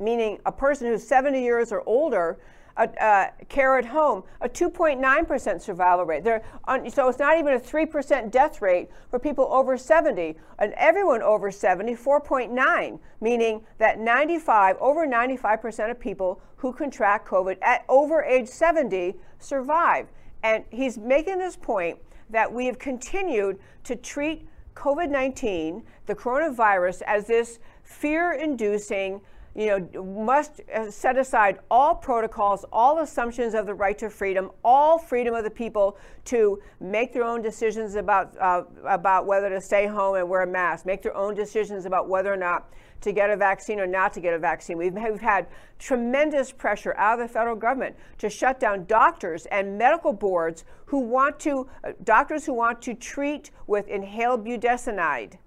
meaning 0.00 0.40
a 0.46 0.52
person 0.52 0.88
who's 0.88 1.06
70 1.06 1.40
years 1.40 1.70
or 1.70 1.82
older, 1.86 2.38
uh, 2.76 2.86
uh, 3.00 3.26
care 3.48 3.76
at 3.78 3.84
home, 3.84 4.22
a 4.40 4.48
2.9% 4.48 5.60
survival 5.60 6.06
rate. 6.06 6.26
On, 6.64 6.90
so 6.90 7.08
it's 7.08 7.18
not 7.18 7.38
even 7.38 7.54
a 7.54 7.60
3% 7.60 8.30
death 8.30 8.62
rate 8.62 8.88
for 9.10 9.18
people 9.18 9.46
over 9.50 9.76
70. 9.76 10.36
And 10.58 10.72
everyone 10.74 11.20
over 11.20 11.50
70, 11.50 11.94
4.9, 11.94 12.98
meaning 13.20 13.62
that 13.78 13.98
95, 13.98 14.76
over 14.80 15.06
95% 15.06 15.90
of 15.90 16.00
people 16.00 16.40
who 16.56 16.72
contract 16.72 17.28
COVID 17.28 17.58
at 17.60 17.84
over 17.88 18.22
age 18.22 18.48
70 18.48 19.14
survive. 19.38 20.06
And 20.42 20.64
he's 20.70 20.96
making 20.96 21.38
this 21.38 21.56
point 21.56 21.98
that 22.30 22.50
we 22.50 22.66
have 22.66 22.78
continued 22.78 23.58
to 23.84 23.96
treat 23.96 24.46
COVID 24.80 25.10
19, 25.10 25.82
the 26.06 26.14
coronavirus, 26.14 27.02
as 27.02 27.26
this 27.26 27.58
fear 27.84 28.32
inducing, 28.32 29.20
you 29.54 29.66
know, 29.66 30.02
must 30.02 30.60
uh, 30.72 30.90
set 30.90 31.18
aside 31.18 31.58
all 31.70 31.94
protocols, 31.94 32.64
all 32.72 33.00
assumptions 33.00 33.54
of 33.54 33.66
the 33.66 33.74
right 33.74 33.98
to 33.98 34.08
freedom, 34.08 34.50
all 34.62 34.96
freedom 34.96 35.34
of 35.34 35.42
the 35.42 35.50
people 35.50 35.98
to 36.26 36.62
make 36.78 37.12
their 37.12 37.24
own 37.24 37.42
decisions 37.42 37.96
about 37.96 38.36
uh, 38.38 38.62
about 38.84 39.26
whether 39.26 39.48
to 39.48 39.60
stay 39.60 39.86
home 39.86 40.14
and 40.14 40.28
wear 40.28 40.42
a 40.42 40.46
mask, 40.46 40.86
make 40.86 41.02
their 41.02 41.16
own 41.16 41.34
decisions 41.34 41.84
about 41.84 42.08
whether 42.08 42.32
or 42.32 42.36
not 42.36 42.72
to 43.00 43.12
get 43.12 43.30
a 43.30 43.36
vaccine 43.36 43.80
or 43.80 43.86
not 43.86 44.12
to 44.12 44.20
get 44.20 44.34
a 44.34 44.38
vaccine. 44.38 44.76
We've, 44.76 44.92
we've 44.92 45.20
had 45.20 45.46
tremendous 45.78 46.52
pressure 46.52 46.94
out 46.96 47.18
of 47.18 47.26
the 47.26 47.32
federal 47.32 47.56
government 47.56 47.96
to 48.18 48.28
shut 48.28 48.60
down 48.60 48.84
doctors 48.84 49.46
and 49.46 49.78
medical 49.78 50.12
boards 50.12 50.64
who 50.86 51.00
want 51.00 51.40
to 51.40 51.68
uh, 51.82 51.92
doctors 52.04 52.46
who 52.46 52.52
want 52.52 52.82
to 52.82 52.94
treat 52.94 53.50
with 53.66 53.88
inhaled 53.88 54.44
budesonide, 54.44 55.38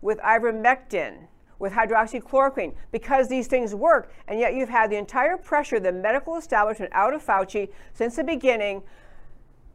with 0.00 0.18
ivermectin 0.18 1.28
with 1.64 1.72
hydroxychloroquine 1.72 2.74
because 2.92 3.26
these 3.26 3.46
things 3.46 3.74
work. 3.74 4.12
And 4.28 4.38
yet 4.38 4.54
you've 4.54 4.68
had 4.68 4.90
the 4.90 4.96
entire 4.96 5.38
pressure, 5.38 5.80
the 5.80 5.90
medical 5.90 6.36
establishment 6.36 6.92
out 6.94 7.14
of 7.14 7.24
Fauci 7.24 7.70
since 7.94 8.16
the 8.16 8.22
beginning, 8.22 8.82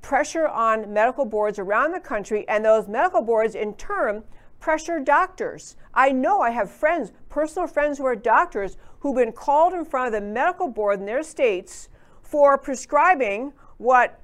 pressure 0.04 0.48
on 0.48 0.94
medical 0.94 1.26
boards 1.26 1.58
around 1.58 1.92
the 1.92 2.00
country, 2.00 2.48
and 2.48 2.64
those 2.64 2.88
medical 2.88 3.24
boards 3.24 3.56
in 3.56 3.74
turn 3.74 4.24
pressure 4.60 5.00
doctors. 5.00 5.76
I 5.94 6.12
know 6.12 6.42
I 6.42 6.52
have 6.52 6.70
friends, 6.70 7.12
personal 7.28 7.68
friends 7.68 7.98
who 7.98 8.06
are 8.06 8.16
doctors, 8.16 8.78
who've 9.00 9.16
been 9.16 9.32
called 9.32 9.74
in 9.74 9.84
front 9.84 10.08
of 10.08 10.14
the 10.14 10.22
medical 10.22 10.68
board 10.68 11.00
in 11.00 11.08
their 11.08 11.24
states 11.24 11.90
for 12.22 12.56
prescribing 12.56 13.52
what 13.78 14.22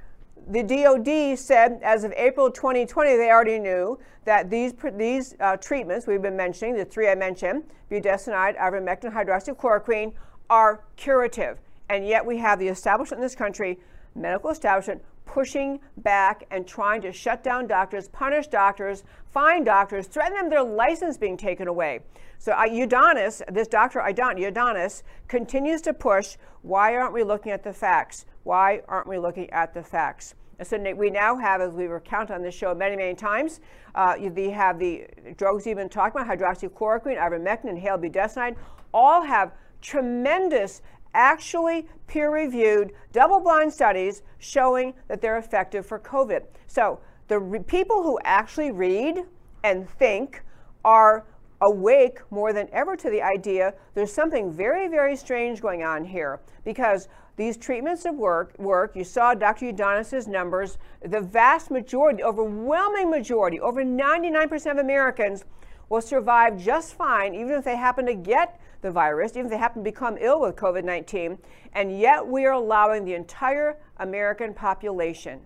the 0.48 0.64
DoD 0.64 1.38
said 1.38 1.80
as 1.84 2.04
of 2.04 2.12
April 2.14 2.52
2020, 2.52 3.16
they 3.16 3.30
already 3.30 3.60
knew 3.60 3.98
that 4.26 4.50
these, 4.50 4.74
these 4.94 5.36
uh, 5.40 5.58
treatments 5.58 6.08
we've 6.08 6.22
been 6.22 6.38
mentioning, 6.38 6.76
the 6.76 6.86
three 6.86 7.10
I 7.10 7.16
mentioned, 7.16 7.64
budesonide, 7.90 8.58
ivermectin, 8.58 9.14
hydroxychloroquine, 9.14 10.14
are 10.50 10.84
curative. 10.96 11.60
And 11.90 12.08
yet 12.08 12.26
we 12.26 12.38
have 12.38 12.60
the 12.60 12.68
establishment 12.68 13.20
in 13.20 13.26
this 13.26 13.36
country, 13.36 13.80
medical 14.16 14.50
establishment, 14.50 15.04
pushing 15.36 15.82
back 15.98 16.46
and 16.50 16.66
trying 16.66 17.02
to 17.02 17.12
shut 17.12 17.44
down 17.44 17.68
doctors, 17.68 18.08
punish 18.08 18.48
doctors, 18.48 19.04
fine 19.26 19.66
doctors, 19.66 20.08
threaten 20.08 20.34
them 20.38 20.50
their 20.50 20.64
license 20.64 21.18
being 21.18 21.36
taken 21.36 21.68
away. 21.68 22.00
So 22.38 22.54
uh, 22.54 22.66
Ioannidis, 22.66 23.42
this 23.54 23.68
Dr. 23.68 24.00
Ioannidis, 24.00 25.04
continues 25.28 25.82
to 25.82 25.94
push, 25.94 26.38
why 26.62 26.96
aren't 26.96 27.12
we 27.12 27.22
looking 27.24 27.52
at 27.52 27.66
the 27.66 27.74
facts? 27.74 28.26
Why 28.44 28.82
aren't 28.88 29.08
we 29.08 29.18
looking 29.18 29.50
at 29.50 29.74
the 29.74 29.84
facts? 29.84 30.36
And 30.58 30.66
so 30.66 30.78
we 30.94 31.10
now 31.10 31.36
have, 31.36 31.60
as 31.60 31.74
we 31.74 31.88
recount 31.88 32.32
on 32.32 32.42
this 32.42 32.56
show 32.56 32.74
many, 32.74 32.96
many 32.96 33.14
times, 33.14 33.60
uh, 33.94 34.16
you 34.18 34.32
have 34.52 34.80
the 34.80 35.06
drugs 35.36 35.68
you've 35.68 35.78
been 35.78 35.90
talking 35.90 36.22
about, 36.22 36.40
hydroxychloroquine, 36.40 37.20
ivermectin, 37.20 37.72
inhaled 37.72 38.02
budesonide, 38.02 38.56
all 38.94 39.22
have 39.22 39.52
tremendous, 39.82 40.82
actually 41.16 41.88
peer-reviewed, 42.08 42.92
double-blind 43.12 43.74
studies 43.74 44.22
showing 44.38 44.94
that 45.08 45.22
they're 45.22 45.38
effective 45.38 45.86
for 45.86 46.00
COVID. 46.00 46.42
So 46.68 47.00
the 47.28 47.40
re- 47.40 47.60
people 47.60 48.04
who 48.04 48.20
actually 48.24 48.72
read 48.72 49.24
and 49.64 49.90
think 49.90 50.44
are 50.84 51.26
awake 51.62 52.20
more 52.30 52.54
than 52.54 52.68
ever 52.74 52.96
to 52.98 53.10
the 53.10 53.22
idea 53.22 53.74
there's 53.94 54.12
something 54.12 54.52
very, 54.52 54.88
very 54.88 55.16
strange 55.16 55.62
going 55.62 55.84
on 55.84 56.04
here 56.04 56.42
because 56.66 57.08
these 57.38 57.58
treatments 57.58 58.06
of 58.06 58.16
work, 58.16 58.58
work 58.60 58.96
you 58.96 59.04
saw 59.04 59.34
Dr. 59.34 59.72
Ioannidis's 59.72 60.28
numbers, 60.28 60.78
the 61.02 61.22
vast 61.22 61.72
majority, 61.72 62.24
overwhelming 62.24 63.10
majority, 63.10 63.60
over 63.60 63.84
99% 63.84 64.72
of 64.72 64.78
Americans 64.78 65.44
will 65.90 66.02
survive 66.02 66.58
just 66.58 66.94
fine, 66.94 67.36
even 67.36 67.52
if 67.52 67.66
they 67.66 67.76
happen 67.76 68.06
to 68.06 68.16
get 68.16 68.60
the 68.86 68.92
virus, 68.92 69.32
even 69.32 69.46
if 69.46 69.52
they 69.52 69.58
happen 69.58 69.84
to 69.84 69.92
become 69.92 70.18
ill 70.22 70.42
with 70.42 70.56
COVID 70.56 70.84
19. 70.86 71.38
And 71.74 72.00
yet 72.00 72.26
we 72.26 72.46
are 72.46 72.54
allowing 72.54 73.04
the 73.04 73.16
entire 73.16 73.78
American 73.98 74.54
population 74.54 75.42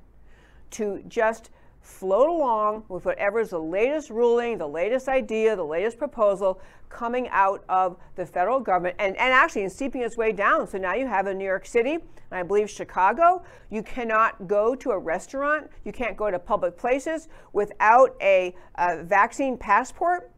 to 0.72 1.02
just 1.08 1.50
float 1.82 2.30
along 2.30 2.84
with 2.90 3.06
whatever 3.06 3.40
is 3.40 3.52
the 3.52 3.60
latest 3.60 4.10
ruling, 4.10 4.58
the 4.58 4.68
latest 4.68 5.08
idea, 5.08 5.56
the 5.56 5.64
latest 5.64 5.98
proposal 5.98 6.62
coming 6.90 7.30
out 7.30 7.64
of 7.70 7.98
the 8.16 8.26
federal 8.26 8.60
government 8.60 8.96
and, 9.00 9.16
and 9.16 9.34
actually 9.34 9.68
seeping 9.70 10.02
its 10.02 10.18
way 10.18 10.34
down. 10.34 10.68
So 10.68 10.78
now 10.78 10.94
you 10.94 11.08
have 11.08 11.26
in 11.26 11.38
New 11.38 11.46
York 11.46 11.66
City, 11.66 11.94
and 11.94 12.02
I 12.32 12.44
believe 12.44 12.70
Chicago, 12.70 13.44
you 13.70 13.82
cannot 13.82 14.48
go 14.48 14.76
to 14.76 14.92
a 14.92 15.00
restaurant, 15.00 15.70
you 15.86 15.94
can't 15.94 16.18
go 16.18 16.30
to 16.30 16.38
public 16.38 16.78
places 16.78 17.30
without 17.54 18.16
a, 18.22 18.54
a 18.76 19.02
vaccine 19.04 19.58
passport. 19.58 20.32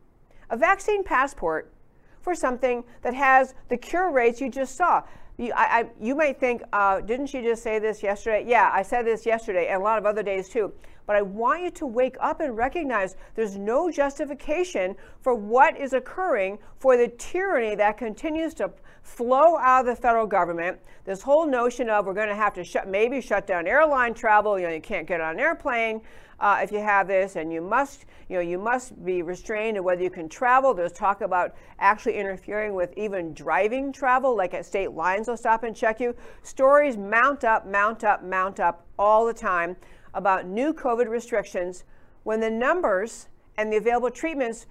A 0.52 0.58
vaccine 0.58 1.04
passport 1.04 1.74
for 2.22 2.36
something 2.36 2.84
that 3.02 3.14
has 3.14 3.54
the 3.70 3.78
cure 3.78 4.12
rates 4.12 4.40
you 4.40 4.50
just 4.50 4.76
saw. 4.76 5.04
You, 5.38 5.54
I, 5.56 5.80
I, 5.80 5.86
you 6.00 6.16
might 6.16 6.40
think, 6.40 6.62
uh, 6.72 7.02
didn't 7.02 7.28
she 7.28 7.42
just 7.42 7.64
say 7.64 7.80
this 7.80 8.04
yesterday? 8.04 8.46
Yeah, 8.48 8.70
I 8.74 8.84
said 8.84 9.06
this 9.06 9.26
yesterday 9.26 9.68
and 9.68 9.82
a 9.82 9.84
lot 9.84 9.98
of 9.98 10.06
other 10.06 10.24
days 10.24 10.50
too. 10.50 10.72
But 11.06 11.16
I 11.16 11.22
want 11.22 11.64
you 11.64 11.72
to 11.72 11.86
wake 11.86 12.16
up 12.20 12.42
and 12.42 12.56
recognize 12.56 13.16
there's 13.36 13.58
no 13.58 13.92
justification 13.92 14.96
for 15.22 15.34
what 15.34 15.78
is 15.78 15.94
occurring 15.94 16.60
for 16.78 16.98
the 16.98 17.08
tyranny 17.08 17.76
that 17.76 17.98
continues 17.98 18.54
to 18.56 18.72
flow 19.04 19.58
out 19.58 19.82
of 19.82 19.86
the 19.88 19.96
federal 19.96 20.28
government. 20.28 20.80
This 21.06 21.22
whole 21.22 21.46
notion 21.46 21.90
of 21.90 22.06
we're 22.06 22.14
going 22.14 22.30
to 22.30 22.36
have 22.36 22.54
to 22.54 22.64
shut, 22.64 22.88
maybe 22.88 23.20
shut 23.22 23.48
down 23.48 23.68
airline 23.68 24.14
travel. 24.14 24.60
You 24.60 24.68
know, 24.68 24.74
you 24.74 24.82
can't 24.82 25.08
get 25.08 25.22
on 25.22 25.34
an 25.34 25.40
airplane 25.40 26.02
uh, 26.40 26.60
if 26.64 26.72
you 26.72 26.80
have 26.80 27.08
this, 27.08 27.36
and 27.36 27.54
you 27.54 27.62
must, 27.62 28.06
you 28.28 28.36
know, 28.36 28.42
you 28.42 28.58
must 28.58 29.04
be 29.06 29.22
restrained 29.22 29.78
in 29.78 29.84
whether 29.84 30.02
you 30.02 30.10
can 30.10 30.28
travel. 30.28 30.74
There's 30.74 30.92
talk 30.92 31.22
about 31.22 31.56
actually 31.80 32.18
interfering 32.18 32.74
with 32.74 32.94
even 32.98 33.34
driving 33.34 33.94
travel, 33.94 34.36
like 34.36 34.54
at 34.56 34.66
state 34.66 34.92
lines 34.92 35.28
they'll 35.28 35.38
stop 35.38 35.64
and 35.64 35.76
check 35.76 36.00
you. 36.00 36.16
Stories 36.42 36.98
mount 36.98 37.44
up, 37.44 37.68
mount 37.68 38.04
up, 38.04 38.24
mount 38.24 38.60
up 38.60 38.88
all 38.98 39.26
the 39.26 39.34
time 39.34 39.76
about 40.14 40.46
new 40.46 40.74
COVID 40.74 41.08
restrictions 41.08 41.84
when 42.24 42.40
the 42.40 42.50
numbers 42.50 43.28
and 43.58 43.72
the 43.72 43.78
available 43.78 44.12
treatments 44.12 44.68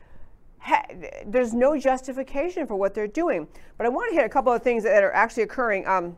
ha- 0.58 0.86
there's 1.26 1.52
no 1.52 1.78
justification 1.78 2.66
for 2.66 2.76
what 2.76 2.94
they're 2.94 3.06
doing. 3.06 3.48
But 3.76 3.86
I 3.86 3.88
want 3.88 4.10
to 4.10 4.16
hit 4.16 4.24
a 4.24 4.28
couple 4.28 4.52
of 4.52 4.62
things 4.62 4.84
that 4.84 5.02
are 5.02 5.12
actually 5.12 5.44
occurring 5.44 5.86
um, 5.86 6.16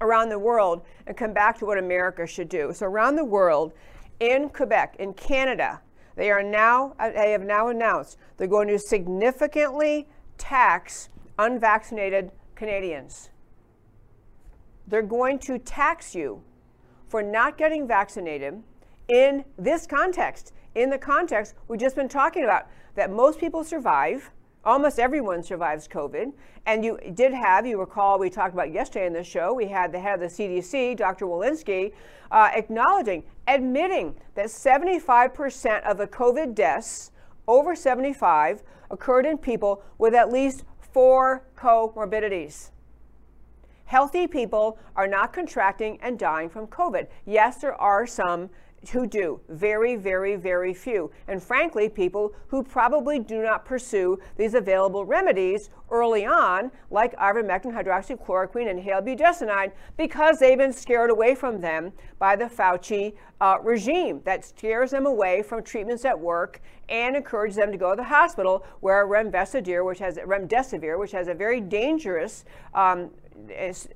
around 0.00 0.28
the 0.28 0.38
world 0.38 0.82
and 1.06 1.16
come 1.16 1.32
back 1.32 1.58
to 1.58 1.66
what 1.66 1.78
America 1.78 2.26
should 2.26 2.48
do. 2.48 2.72
So 2.72 2.86
around 2.86 3.16
the 3.16 3.24
world, 3.24 3.72
in 4.18 4.48
Quebec, 4.50 4.96
in 4.98 5.14
Canada, 5.14 5.80
they 6.16 6.30
are 6.30 6.42
now 6.42 6.94
uh, 6.98 7.10
they 7.10 7.32
have 7.32 7.42
now 7.42 7.68
announced 7.68 8.18
they're 8.36 8.46
going 8.46 8.68
to 8.68 8.78
significantly 8.78 10.06
tax 10.36 11.08
unvaccinated 11.38 12.30
Canadians. 12.54 13.30
They're 14.86 15.02
going 15.02 15.38
to 15.40 15.58
tax 15.58 16.14
you 16.14 16.42
for 17.10 17.22
not 17.24 17.58
getting 17.58 17.88
vaccinated 17.88 18.62
in 19.08 19.44
this 19.58 19.84
context, 19.86 20.52
in 20.76 20.88
the 20.88 20.98
context 20.98 21.54
we've 21.66 21.80
just 21.80 21.96
been 21.96 22.08
talking 22.08 22.44
about, 22.44 22.68
that 22.94 23.10
most 23.10 23.40
people 23.40 23.64
survive. 23.64 24.30
Almost 24.64 25.00
everyone 25.00 25.42
survives 25.42 25.88
COVID. 25.88 26.32
And 26.66 26.84
you 26.84 26.98
did 27.14 27.32
have, 27.32 27.66
you 27.66 27.80
recall, 27.80 28.18
we 28.18 28.30
talked 28.30 28.54
about 28.54 28.72
yesterday 28.72 29.06
in 29.06 29.12
the 29.12 29.24
show, 29.24 29.52
we 29.52 29.66
had 29.66 29.90
the 29.90 29.98
head 29.98 30.22
of 30.22 30.36
the 30.36 30.42
CDC, 30.42 30.96
Dr. 30.96 31.26
Walensky, 31.26 31.92
uh, 32.30 32.50
acknowledging, 32.54 33.24
admitting 33.48 34.14
that 34.36 34.46
75% 34.46 35.82
of 35.82 35.98
the 35.98 36.06
COVID 36.06 36.54
deaths 36.54 37.10
over 37.48 37.74
75 37.74 38.62
occurred 38.90 39.26
in 39.26 39.36
people 39.36 39.82
with 39.98 40.14
at 40.14 40.30
least 40.30 40.64
four 40.78 41.42
comorbidities. 41.56 42.70
Healthy 43.90 44.28
people 44.28 44.78
are 44.94 45.08
not 45.08 45.32
contracting 45.32 45.98
and 46.00 46.16
dying 46.16 46.48
from 46.48 46.68
COVID. 46.68 47.08
Yes, 47.26 47.56
there 47.56 47.74
are 47.74 48.06
some 48.06 48.48
who 48.92 49.04
do. 49.04 49.40
Very, 49.48 49.96
very, 49.96 50.36
very 50.36 50.72
few. 50.72 51.10
And 51.26 51.42
frankly, 51.42 51.88
people 51.88 52.32
who 52.46 52.62
probably 52.62 53.18
do 53.18 53.42
not 53.42 53.64
pursue 53.64 54.20
these 54.36 54.54
available 54.54 55.04
remedies 55.04 55.70
early 55.90 56.24
on, 56.24 56.70
like 56.92 57.16
ivermectin, 57.16 57.74
hydroxychloroquine, 57.74 58.70
and 58.70 58.78
inhaled 58.78 59.06
budesonide, 59.06 59.72
because 59.96 60.38
they've 60.38 60.56
been 60.56 60.72
scared 60.72 61.10
away 61.10 61.34
from 61.34 61.60
them 61.60 61.92
by 62.20 62.36
the 62.36 62.44
Fauci 62.44 63.14
uh, 63.40 63.56
regime 63.60 64.20
that 64.24 64.44
scares 64.44 64.92
them 64.92 65.04
away 65.04 65.42
from 65.42 65.64
treatments 65.64 66.04
at 66.04 66.16
work 66.16 66.60
and 66.90 67.16
encourage 67.16 67.54
them 67.54 67.70
to 67.72 67.78
go 67.78 67.90
to 67.90 67.96
the 67.96 68.04
hospital 68.04 68.64
where 68.80 69.06
remdesivir, 69.06 69.84
which 69.86 70.00
has 70.00 70.16
remdesivir, 70.16 70.98
which 70.98 71.12
has 71.12 71.28
a 71.28 71.34
very 71.34 71.60
dangerous 71.60 72.44
um, 72.74 73.10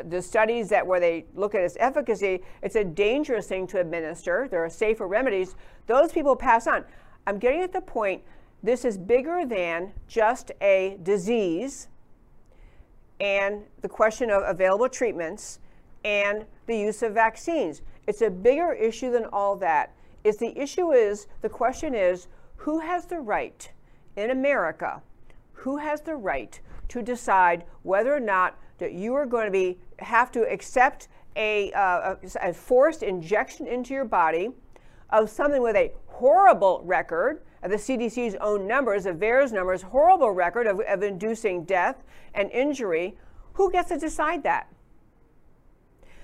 the 0.04 0.22
studies 0.22 0.68
that 0.70 0.86
where 0.86 1.00
they 1.00 1.26
look 1.34 1.54
at 1.54 1.60
its 1.62 1.76
efficacy, 1.78 2.40
it's 2.62 2.76
a 2.76 2.84
dangerous 2.84 3.46
thing 3.46 3.66
to 3.66 3.80
administer. 3.80 4.48
There 4.50 4.64
are 4.64 4.70
safer 4.70 5.06
remedies. 5.06 5.54
Those 5.86 6.12
people 6.12 6.36
pass 6.36 6.66
on. 6.66 6.84
I'm 7.26 7.38
getting 7.38 7.60
at 7.60 7.72
the 7.72 7.80
point. 7.80 8.22
This 8.62 8.84
is 8.84 8.96
bigger 8.96 9.44
than 9.44 9.92
just 10.08 10.50
a 10.62 10.98
disease 11.02 11.88
and 13.20 13.62
the 13.82 13.88
question 13.88 14.30
of 14.30 14.42
available 14.46 14.88
treatments 14.88 15.60
and 16.04 16.44
the 16.66 16.76
use 16.76 17.02
of 17.02 17.12
vaccines. 17.12 17.82
It's 18.06 18.22
a 18.22 18.30
bigger 18.30 18.72
issue 18.72 19.10
than 19.10 19.26
all 19.26 19.56
that. 19.56 19.94
Is 20.24 20.38
the 20.38 20.58
issue 20.58 20.92
is 20.92 21.26
the 21.42 21.48
question 21.48 21.94
is 21.94 22.28
who 22.64 22.78
has 22.78 23.04
the 23.04 23.20
right 23.20 23.70
in 24.16 24.30
America 24.30 25.02
who 25.52 25.76
has 25.76 26.00
the 26.00 26.16
right 26.16 26.60
to 26.88 27.02
decide 27.02 27.62
whether 27.82 28.14
or 28.14 28.20
not 28.20 28.58
that 28.78 28.94
you 28.94 29.12
are 29.14 29.26
going 29.26 29.44
to 29.44 29.50
be 29.50 29.78
have 29.98 30.32
to 30.32 30.40
accept 30.50 31.08
a, 31.36 31.70
uh, 31.72 32.14
a, 32.40 32.54
forced 32.54 33.02
injection 33.02 33.66
into 33.66 33.92
your 33.92 34.06
body 34.06 34.48
of 35.10 35.28
something 35.28 35.60
with 35.60 35.76
a 35.76 35.92
horrible 36.06 36.80
record 36.84 37.42
of 37.62 37.70
the 37.70 37.76
CDC's 37.76 38.34
own 38.40 38.66
numbers, 38.66 39.04
of 39.04 39.16
VAERS 39.16 39.52
numbers, 39.52 39.82
horrible 39.82 40.30
record 40.30 40.66
of, 40.66 40.80
of 40.88 41.02
inducing 41.02 41.64
death 41.64 42.02
and 42.32 42.50
injury, 42.50 43.14
who 43.54 43.70
gets 43.70 43.90
to 43.90 43.98
decide 43.98 44.42
that? 44.42 44.68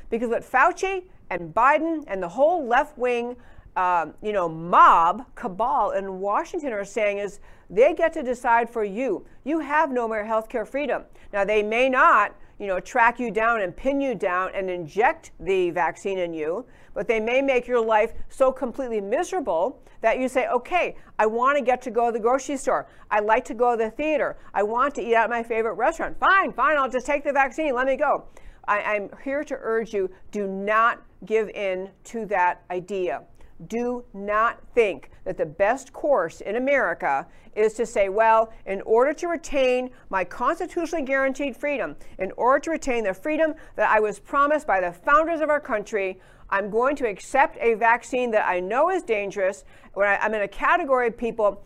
Because 0.08 0.30
what 0.30 0.42
Fauci 0.42 1.04
and 1.28 1.54
Biden 1.54 2.04
and 2.06 2.22
the 2.22 2.28
whole 2.28 2.66
left 2.66 2.96
wing, 2.96 3.36
um, 3.80 4.12
you 4.22 4.32
know, 4.32 4.46
mob 4.46 5.24
cabal 5.34 5.92
in 5.92 6.20
Washington 6.20 6.72
are 6.72 6.84
saying 6.84 7.16
is 7.16 7.40
they 7.70 7.94
get 7.94 8.12
to 8.12 8.22
decide 8.22 8.68
for 8.68 8.84
you. 8.84 9.24
You 9.44 9.60
have 9.60 9.90
no 9.90 10.06
more 10.06 10.22
healthcare 10.22 10.68
freedom. 10.68 11.04
Now 11.32 11.44
they 11.44 11.62
may 11.62 11.88
not 11.88 12.36
you 12.58 12.66
know, 12.66 12.78
track 12.78 13.18
you 13.18 13.30
down 13.30 13.62
and 13.62 13.74
pin 13.74 14.02
you 14.02 14.14
down 14.14 14.50
and 14.54 14.68
inject 14.68 15.30
the 15.40 15.70
vaccine 15.70 16.18
in 16.18 16.34
you, 16.34 16.66
but 16.92 17.08
they 17.08 17.18
may 17.18 17.40
make 17.40 17.66
your 17.66 17.82
life 17.82 18.12
so 18.28 18.52
completely 18.52 19.00
miserable 19.00 19.82
that 20.02 20.18
you 20.18 20.28
say, 20.28 20.46
okay, 20.48 20.94
I 21.18 21.24
want 21.24 21.56
to 21.56 21.64
get 21.64 21.80
to 21.82 21.90
go 21.90 22.06
to 22.06 22.12
the 22.12 22.20
grocery 22.20 22.58
store. 22.58 22.86
I 23.10 23.20
like 23.20 23.46
to 23.46 23.54
go 23.54 23.78
to 23.78 23.84
the 23.84 23.90
theater. 23.90 24.36
I 24.52 24.62
want 24.62 24.94
to 24.96 25.02
eat 25.02 25.14
at 25.14 25.30
my 25.30 25.42
favorite 25.42 25.74
restaurant. 25.74 26.20
Fine, 26.20 26.52
fine, 26.52 26.76
I'll 26.76 26.90
just 26.90 27.06
take 27.06 27.24
the 27.24 27.32
vaccine. 27.32 27.74
Let 27.74 27.86
me 27.86 27.96
go. 27.96 28.24
I, 28.68 28.82
I'm 28.82 29.08
here 29.24 29.42
to 29.42 29.56
urge 29.58 29.94
you 29.94 30.10
do 30.30 30.46
not 30.46 31.02
give 31.24 31.48
in 31.48 31.88
to 32.04 32.26
that 32.26 32.62
idea 32.70 33.22
do 33.68 34.04
not 34.14 34.60
think 34.74 35.10
that 35.24 35.36
the 35.36 35.46
best 35.46 35.92
course 35.92 36.40
in 36.40 36.56
America 36.56 37.26
is 37.54 37.74
to 37.74 37.84
say, 37.84 38.08
well, 38.08 38.52
in 38.66 38.80
order 38.82 39.12
to 39.12 39.28
retain 39.28 39.90
my 40.08 40.24
constitutionally 40.24 41.04
guaranteed 41.04 41.56
freedom, 41.56 41.96
in 42.18 42.32
order 42.36 42.60
to 42.60 42.70
retain 42.70 43.04
the 43.04 43.14
freedom 43.14 43.54
that 43.76 43.90
I 43.90 44.00
was 44.00 44.18
promised 44.18 44.66
by 44.66 44.80
the 44.80 44.92
founders 44.92 45.40
of 45.40 45.50
our 45.50 45.60
country, 45.60 46.20
I'm 46.48 46.70
going 46.70 46.96
to 46.96 47.08
accept 47.08 47.58
a 47.60 47.74
vaccine 47.74 48.30
that 48.32 48.46
I 48.46 48.60
know 48.60 48.90
is 48.90 49.02
dangerous, 49.02 49.64
when 49.94 50.08
I, 50.08 50.24
am 50.24 50.34
in 50.34 50.42
a 50.42 50.48
category 50.48 51.08
of 51.08 51.16
people 51.16 51.64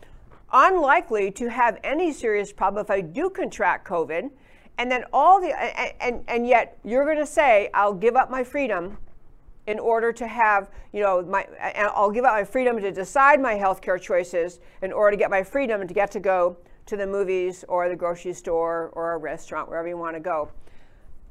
unlikely 0.51 1.31
to 1.31 1.49
have 1.49 1.79
any 1.83 2.11
serious 2.11 2.51
problem 2.51 2.83
if 2.83 2.91
I 2.91 3.01
do 3.01 3.29
contract 3.29 3.87
COVID. 3.87 4.29
And 4.77 4.91
then 4.91 5.05
all 5.13 5.41
the, 5.41 5.59
and, 5.59 5.93
and, 5.99 6.23
and 6.27 6.47
yet 6.47 6.77
you're 6.83 7.05
going 7.05 7.17
to 7.17 7.25
say, 7.25 7.69
I'll 7.73 7.93
give 7.93 8.15
up 8.15 8.29
my 8.29 8.43
freedom 8.43 8.97
in 9.67 9.79
order 9.79 10.13
to 10.13 10.27
have, 10.27 10.69
you 10.93 11.01
know, 11.01 11.21
my, 11.23 11.47
I'll 11.93 12.11
give 12.11 12.25
up 12.25 12.33
my 12.33 12.43
freedom 12.43 12.79
to 12.79 12.91
decide 12.91 13.41
my 13.41 13.55
healthcare 13.55 13.99
choices 13.99 14.59
in 14.81 14.91
order 14.91 15.11
to 15.11 15.17
get 15.17 15.29
my 15.29 15.43
freedom 15.43 15.87
to 15.87 15.93
get 15.93 16.11
to 16.11 16.19
go 16.19 16.57
to 16.85 16.95
the 16.95 17.07
movies 17.07 17.65
or 17.67 17.89
the 17.89 17.95
grocery 17.95 18.33
store 18.33 18.91
or 18.93 19.13
a 19.13 19.17
restaurant, 19.17 19.67
wherever 19.67 19.87
you 19.87 19.97
want 19.97 20.15
to 20.15 20.19
go. 20.19 20.49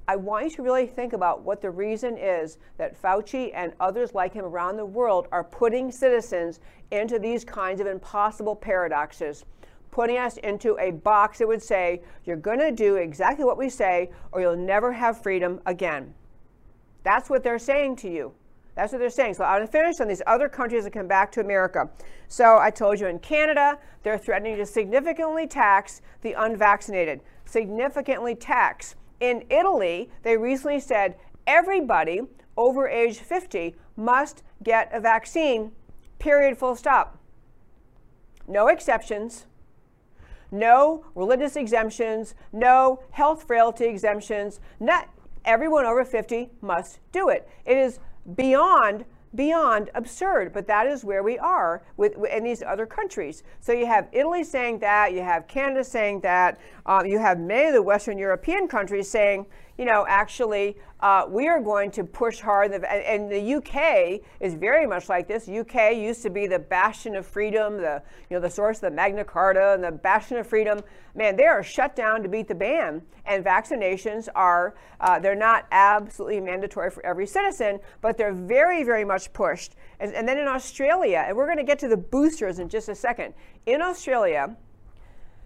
I 0.07 0.17
want 0.17 0.45
you 0.45 0.51
to 0.57 0.63
really 0.63 0.87
think 0.87 1.15
about 1.15 1.43
what 1.43 1.63
the 1.63 1.71
reason 1.71 2.19
is 2.19 2.59
that 2.77 3.01
Fauci 3.01 3.53
and 3.55 3.73
others 3.81 4.15
like 4.15 4.35
him 4.35 4.45
around 4.45 4.77
the 4.77 4.85
world 4.85 5.29
are 5.33 5.45
putting 5.45 5.91
citizens 5.91 6.61
into 6.91 7.19
these 7.19 7.45
kinds 7.45 7.81
of 7.81 7.87
impossible 7.87 8.55
paradoxes, 8.55 9.47
putting 9.91 10.19
us 10.19 10.37
into 10.39 10.77
a 10.79 10.91
box 10.91 11.39
that 11.39 11.49
would 11.49 11.63
say, 11.63 12.03
you're 12.25 12.37
going 12.37 12.59
to 12.59 12.73
do 12.73 12.97
exactly 12.97 13.45
what 13.45 13.57
we 13.57 13.71
say, 13.71 14.11
or 14.33 14.41
you'll 14.41 14.57
never 14.57 14.93
have 14.93 15.23
freedom 15.23 15.61
again. 15.65 16.13
That's 17.05 17.31
what 17.31 17.45
they're 17.45 17.59
saying 17.59 17.97
to 17.97 18.11
you. 18.11 18.33
That's 18.75 18.93
what 18.93 18.99
they're 18.99 19.11
saying. 19.11 19.35
So 19.35 19.45
I'm 19.45 19.59
going 19.59 19.67
to 19.69 19.73
finish 19.73 20.01
on 20.01 20.09
these 20.09 20.23
other 20.27 20.49
countries 20.49 20.85
that 20.85 20.93
come 20.93 21.07
back 21.07 21.31
to 21.33 21.41
America. 21.41 21.89
So 22.27 22.59
I 22.59 22.71
told 22.71 22.99
you 22.99 23.07
in 23.07 23.21
Canada, 23.21 23.79
they're 24.03 24.19
threatening 24.19 24.57
to 24.57 24.67
significantly 24.67 25.47
tax 25.47 26.03
the 26.23 26.33
unvaccinated. 26.33 27.21
Significantly 27.45 28.35
tax. 28.35 28.97
In 29.21 29.45
Italy, 29.49 30.11
they 30.23 30.37
recently 30.37 30.81
said 30.81 31.17
everybody 31.47 32.23
over 32.57 32.89
age 32.89 33.19
50 33.19 33.77
must 33.97 34.43
get 34.63 34.91
a 34.93 35.01
vaccine, 35.01 35.71
period, 36.19 36.59
full 36.59 36.75
stop. 36.75 37.19
No 38.49 38.69
exceptions, 38.69 39.47
no 40.51 41.05
religious 41.15 41.57
exemptions, 41.57 42.35
no 42.53 43.03
health 43.11 43.45
frailty 43.47 43.87
exemptions, 43.87 44.61
not, 44.81 45.09
everyone 45.45 45.85
over 45.85 46.05
50 46.05 46.51
must 46.61 47.01
do 47.13 47.29
it. 47.29 47.49
It 47.65 47.77
is 47.77 47.99
beyond 48.37 49.05
beyond 49.35 49.91
absurd, 49.95 50.53
but 50.53 50.67
that 50.67 50.87
is 50.87 51.05
where 51.05 51.23
we 51.23 51.39
are 51.39 51.83
with, 51.97 52.15
in 52.27 52.45
these 52.45 52.63
other 52.63 52.87
countries. 52.87 53.43
So 53.61 53.73
you 53.73 53.87
have 53.87 54.09
Italy 54.13 54.45
saying 54.45 54.79
that, 54.79 55.13
you 55.13 55.23
have 55.23 55.49
Canada 55.49 55.83
saying 55.83 56.21
that, 56.21 56.61
um, 56.87 57.05
you 57.07 57.19
have 57.19 57.41
many 57.41 57.67
of 57.67 57.75
the 57.75 57.83
Western 57.83 58.17
European 58.17 58.69
countries 58.69 59.11
saying, 59.11 59.47
you 59.77 59.85
know, 59.85 60.07
actually, 60.09 60.77
uh, 61.01 61.27
we 61.29 61.49
are 61.49 61.61
going 61.61 61.91
to 61.91 62.05
push 62.05 62.41
hard. 62.41 62.73
And 62.73 63.31
the 63.31 63.55
UK 63.55 64.21
is 64.41 64.55
very 64.55 64.87
much 64.87 65.09
like 65.09 65.27
this. 65.27 65.49
UK 65.49 65.97
used 65.97 66.23
to 66.23 66.31
be 66.31 66.47
the 66.47 66.61
bastion 66.61 67.17
of 67.17 67.27
freedom, 67.27 67.79
the 67.79 68.03
you 68.31 68.37
know 68.37 68.41
the 68.41 68.51
source 68.51 68.79
of 68.79 68.83
the 68.83 68.91
Magna 68.91 69.25
Carta 69.25 69.75
and 69.75 69.83
the 69.83 69.91
bastion 69.91 70.37
of 70.37 70.47
freedom. 70.47 70.81
Man, 71.17 71.37
they 71.37 71.47
are 71.47 71.63
shut 71.63 71.97
down 71.97 72.23
to 72.23 72.29
beat 72.29 72.49
the 72.49 72.55
ban, 72.55 73.03
And 73.27 73.45
vaccinations 73.45 74.29
are 74.35 74.77
uh, 75.01 75.19
they're 75.19 75.35
not 75.35 75.67
absolutely 75.73 76.41
mandatory 76.41 76.91
for 76.91 77.05
every 77.05 77.27
citizen, 77.27 77.81
but 78.01 78.17
they're 78.17 78.33
very 78.33 78.85
very 78.85 79.05
much 79.05 79.33
pushed. 79.33 79.75
And, 79.99 80.15
and 80.15 80.27
then 80.29 80.39
in 80.39 80.47
Australia, 80.47 81.25
and 81.27 81.37
we're 81.37 81.47
going 81.47 81.59
to 81.59 81.65
get 81.65 81.81
to 81.81 81.89
the 81.89 81.97
boosters 81.97 82.61
in 82.61 82.69
just 82.69 82.89
a 82.89 82.95
second. 82.95 83.35
In 83.67 83.83
Australia, 83.83 84.57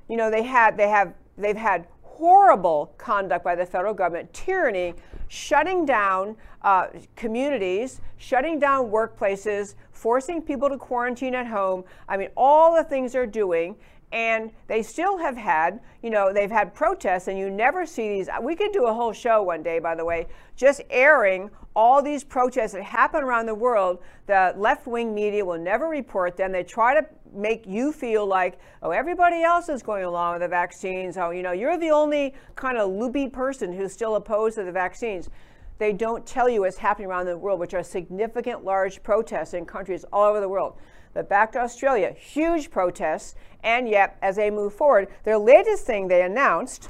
you 0.06 0.18
know 0.18 0.30
they 0.30 0.42
had 0.42 0.76
they 0.76 0.88
have 0.88 1.14
they've 1.38 1.56
had 1.56 1.86
horrible 2.18 2.92
conduct 2.98 3.44
by 3.44 3.54
the 3.54 3.64
federal 3.64 3.94
government, 3.94 4.32
tyranny, 4.32 4.92
shutting 5.28 5.86
down 5.86 6.36
uh, 6.62 6.88
communities, 7.14 8.00
shutting 8.16 8.58
down 8.58 8.90
workplaces, 8.90 9.76
forcing 9.92 10.42
people 10.42 10.68
to 10.68 10.76
quarantine 10.76 11.32
at 11.36 11.46
home. 11.46 11.84
I 12.08 12.16
mean, 12.16 12.30
all 12.36 12.74
the 12.74 12.82
things 12.82 13.12
they're 13.12 13.24
doing. 13.24 13.76
And 14.10 14.50
they 14.68 14.82
still 14.82 15.18
have 15.18 15.36
had, 15.36 15.80
you 16.02 16.08
know, 16.08 16.32
they've 16.32 16.50
had 16.50 16.74
protests, 16.74 17.28
and 17.28 17.38
you 17.38 17.50
never 17.50 17.84
see 17.84 18.08
these. 18.08 18.28
We 18.40 18.56
could 18.56 18.72
do 18.72 18.86
a 18.86 18.94
whole 18.94 19.12
show 19.12 19.42
one 19.42 19.62
day, 19.62 19.80
by 19.80 19.94
the 19.94 20.04
way, 20.04 20.28
just 20.56 20.80
airing 20.88 21.50
all 21.76 22.02
these 22.02 22.24
protests 22.24 22.72
that 22.72 22.82
happen 22.82 23.22
around 23.22 23.46
the 23.46 23.54
world. 23.54 23.98
The 24.26 24.54
left 24.56 24.86
wing 24.86 25.14
media 25.14 25.44
will 25.44 25.58
never 25.58 25.88
report 25.88 26.36
them. 26.38 26.52
They 26.52 26.64
try 26.64 26.98
to 26.98 27.06
make 27.34 27.66
you 27.66 27.92
feel 27.92 28.26
like, 28.26 28.58
oh, 28.82 28.90
everybody 28.90 29.42
else 29.42 29.68
is 29.68 29.82
going 29.82 30.04
along 30.04 30.34
with 30.34 30.42
the 30.42 30.48
vaccines. 30.48 31.18
Oh, 31.18 31.30
you 31.30 31.42
know, 31.42 31.52
you're 31.52 31.76
the 31.76 31.90
only 31.90 32.34
kind 32.56 32.78
of 32.78 32.90
loopy 32.90 33.28
person 33.28 33.72
who's 33.72 33.92
still 33.92 34.16
opposed 34.16 34.56
to 34.56 34.64
the 34.64 34.72
vaccines. 34.72 35.28
They 35.76 35.92
don't 35.92 36.26
tell 36.26 36.48
you 36.48 36.62
what's 36.62 36.78
happening 36.78 37.08
around 37.08 37.26
the 37.26 37.36
world, 37.36 37.60
which 37.60 37.74
are 37.74 37.82
significant 37.82 38.64
large 38.64 39.02
protests 39.02 39.52
in 39.54 39.66
countries 39.66 40.04
all 40.12 40.24
over 40.24 40.40
the 40.40 40.48
world. 40.48 40.78
But 41.18 41.28
back 41.28 41.50
to 41.50 41.58
Australia, 41.58 42.14
huge 42.16 42.70
protests, 42.70 43.34
and 43.64 43.88
yet 43.88 44.16
as 44.22 44.36
they 44.36 44.52
move 44.52 44.72
forward, 44.72 45.08
their 45.24 45.36
latest 45.36 45.84
thing 45.84 46.06
they 46.06 46.22
announced 46.22 46.88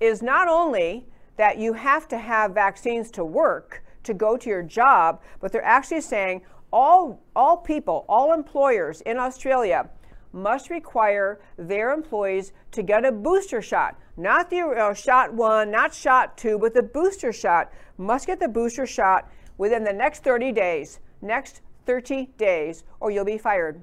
is 0.00 0.20
not 0.20 0.48
only 0.48 1.06
that 1.38 1.56
you 1.56 1.72
have 1.72 2.06
to 2.08 2.18
have 2.18 2.52
vaccines 2.52 3.10
to 3.12 3.24
work, 3.24 3.82
to 4.02 4.12
go 4.12 4.36
to 4.36 4.50
your 4.50 4.62
job, 4.62 5.22
but 5.40 5.50
they're 5.50 5.64
actually 5.64 6.02
saying, 6.02 6.42
all, 6.70 7.22
all 7.34 7.56
people, 7.56 8.04
all 8.06 8.34
employers 8.34 9.00
in 9.00 9.16
Australia 9.16 9.88
must 10.34 10.68
require 10.68 11.40
their 11.56 11.94
employees 11.94 12.52
to 12.72 12.82
get 12.82 13.06
a 13.06 13.12
booster 13.12 13.62
shot. 13.62 13.98
Not 14.18 14.50
the 14.50 14.60
uh, 14.60 14.92
shot 14.92 15.32
one, 15.32 15.70
not 15.70 15.94
shot 15.94 16.36
two, 16.36 16.58
but 16.58 16.74
the 16.74 16.82
booster 16.82 17.32
shot. 17.32 17.72
Must 17.96 18.26
get 18.26 18.40
the 18.40 18.48
booster 18.48 18.86
shot 18.86 19.30
within 19.56 19.84
the 19.84 19.92
next 19.94 20.22
30 20.22 20.52
days. 20.52 21.00
Next 21.22 21.62
30 21.86 22.30
days, 22.36 22.84
or 23.00 23.10
you'll 23.10 23.24
be 23.24 23.38
fired. 23.38 23.80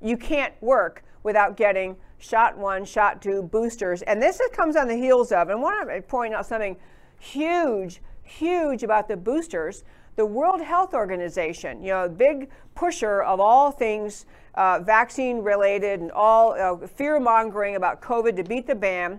You 0.00 0.16
can't 0.16 0.54
work 0.60 1.04
without 1.22 1.56
getting 1.56 1.96
shot 2.18 2.56
one, 2.56 2.84
shot 2.84 3.22
two, 3.22 3.42
boosters. 3.42 4.02
And 4.02 4.20
this 4.20 4.40
comes 4.52 4.76
on 4.76 4.88
the 4.88 4.96
heels 4.96 5.32
of, 5.32 5.48
and 5.48 5.58
I 5.58 5.62
want 5.62 5.88
to 5.88 6.02
point 6.02 6.34
out 6.34 6.46
something 6.46 6.76
huge, 7.18 8.00
huge 8.22 8.82
about 8.82 9.08
the 9.08 9.16
boosters 9.16 9.84
the 10.16 10.26
World 10.26 10.60
Health 10.60 10.94
Organization, 10.94 11.82
you 11.82 11.88
know, 11.88 12.08
big 12.08 12.48
pusher 12.74 13.22
of 13.22 13.40
all 13.40 13.70
things 13.70 14.26
uh, 14.54 14.78
vaccine 14.80 15.38
related 15.38 16.00
and 16.00 16.12
all 16.12 16.52
uh, 16.52 16.86
fear 16.86 17.18
mongering 17.18 17.74
about 17.76 18.00
COVID 18.00 18.36
to 18.36 18.44
beat 18.44 18.66
the 18.66 18.74
ban. 18.74 19.18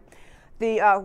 The, 0.59 0.79
uh, 0.79 1.01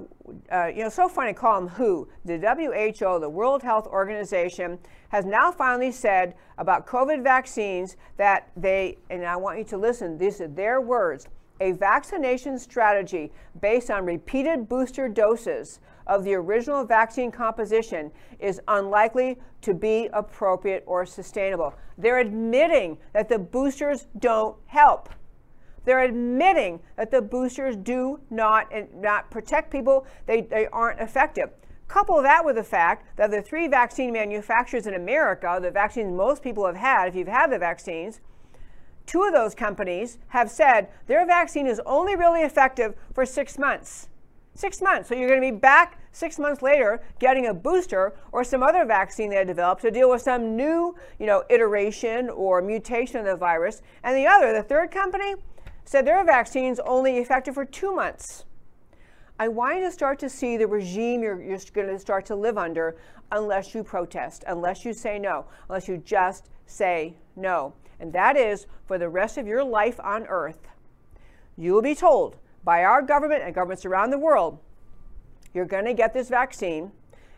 uh, 0.53 0.67
you 0.67 0.85
know, 0.85 0.89
so 0.89 1.09
funny, 1.09 1.33
call 1.33 1.61
them 1.61 1.69
WHO. 1.69 2.09
The 2.25 2.39
WHO, 2.39 3.19
the 3.19 3.29
World 3.29 3.63
Health 3.63 3.87
Organization, 3.87 4.79
has 5.09 5.25
now 5.25 5.51
finally 5.51 5.91
said 5.91 6.35
about 6.57 6.87
COVID 6.87 7.23
vaccines 7.25 7.97
that 8.17 8.51
they, 8.57 8.99
and 9.11 9.25
I 9.25 9.37
want 9.37 9.59
you 9.59 9.65
to 9.65 9.77
listen, 9.77 10.19
these 10.19 10.41
are 10.41 10.49
their 10.49 10.81
words, 10.81 11.27
a 11.61 11.73
vaccination 11.73 12.59
strategy 12.59 13.33
based 13.61 13.91
on 13.91 14.07
repeated 14.07 14.69
booster 14.69 15.09
doses 15.09 15.81
of 16.07 16.25
the 16.25 16.35
original 16.35 16.85
vaccine 16.85 17.31
composition 17.31 18.11
is 18.39 18.61
unlikely 18.69 19.39
to 19.63 19.75
be 19.75 20.09
appropriate 20.13 20.83
or 20.87 21.05
sustainable. 21.05 21.75
They're 21.99 22.19
admitting 22.19 22.99
that 23.13 23.29
the 23.29 23.39
boosters 23.39 24.07
don't 24.19 24.57
help. 24.67 25.11
They're 25.85 26.03
admitting 26.03 26.81
that 26.97 27.11
the 27.11 27.23
boosters 27.23 27.77
do 27.77 28.21
not, 28.31 28.69
eh, 28.73 28.87
not 28.95 29.31
protect 29.31 29.71
people, 29.71 30.07
they, 30.27 30.43
they 30.43 30.67
aren't 30.67 31.01
effective. 31.01 31.51
Couple 31.89 32.23
that 32.23 32.45
with 32.45 32.55
the 32.55 32.63
fact 32.63 33.17
that 33.17 33.33
the 33.33 33.43
three 33.43 33.67
vaccine 33.67 34.13
manufacturers 34.13 34.87
in 34.87 34.95
America, 34.95 35.59
the 35.61 35.73
vaccines 35.73 36.13
most 36.13 36.41
people 36.43 36.65
have 36.65 36.77
had, 36.77 37.09
if 37.09 37.17
you've 37.17 37.27
had 37.27 37.51
the 37.51 37.59
vaccines, 37.59 38.21
two 39.07 39.25
of 39.25 39.33
those 39.33 39.57
companies 39.57 40.19
have 40.29 40.49
said 40.49 40.89
their 41.09 41.27
vaccine 41.27 41.67
is 41.67 41.81
only 41.85 42.15
really 42.15 42.43
effective 42.43 42.95
for 43.13 43.27
six 43.27 43.59
months. 43.59 44.09
Six 44.55 44.81
months. 44.81 45.09
So 45.09 45.17
you're 45.17 45.29
going 45.29 45.41
to 45.41 45.51
be 45.51 45.59
back 45.59 45.99
six 46.13 46.39
months 46.39 46.63
later 46.63 47.03
getting 47.19 47.47
a 47.47 47.55
booster 47.55 48.15
or 48.31 48.45
some 48.45 48.63
other 48.63 48.85
vaccine 48.85 49.31
they 49.31 49.45
developed 49.45 49.83
to 49.83 49.91
deal 49.91 50.11
with 50.11 50.23
some 50.23 50.57
new, 50.57 50.95
you 51.19 51.27
know, 51.27 51.43
iteration 51.51 52.29
or 52.31 52.63
mutation 52.63 53.19
of 53.19 53.27
the 53.27 53.37
virus. 53.37 53.83
And 54.05 54.17
the 54.17 54.27
other, 54.27 54.53
the 54.53 54.63
third 54.63 54.93
company, 54.93 55.35
said 55.91 56.07
their 56.07 56.25
vaccine's 56.25 56.79
only 56.87 57.19
effective 57.19 57.53
for 57.53 57.65
two 57.65 57.93
months. 57.93 58.45
I 59.41 59.49
want 59.49 59.79
you 59.79 59.85
to 59.87 59.91
start 59.91 60.21
to 60.21 60.31
see 60.31 60.57
the 60.57 60.69
regime 60.69 61.21
you're, 61.21 61.43
you're 61.43 61.59
going 61.73 61.89
to 61.89 61.99
start 61.99 62.25
to 62.27 62.37
live 62.37 62.57
under 62.57 62.97
unless 63.33 63.75
you 63.75 63.83
protest, 63.83 64.45
unless 64.47 64.85
you 64.85 64.93
say 64.93 65.19
no, 65.19 65.47
unless 65.69 65.89
you 65.89 65.97
just 65.97 66.49
say 66.65 67.17
no. 67.35 67.75
And 67.99 68.13
that 68.13 68.37
is 68.37 68.69
for 68.87 68.99
the 68.99 69.09
rest 69.09 69.37
of 69.37 69.49
your 69.49 69.65
life 69.65 69.99
on 69.99 70.29
earth. 70.29 70.69
You 71.57 71.73
will 71.73 71.83
be 71.83 71.97
told 71.97 72.37
by 72.63 72.85
our 72.85 73.03
government 73.03 73.43
and 73.43 73.53
governments 73.53 73.85
around 73.85 74.11
the 74.11 74.19
world 74.19 74.61
you're 75.53 75.65
going 75.65 75.87
to 75.87 75.95
get 75.95 76.15
this 76.15 76.29
vaccine, 76.29 76.93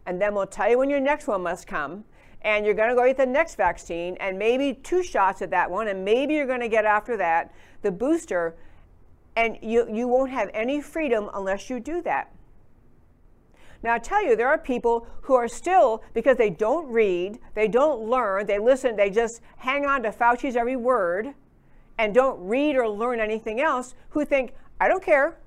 and 0.05 0.21
then 0.21 0.35
we'll 0.35 0.47
tell 0.47 0.69
you 0.69 0.77
when 0.77 0.91
your 0.91 1.01
next 1.01 1.27
one 1.27 1.43
must 1.43 1.67
come. 1.67 2.05
And 2.43 2.67
you're 2.67 2.75
going 2.75 2.89
to 2.89 2.95
go 2.95 3.07
get 3.07 3.17
the 3.17 3.27
next 3.27 3.55
vaccine, 3.55 4.17
and 4.19 4.39
maybe 4.39 4.75
two 4.75 5.03
shots 5.03 5.43
at 5.43 5.51
that 5.51 5.71
one, 5.71 5.89
and 5.89 6.05
maybe 6.05 6.35
you're 6.35 6.47
going 6.47 6.61
to 6.61 6.69
get 6.69 6.85
after 6.85 7.17
that 7.17 7.53
the 7.83 7.91
booster, 7.91 8.57
and 9.37 9.59
you, 9.63 9.89
you 9.93 10.07
won't 10.09 10.31
have 10.31 10.51
any 10.55 10.81
freedom 10.81 11.31
unless 11.35 11.71
you 11.71 11.81
do 11.81 12.03
that. 12.03 12.33
Now, 13.83 13.95
I 13.95 13.99
tell 13.99 14.25
you, 14.25 14.37
there 14.37 14.49
are 14.49 14.59
people 14.59 15.07
who 15.23 15.35
are 15.35 15.49
still, 15.49 16.03
because 16.15 16.37
they 16.37 16.51
don't 16.51 16.89
read, 16.89 17.39
they 17.55 17.67
don't 17.67 18.09
learn, 18.09 18.47
they 18.47 18.59
listen, 18.59 18.95
they 18.95 19.11
just 19.11 19.41
hang 19.57 19.85
on 19.85 20.03
to 20.05 20.11
Fauci's 20.11 20.55
every 20.55 20.77
word 20.77 21.35
and 21.99 22.15
don't 22.15 22.39
read 22.47 22.77
or 22.77 22.89
learn 22.89 23.21
anything 23.21 23.61
else, 23.61 23.95
who 24.11 24.25
think, 24.25 24.53
I 24.81 24.89
don't 24.89 25.03
care. 25.03 25.39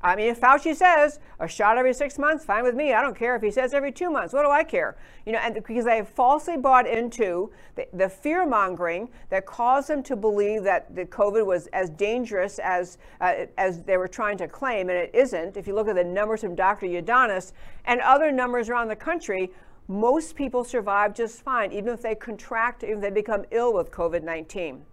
I 0.00 0.14
mean, 0.14 0.28
if 0.28 0.40
Fauci 0.40 0.76
says 0.76 1.18
a 1.40 1.48
shot 1.48 1.76
every 1.76 1.92
six 1.92 2.18
months, 2.18 2.44
fine 2.44 2.62
with 2.62 2.76
me. 2.76 2.92
I 2.92 3.02
don't 3.02 3.16
care 3.16 3.34
if 3.34 3.42
he 3.42 3.50
says 3.50 3.74
every 3.74 3.90
two 3.90 4.10
months. 4.10 4.32
What 4.32 4.44
do 4.44 4.50
I 4.50 4.62
care? 4.62 4.96
You 5.26 5.32
know, 5.32 5.40
and 5.40 5.54
because 5.54 5.84
they 5.84 5.96
have 5.96 6.08
falsely 6.08 6.56
bought 6.56 6.86
into 6.86 7.50
the, 7.74 7.88
the 7.92 8.08
fear 8.08 8.46
mongering 8.46 9.08
that 9.30 9.44
caused 9.44 9.88
them 9.88 10.04
to 10.04 10.14
believe 10.14 10.62
that 10.62 10.94
the 10.94 11.04
COVID 11.04 11.44
was 11.44 11.66
as 11.68 11.90
dangerous 11.90 12.60
as 12.60 12.98
uh, 13.20 13.46
as 13.56 13.82
they 13.82 13.96
were 13.96 14.06
trying 14.06 14.38
to 14.38 14.46
claim, 14.46 14.88
and 14.88 14.98
it 14.98 15.10
isn't. 15.14 15.56
If 15.56 15.66
you 15.66 15.74
look 15.74 15.88
at 15.88 15.96
the 15.96 16.04
numbers 16.04 16.42
from 16.42 16.54
Dr. 16.54 16.86
Ioannidis 16.86 17.52
and 17.84 18.00
other 18.00 18.30
numbers 18.30 18.68
around 18.68 18.88
the 18.88 18.96
country, 18.96 19.50
most 19.88 20.36
people 20.36 20.62
survive 20.62 21.12
just 21.12 21.42
fine, 21.42 21.72
even 21.72 21.92
if 21.92 22.02
they 22.02 22.14
contract, 22.14 22.84
even 22.84 22.96
if 22.96 23.00
they 23.00 23.10
become 23.10 23.44
ill 23.50 23.74
with 23.74 23.90
COVID 23.90 24.22
19. 24.22 24.84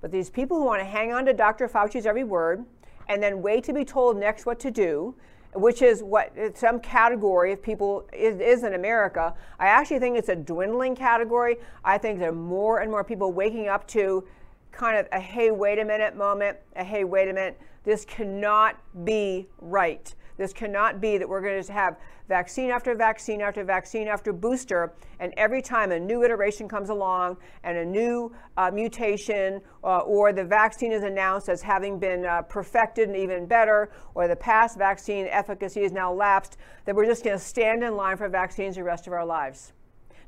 But 0.00 0.12
these 0.12 0.28
people 0.28 0.58
who 0.58 0.64
want 0.64 0.80
to 0.80 0.84
hang 0.84 1.12
on 1.12 1.24
to 1.26 1.32
Dr. 1.32 1.66
Fauci's 1.66 2.06
every 2.06 2.24
word, 2.24 2.64
and 3.08 3.22
then 3.22 3.42
wait 3.42 3.64
to 3.64 3.72
be 3.72 3.84
told 3.84 4.16
next 4.16 4.46
what 4.46 4.60
to 4.60 4.70
do, 4.70 5.14
which 5.54 5.82
is 5.82 6.02
what 6.02 6.32
some 6.54 6.78
category 6.80 7.52
of 7.52 7.62
people 7.62 8.06
is, 8.12 8.40
is, 8.40 8.64
in 8.64 8.74
America. 8.74 9.34
I 9.58 9.68
actually 9.68 9.98
think 9.98 10.18
it's 10.18 10.28
a 10.28 10.36
dwindling 10.36 10.94
category. 10.94 11.56
I 11.84 11.98
think 11.98 12.18
there 12.18 12.28
are 12.30 12.32
more 12.32 12.80
and 12.80 12.90
more 12.90 13.02
people 13.02 13.32
waking 13.32 13.68
up 13.68 13.86
to 13.88 14.26
kind 14.72 14.98
of 14.98 15.08
a 15.12 15.20
hey, 15.20 15.50
wait 15.50 15.78
a 15.78 15.84
minute 15.84 16.16
moment, 16.16 16.58
a 16.76 16.84
hey, 16.84 17.04
wait 17.04 17.28
a 17.28 17.32
minute. 17.32 17.58
This 17.84 18.04
cannot 18.04 18.76
be 19.04 19.48
right. 19.58 20.14
This 20.38 20.52
cannot 20.52 21.00
be 21.00 21.18
that 21.18 21.28
we're 21.28 21.42
going 21.42 21.62
to 21.62 21.72
have 21.72 21.96
vaccine 22.28 22.70
after 22.70 22.94
vaccine 22.94 23.40
after 23.40 23.64
vaccine 23.64 24.06
after 24.06 24.32
booster, 24.32 24.94
and 25.18 25.34
every 25.36 25.60
time 25.60 25.90
a 25.92 25.98
new 25.98 26.22
iteration 26.22 26.68
comes 26.68 26.90
along 26.90 27.36
and 27.64 27.76
a 27.76 27.84
new 27.84 28.32
uh, 28.56 28.70
mutation, 28.70 29.60
uh, 29.82 29.98
or 29.98 30.32
the 30.32 30.44
vaccine 30.44 30.92
is 30.92 31.02
announced 31.02 31.48
as 31.48 31.60
having 31.60 31.98
been 31.98 32.24
uh, 32.24 32.42
perfected 32.42 33.08
and 33.08 33.16
even 33.16 33.46
better, 33.46 33.90
or 34.14 34.28
the 34.28 34.36
past 34.36 34.78
vaccine 34.78 35.26
efficacy 35.26 35.82
is 35.82 35.92
now 35.92 36.12
lapsed, 36.12 36.56
that 36.84 36.94
we're 36.94 37.06
just 37.06 37.24
going 37.24 37.36
to 37.36 37.44
stand 37.44 37.82
in 37.82 37.96
line 37.96 38.16
for 38.16 38.28
vaccines 38.28 38.76
the 38.76 38.84
rest 38.84 39.06
of 39.06 39.12
our 39.12 39.26
lives. 39.26 39.72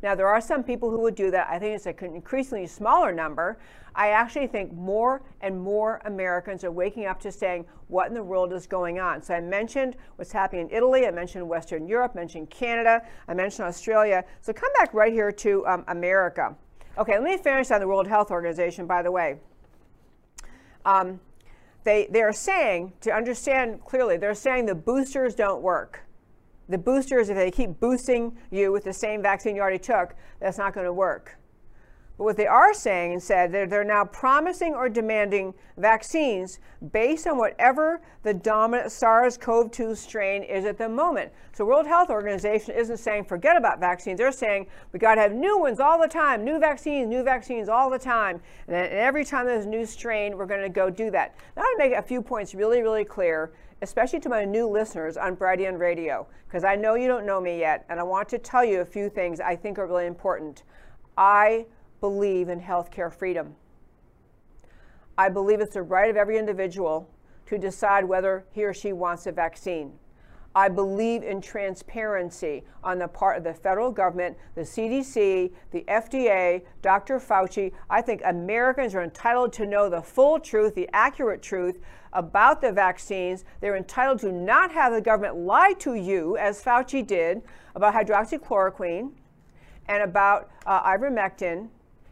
Now, 0.03 0.15
there 0.15 0.29
are 0.29 0.41
some 0.41 0.63
people 0.63 0.91
who 0.91 1.01
would 1.01 1.15
do 1.15 1.31
that. 1.31 1.49
I 1.51 1.59
think 1.59 1.77
it's 1.77 1.87
an 1.87 2.15
increasingly 2.15 2.67
smaller 2.67 3.13
number. 3.13 3.59
I 3.95 4.11
actually 4.11 4.47
think 4.47 4.73
more 4.73 5.23
and 5.43 5.61
more 5.61 6.01
Americans 6.07 6.65
are 6.65 6.71
waking 6.71 7.07
up 7.07 7.21
to 7.21 7.33
saying, 7.33 7.67
what 7.89 8.09
in 8.09 8.15
the 8.15 8.23
world 8.23 8.53
is 8.53 8.67
going 8.67 8.99
on? 8.99 9.21
So 9.21 9.35
I 9.35 9.41
mentioned 9.41 9.97
what's 10.17 10.33
happening 10.33 10.69
in 10.69 10.77
Italy. 10.77 11.07
I 11.07 11.11
mentioned 11.11 11.47
Western 11.47 11.87
Europe, 11.87 12.15
mentioned 12.15 12.49
Canada. 12.51 13.03
I 13.29 13.35
mentioned 13.35 13.69
Australia. 13.69 14.25
So 14.41 14.53
come 14.53 14.71
back 14.79 14.95
right 14.95 15.13
here 15.13 15.33
to 15.33 15.67
um, 15.67 15.85
America. 15.89 16.55
Okay, 16.97 17.19
let 17.19 17.23
me 17.23 17.37
finish 17.37 17.71
on 17.71 17.81
the 17.81 17.87
World 17.87 18.07
Health 18.07 18.31
Organization, 18.31 18.87
by 18.87 19.03
the 19.03 19.11
way. 19.11 19.39
Um, 20.85 21.21
they, 21.85 22.09
they're 22.11 22.33
saying, 22.33 22.93
to 23.01 23.11
understand 23.11 23.85
clearly, 23.85 24.17
they're 24.17 24.35
saying 24.35 24.67
the 24.67 24.75
boosters 24.75 25.35
don't 25.35 25.63
work 25.63 26.01
the 26.71 26.79
boosters, 26.79 27.29
if 27.29 27.37
they 27.37 27.51
keep 27.51 27.81
boosting 27.81 28.37
you 28.51 28.73
with 28.73 28.85
the 28.85 28.93
same 28.93 29.23
vaccine 29.23 29.57
you 29.57 29.63
already 29.63 29.79
took, 29.79 30.15
that's 30.41 30.59
not 30.59 30.73
going 30.73 30.87
to 30.87 30.93
work. 30.93 31.37
But 32.21 32.25
what 32.25 32.37
they 32.37 32.47
are 32.47 32.75
saying 32.75 33.15
and 33.15 33.23
said, 33.23 33.51
they're, 33.51 33.67
they're 33.67 33.83
now 33.83 34.05
promising 34.05 34.75
or 34.75 34.91
demanding 34.91 35.55
vaccines 35.79 36.59
based 36.93 37.27
on 37.27 37.39
whatever 37.39 38.03
the 38.25 38.35
dominant 38.35 38.93
SARS-CoV-2 38.93 39.97
strain 39.97 40.43
is 40.43 40.67
at 40.67 40.77
the 40.77 40.87
moment. 40.87 41.33
So 41.53 41.65
World 41.65 41.87
Health 41.87 42.11
Organization 42.11 42.75
isn't 42.75 42.99
saying 42.99 43.25
forget 43.25 43.57
about 43.57 43.81
vaccines. 43.81 44.19
They're 44.19 44.33
saying 44.33 44.67
we 44.93 44.99
got 44.99 45.15
to 45.15 45.23
have 45.23 45.33
new 45.33 45.59
ones 45.59 45.81
all 45.81 45.99
the 45.99 46.09
time, 46.09 46.45
new 46.45 46.59
vaccines, 46.61 47.09
new 47.09 47.23
vaccines 47.23 47.71
all 47.71 47.89
the 47.89 47.99
time. 47.99 48.43
And, 48.69 48.77
and 48.77 48.93
every 48.93 49.25
time 49.25 49.47
there's 49.47 49.65
a 49.65 49.69
new 49.71 49.87
strain, 49.87 50.37
we're 50.37 50.45
going 50.45 50.61
to 50.61 50.69
go 50.69 50.91
do 50.91 51.11
that. 51.13 51.35
Now, 51.57 51.63
to 51.63 51.75
make 51.79 51.95
a 51.95 52.03
few 52.03 52.21
points 52.21 52.55
really, 52.55 52.83
really 52.83 53.07
clear 53.07 53.51
especially 53.83 54.21
to 54.21 54.29
my 54.29 54.45
new 54.45 54.69
listeners 54.69 55.17
on 55.17 55.37
Brighteon 55.37 55.79
Radio, 55.79 56.27
because 56.47 56.65
I 56.65 56.77
know 56.77 56.95
you 56.95 57.09
don't 57.09 57.27
know 57.27 57.41
me 57.41 57.59
yet, 57.59 57.87
and 57.89 57.99
I 57.99 58.03
want 58.03 58.29
to 58.31 58.39
tell 58.39 58.65
you 58.65 58.81
a 58.81 58.85
few 58.85 59.09
things 59.09 59.41
I 59.41 59.57
think 59.57 59.79
are 59.79 59.87
really 59.87 60.07
important. 60.07 60.65
I 61.17 61.67
believe 62.01 62.49
in 62.49 62.61
healthcare 62.61 63.13
freedom. 63.13 63.55
I 65.17 65.29
believe 65.29 65.61
it's 65.61 65.75
the 65.75 65.83
right 65.83 66.11
of 66.11 66.17
every 66.17 66.39
individual 66.39 67.09
to 67.47 67.59
decide 67.59 68.05
whether 68.05 68.45
he 68.53 68.65
or 68.65 68.73
she 68.73 68.93
wants 68.93 69.27
a 69.27 69.33
vaccine. 69.33 69.93
I 70.55 70.69
believe 70.69 71.23
in 71.23 71.41
transparency 71.41 72.65
on 72.83 72.99
the 72.99 73.07
part 73.07 73.39
of 73.39 73.45
the 73.45 73.55
federal 73.55 73.93
government, 73.93 74.37
the 74.57 74.63
CDC, 74.63 75.53
the 75.71 75.85
FDA, 75.87 76.63
Dr. 76.83 77.21
Fauci. 77.21 77.73
I 77.89 78.03
think 78.03 78.23
Americans 78.25 78.95
are 78.95 79.03
entitled 79.03 79.53
to 79.55 79.67
know 79.67 79.89
the 79.89 80.03
full 80.03 80.41
truth, 80.41 80.75
the 80.75 80.89
accurate 80.93 81.41
truth 81.41 81.79
about 82.13 82.61
the 82.61 82.73
vaccines. 82.73 83.45
They're 83.61 83.77
entitled 83.77 84.19
to 84.21 84.33
not 84.33 84.73
have 84.73 84.93
the 84.93 85.01
government 85.01 85.37
lie 85.37 85.75
to 85.79 85.95
you, 85.95 86.37
as 86.37 86.63
Fauci 86.63 87.07
did, 87.07 87.43
about 87.77 87.95
hydroxychloroquine 87.95 89.13
and 89.87 90.03
about 90.03 90.51
uh, 90.67 90.83
ivermectin 90.83 91.69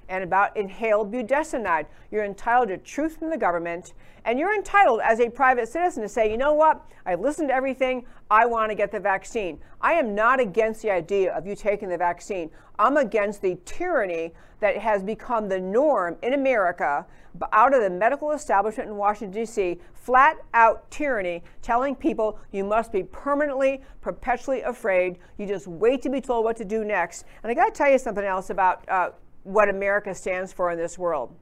and 0.08 0.24
about 0.24 0.56
inhaled 0.56 1.12
budesonide. 1.12 1.86
You're 2.10 2.24
entitled 2.24 2.68
to 2.68 2.78
truth 2.78 3.18
from 3.18 3.30
the 3.30 3.36
government, 3.36 3.94
and 4.24 4.38
you're 4.38 4.54
entitled 4.54 5.00
as 5.02 5.20
a 5.20 5.30
private 5.30 5.68
citizen 5.68 6.02
to 6.02 6.08
say, 6.08 6.30
you 6.30 6.36
know 6.36 6.54
what, 6.54 6.84
I've 7.06 7.20
listened 7.20 7.48
to 7.48 7.54
everything, 7.54 8.04
I 8.30 8.46
want 8.46 8.70
to 8.70 8.74
get 8.74 8.92
the 8.92 9.00
vaccine. 9.00 9.58
I 9.80 9.94
am 9.94 10.14
not 10.14 10.40
against 10.40 10.82
the 10.82 10.90
idea 10.90 11.32
of 11.32 11.46
you 11.46 11.56
taking 11.56 11.88
the 11.88 11.96
vaccine. 11.96 12.50
I'm 12.78 12.96
against 12.96 13.42
the 13.42 13.58
tyranny 13.64 14.34
that 14.60 14.76
has 14.76 15.02
become 15.02 15.48
the 15.48 15.60
norm 15.60 16.16
in 16.22 16.34
America 16.34 17.06
out 17.52 17.74
of 17.74 17.82
the 17.82 17.90
medical 17.90 18.32
establishment 18.32 18.88
in 18.88 18.96
Washington, 18.96 19.32
D.C., 19.40 19.78
flat 19.94 20.38
out 20.54 20.90
tyranny 20.90 21.42
telling 21.62 21.94
people 21.94 22.38
you 22.52 22.64
must 22.64 22.92
be 22.92 23.02
permanently, 23.02 23.82
perpetually 24.00 24.62
afraid. 24.62 25.18
You 25.36 25.46
just 25.46 25.66
wait 25.66 26.02
to 26.02 26.10
be 26.10 26.20
told 26.20 26.44
what 26.44 26.56
to 26.56 26.64
do 26.64 26.84
next. 26.84 27.24
And 27.42 27.50
I 27.50 27.54
got 27.54 27.66
to 27.66 27.78
tell 27.78 27.90
you 27.90 27.98
something 27.98 28.24
else 28.24 28.50
about 28.50 28.88
uh, 28.88 29.10
what 29.48 29.70
America 29.70 30.14
stands 30.14 30.52
for 30.52 30.70
in 30.70 30.78
this 30.78 30.98
world. 30.98 31.34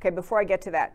Okay, 0.00 0.10
before 0.10 0.38
I 0.38 0.44
get 0.44 0.60
to 0.62 0.70
that. 0.72 0.94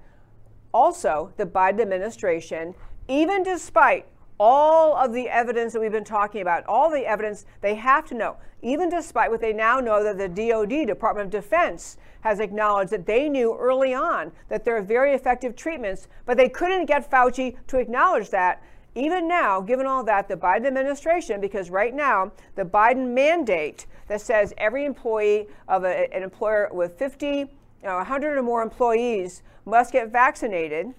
Also, 0.72 1.34
the 1.38 1.45
Biden 1.45 1.82
administration, 1.82 2.76
even 3.08 3.43
despite 3.43 4.06
all 4.39 4.95
of 4.95 5.14
the 5.14 5.30
evidence 5.30 5.74
that 5.74 5.80
we've 5.80 5.91
been 5.91 6.04
talking 6.04 6.41
about, 6.41 6.64
all 6.68 6.89
the 6.89 7.06
evidence 7.06 7.45
they 7.62 7.76
have 7.76 8.06
to 8.08 8.14
know, 8.14 8.38
even 8.62 8.89
despite 8.89 9.32
what 9.32 9.41
they 9.41 9.51
now 9.54 9.80
know 9.80 10.04
that 10.04 10.18
the 10.18 10.30
DoD, 10.30 10.88
Department 10.88 11.34
of 11.34 11.41
Defense, 11.43 11.97
has 12.22 12.39
acknowledged 12.39 12.91
that 12.91 13.06
they 13.06 13.30
knew 13.30 13.58
early 13.60 13.93
on 13.93 14.32
that 14.49 14.64
there 14.64 14.78
are 14.78 14.82
very 14.82 15.14
effective 15.14 15.56
treatments, 15.56 16.08
but 16.26 16.38
they 16.38 16.49
couldn't 16.49 16.86
get 16.86 17.10
Fauci 17.10 17.58
to 17.68 17.78
acknowledge 17.78 18.30
that. 18.30 18.64
Even 18.95 19.28
now, 19.28 19.60
given 19.60 19.88
all 19.88 20.04
that, 20.04 20.28
the 20.28 20.36
Biden 20.36 20.68
administration, 20.68 21.41
because 21.41 21.70
right 21.70 21.93
now, 21.93 22.32
the 22.56 22.64
Biden 22.64 23.14
mandate 23.14 23.88
that 24.08 24.22
says 24.22 24.54
every 24.58 24.86
employee 24.86 25.47
of 25.68 25.84
a, 25.84 26.14
an 26.14 26.24
employer 26.24 26.70
with 26.72 26.97
50, 26.97 27.28
you 27.28 27.47
know, 27.84 27.97
100 27.97 28.38
or 28.38 28.43
more 28.43 28.62
employees 28.62 29.43
must 29.66 29.91
get 29.91 30.10
vaccinated. 30.10 30.93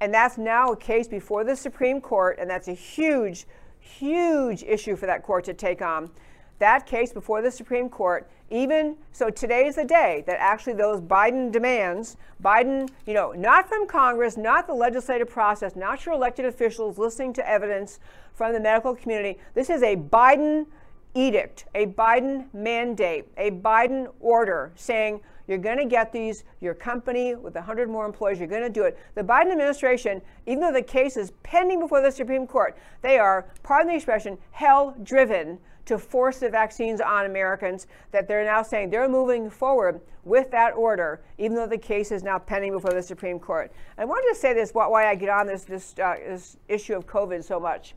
And 0.00 0.12
that's 0.12 0.36
now 0.36 0.72
a 0.72 0.76
case 0.76 1.06
before 1.06 1.44
the 1.44 1.54
Supreme 1.54 2.00
Court, 2.00 2.38
and 2.40 2.50
that's 2.50 2.68
a 2.68 2.72
huge, 2.72 3.46
huge 3.78 4.62
issue 4.64 4.96
for 4.96 5.06
that 5.06 5.22
court 5.22 5.44
to 5.44 5.54
take 5.54 5.80
on. 5.80 6.10
That 6.58 6.86
case 6.86 7.12
before 7.12 7.42
the 7.42 7.50
Supreme 7.50 7.88
Court, 7.88 8.30
even 8.50 8.96
so, 9.12 9.30
today 9.30 9.66
is 9.66 9.76
the 9.76 9.84
day 9.84 10.22
that 10.26 10.36
actually 10.38 10.74
those 10.74 11.00
Biden 11.00 11.50
demands, 11.50 12.16
Biden, 12.42 12.90
you 13.06 13.14
know, 13.14 13.32
not 13.32 13.68
from 13.68 13.86
Congress, 13.86 14.36
not 14.36 14.66
the 14.66 14.74
legislative 14.74 15.28
process, 15.28 15.74
not 15.74 16.04
your 16.04 16.14
elected 16.14 16.44
officials 16.44 16.98
listening 16.98 17.32
to 17.32 17.48
evidence 17.48 17.98
from 18.34 18.52
the 18.52 18.60
medical 18.60 18.94
community. 18.94 19.38
This 19.54 19.70
is 19.70 19.82
a 19.82 19.96
Biden 19.96 20.66
edict, 21.14 21.66
a 21.74 21.86
Biden 21.86 22.46
mandate, 22.54 23.26
a 23.36 23.50
Biden 23.50 24.12
order 24.20 24.72
saying 24.74 25.20
you're 25.46 25.58
going 25.58 25.78
to 25.78 25.84
get 25.84 26.12
these, 26.12 26.44
your 26.60 26.74
company 26.74 27.34
with 27.34 27.54
100 27.54 27.90
more 27.90 28.06
employees, 28.06 28.38
you're 28.38 28.48
going 28.48 28.62
to 28.62 28.70
do 28.70 28.84
it. 28.84 28.98
The 29.14 29.22
Biden 29.22 29.52
administration, 29.52 30.22
even 30.46 30.60
though 30.60 30.72
the 30.72 30.82
case 30.82 31.16
is 31.16 31.32
pending 31.42 31.80
before 31.80 32.00
the 32.00 32.10
Supreme 32.10 32.46
Court, 32.46 32.76
they 33.02 33.18
are, 33.18 33.46
pardon 33.62 33.88
the 33.88 33.96
expression, 33.96 34.38
hell 34.52 34.96
driven 35.02 35.58
to 35.84 35.98
force 35.98 36.38
the 36.38 36.48
vaccines 36.48 37.00
on 37.00 37.26
Americans, 37.26 37.88
that 38.12 38.28
they're 38.28 38.44
now 38.44 38.62
saying 38.62 38.90
they're 38.90 39.08
moving 39.08 39.50
forward 39.50 40.00
with 40.24 40.50
that 40.52 40.74
order, 40.74 41.20
even 41.38 41.56
though 41.56 41.66
the 41.66 41.76
case 41.76 42.12
is 42.12 42.22
now 42.22 42.38
pending 42.38 42.70
before 42.70 42.92
the 42.92 43.02
Supreme 43.02 43.40
Court. 43.40 43.72
I 43.98 44.04
wanted 44.04 44.32
to 44.32 44.40
say 44.40 44.54
this, 44.54 44.70
why 44.72 45.08
I 45.08 45.16
get 45.16 45.28
on 45.28 45.48
this, 45.48 45.64
this, 45.64 45.94
uh, 45.98 46.14
this 46.24 46.56
issue 46.68 46.94
of 46.94 47.06
COVID 47.06 47.42
so 47.42 47.58
much. 47.58 47.94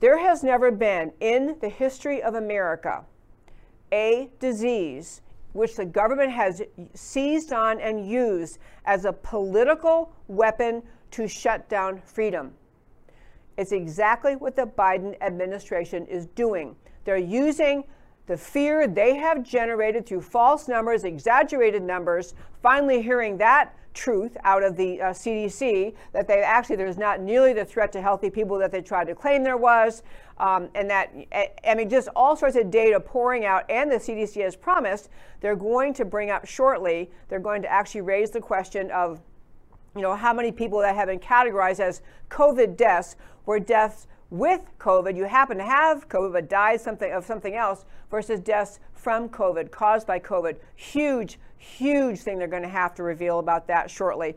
There 0.00 0.18
has 0.18 0.44
never 0.44 0.70
been 0.70 1.12
in 1.20 1.56
the 1.60 1.68
history 1.68 2.22
of 2.22 2.34
America 2.34 3.04
a 3.92 4.30
disease 4.38 5.22
which 5.52 5.76
the 5.76 5.84
government 5.84 6.30
has 6.30 6.62
seized 6.94 7.52
on 7.52 7.80
and 7.80 8.08
used 8.08 8.58
as 8.84 9.04
a 9.04 9.12
political 9.12 10.12
weapon 10.28 10.82
to 11.10 11.26
shut 11.26 11.68
down 11.68 12.00
freedom. 12.00 12.52
It's 13.56 13.72
exactly 13.72 14.36
what 14.36 14.54
the 14.54 14.66
Biden 14.66 15.16
administration 15.20 16.06
is 16.06 16.26
doing. 16.26 16.76
They're 17.04 17.16
using 17.16 17.84
the 18.28 18.36
fear 18.36 18.86
they 18.86 19.16
have 19.16 19.42
generated 19.42 20.06
through 20.06 20.20
false 20.20 20.68
numbers, 20.68 21.02
exaggerated 21.02 21.82
numbers, 21.82 22.34
finally 22.62 23.02
hearing 23.02 23.38
that 23.38 23.74
truth 23.94 24.36
out 24.44 24.62
of 24.62 24.76
the 24.76 25.00
uh, 25.00 25.06
CDC 25.06 25.94
that 26.12 26.28
they 26.28 26.40
actually 26.42 26.76
there's 26.76 26.98
not 26.98 27.20
nearly 27.20 27.52
the 27.52 27.64
threat 27.64 27.90
to 27.90 28.00
healthy 28.00 28.30
people 28.30 28.58
that 28.58 28.70
they 28.70 28.82
tried 28.82 29.06
to 29.06 29.14
claim 29.14 29.42
there 29.42 29.56
was, 29.56 30.02
um, 30.36 30.68
and 30.74 30.88
that 30.88 31.12
I 31.66 31.74
mean 31.74 31.88
just 31.88 32.08
all 32.14 32.36
sorts 32.36 32.54
of 32.54 32.70
data 32.70 33.00
pouring 33.00 33.46
out. 33.46 33.64
And 33.68 33.90
the 33.90 33.96
CDC 33.96 34.42
has 34.44 34.54
promised 34.54 35.08
they're 35.40 35.56
going 35.56 35.94
to 35.94 36.04
bring 36.04 36.30
up 36.30 36.46
shortly. 36.46 37.10
They're 37.28 37.40
going 37.40 37.62
to 37.62 37.68
actually 37.72 38.02
raise 38.02 38.30
the 38.30 38.40
question 38.40 38.90
of, 38.90 39.20
you 39.96 40.02
know, 40.02 40.14
how 40.14 40.34
many 40.34 40.52
people 40.52 40.80
that 40.80 40.94
have 40.94 41.08
been 41.08 41.18
categorized 41.18 41.80
as 41.80 42.02
COVID 42.30 42.76
deaths 42.76 43.16
were 43.46 43.58
deaths 43.58 44.06
with 44.30 44.60
COVID, 44.78 45.16
you 45.16 45.24
happen 45.24 45.56
to 45.58 45.64
have 45.64 46.08
COVID 46.08 46.32
but 46.32 46.48
died 46.48 46.80
something 46.80 47.10
of 47.12 47.24
something 47.24 47.54
else, 47.54 47.84
versus 48.10 48.40
deaths 48.40 48.78
from 48.92 49.28
COVID 49.28 49.70
caused 49.70 50.06
by 50.06 50.18
COVID. 50.18 50.56
Huge, 50.76 51.38
huge 51.56 52.20
thing 52.20 52.38
they're 52.38 52.48
going 52.48 52.62
to 52.62 52.68
have 52.68 52.94
to 52.96 53.02
reveal 53.02 53.38
about 53.38 53.66
that 53.68 53.90
shortly. 53.90 54.36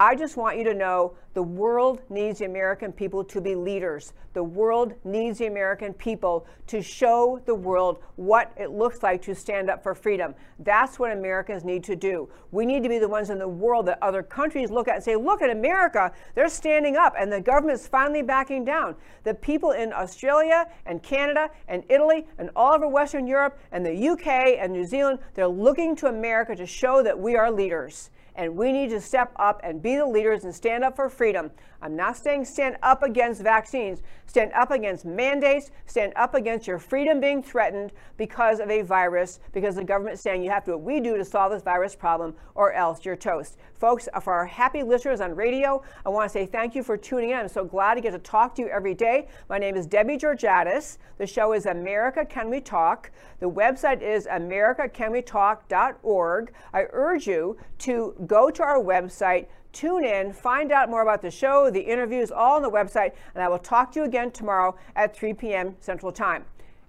I 0.00 0.16
just 0.16 0.36
want 0.36 0.58
you 0.58 0.64
to 0.64 0.74
know 0.74 1.14
the 1.34 1.42
world 1.42 2.00
needs 2.08 2.40
the 2.40 2.46
American 2.46 2.90
people 2.90 3.22
to 3.24 3.40
be 3.40 3.54
leaders. 3.54 4.12
The 4.32 4.42
world 4.42 4.92
needs 5.04 5.38
the 5.38 5.46
American 5.46 5.92
people 5.94 6.46
to 6.66 6.82
show 6.82 7.40
the 7.46 7.54
world 7.54 7.98
what 8.16 8.52
it 8.56 8.70
looks 8.70 9.04
like 9.04 9.22
to 9.22 9.34
stand 9.36 9.70
up 9.70 9.84
for 9.84 9.94
freedom. 9.94 10.34
That's 10.58 10.98
what 10.98 11.12
Americans 11.12 11.64
need 11.64 11.84
to 11.84 11.94
do. 11.94 12.28
We 12.50 12.66
need 12.66 12.82
to 12.82 12.88
be 12.88 12.98
the 12.98 13.08
ones 13.08 13.30
in 13.30 13.38
the 13.38 13.46
world 13.46 13.86
that 13.86 14.02
other 14.02 14.24
countries 14.24 14.68
look 14.68 14.88
at 14.88 14.96
and 14.96 15.04
say, 15.04 15.14
look 15.14 15.42
at 15.42 15.50
America, 15.50 16.10
they're 16.34 16.48
standing 16.48 16.96
up 16.96 17.14
and 17.16 17.32
the 17.32 17.40
government's 17.40 17.86
finally 17.86 18.22
backing 18.22 18.64
down. 18.64 18.96
The 19.22 19.34
people 19.34 19.72
in 19.72 19.92
Australia 19.92 20.66
and 20.86 21.02
Canada 21.04 21.50
and 21.68 21.84
Italy 21.88 22.26
and 22.38 22.50
all 22.56 22.74
over 22.74 22.88
Western 22.88 23.28
Europe 23.28 23.60
and 23.70 23.86
the 23.86 24.08
UK 24.08 24.58
and 24.58 24.72
New 24.72 24.86
Zealand, 24.86 25.20
they're 25.34 25.46
looking 25.46 25.94
to 25.96 26.08
America 26.08 26.56
to 26.56 26.66
show 26.66 27.00
that 27.04 27.16
we 27.16 27.36
are 27.36 27.50
leaders 27.50 28.10
and 28.36 28.56
we 28.56 28.72
need 28.72 28.90
to 28.90 29.00
step 29.00 29.32
up 29.36 29.60
and 29.62 29.82
be 29.82 29.96
the 29.96 30.06
leaders 30.06 30.44
and 30.44 30.54
stand 30.54 30.84
up 30.84 30.96
for 30.96 31.08
freedom. 31.08 31.50
I'm 31.84 31.96
not 31.96 32.16
saying 32.16 32.46
stand 32.46 32.78
up 32.82 33.02
against 33.02 33.42
vaccines, 33.42 34.00
stand 34.26 34.54
up 34.54 34.70
against 34.70 35.04
mandates, 35.04 35.70
stand 35.84 36.14
up 36.16 36.34
against 36.34 36.66
your 36.66 36.78
freedom 36.78 37.20
being 37.20 37.42
threatened 37.42 37.92
because 38.16 38.58
of 38.58 38.70
a 38.70 38.80
virus, 38.80 39.38
because 39.52 39.74
the 39.74 39.84
government's 39.84 40.22
saying 40.22 40.42
you 40.42 40.48
have 40.50 40.64
to 40.64 40.70
do 40.70 40.78
what 40.78 40.86
we 40.86 41.00
do 41.00 41.18
to 41.18 41.24
solve 41.24 41.52
this 41.52 41.62
virus 41.62 41.94
problem 41.94 42.34
or 42.54 42.72
else 42.72 43.04
you're 43.04 43.16
toast. 43.16 43.58
Folks, 43.74 44.08
for 44.22 44.32
our 44.32 44.46
happy 44.46 44.82
listeners 44.82 45.20
on 45.20 45.34
radio, 45.34 45.82
I 46.06 46.08
want 46.08 46.26
to 46.26 46.32
say 46.32 46.46
thank 46.46 46.74
you 46.74 46.82
for 46.82 46.96
tuning 46.96 47.28
in. 47.30 47.36
I'm 47.36 47.48
so 47.48 47.66
glad 47.66 47.96
to 47.96 48.00
get 48.00 48.12
to 48.12 48.18
talk 48.18 48.54
to 48.54 48.62
you 48.62 48.68
every 48.68 48.94
day. 48.94 49.28
My 49.50 49.58
name 49.58 49.76
is 49.76 49.86
Debbie 49.86 50.16
Georgatos. 50.16 50.96
The 51.18 51.26
show 51.26 51.52
is 51.52 51.66
America 51.66 52.24
Can 52.24 52.48
We 52.48 52.62
Talk. 52.62 53.10
The 53.40 53.50
website 53.50 54.00
is 54.00 54.26
americacanwetalk.org. 54.26 56.52
I 56.72 56.86
urge 56.92 57.26
you 57.26 57.58
to 57.80 58.14
go 58.26 58.50
to 58.50 58.62
our 58.62 58.82
website, 58.82 59.46
tune 59.72 60.04
in, 60.04 60.32
find 60.32 60.72
out 60.72 60.88
more 60.88 61.02
about 61.02 61.22
the 61.22 61.30
show, 61.30 61.70
the 61.70 61.80
interviews, 61.80 62.30
all 62.30 62.56
on 62.56 62.62
the 62.62 62.70
website, 62.70 63.12
and 63.34 63.42
I 63.42 63.48
will 63.48 63.58
talk 63.58 63.92
to 63.92 64.00
you 64.00 64.06
again 64.06 64.30
tomorrow 64.30 64.76
at 64.96 65.16
3 65.16 65.34
p.m. 65.34 65.76
Central 65.80 66.12
Time. 66.12 66.44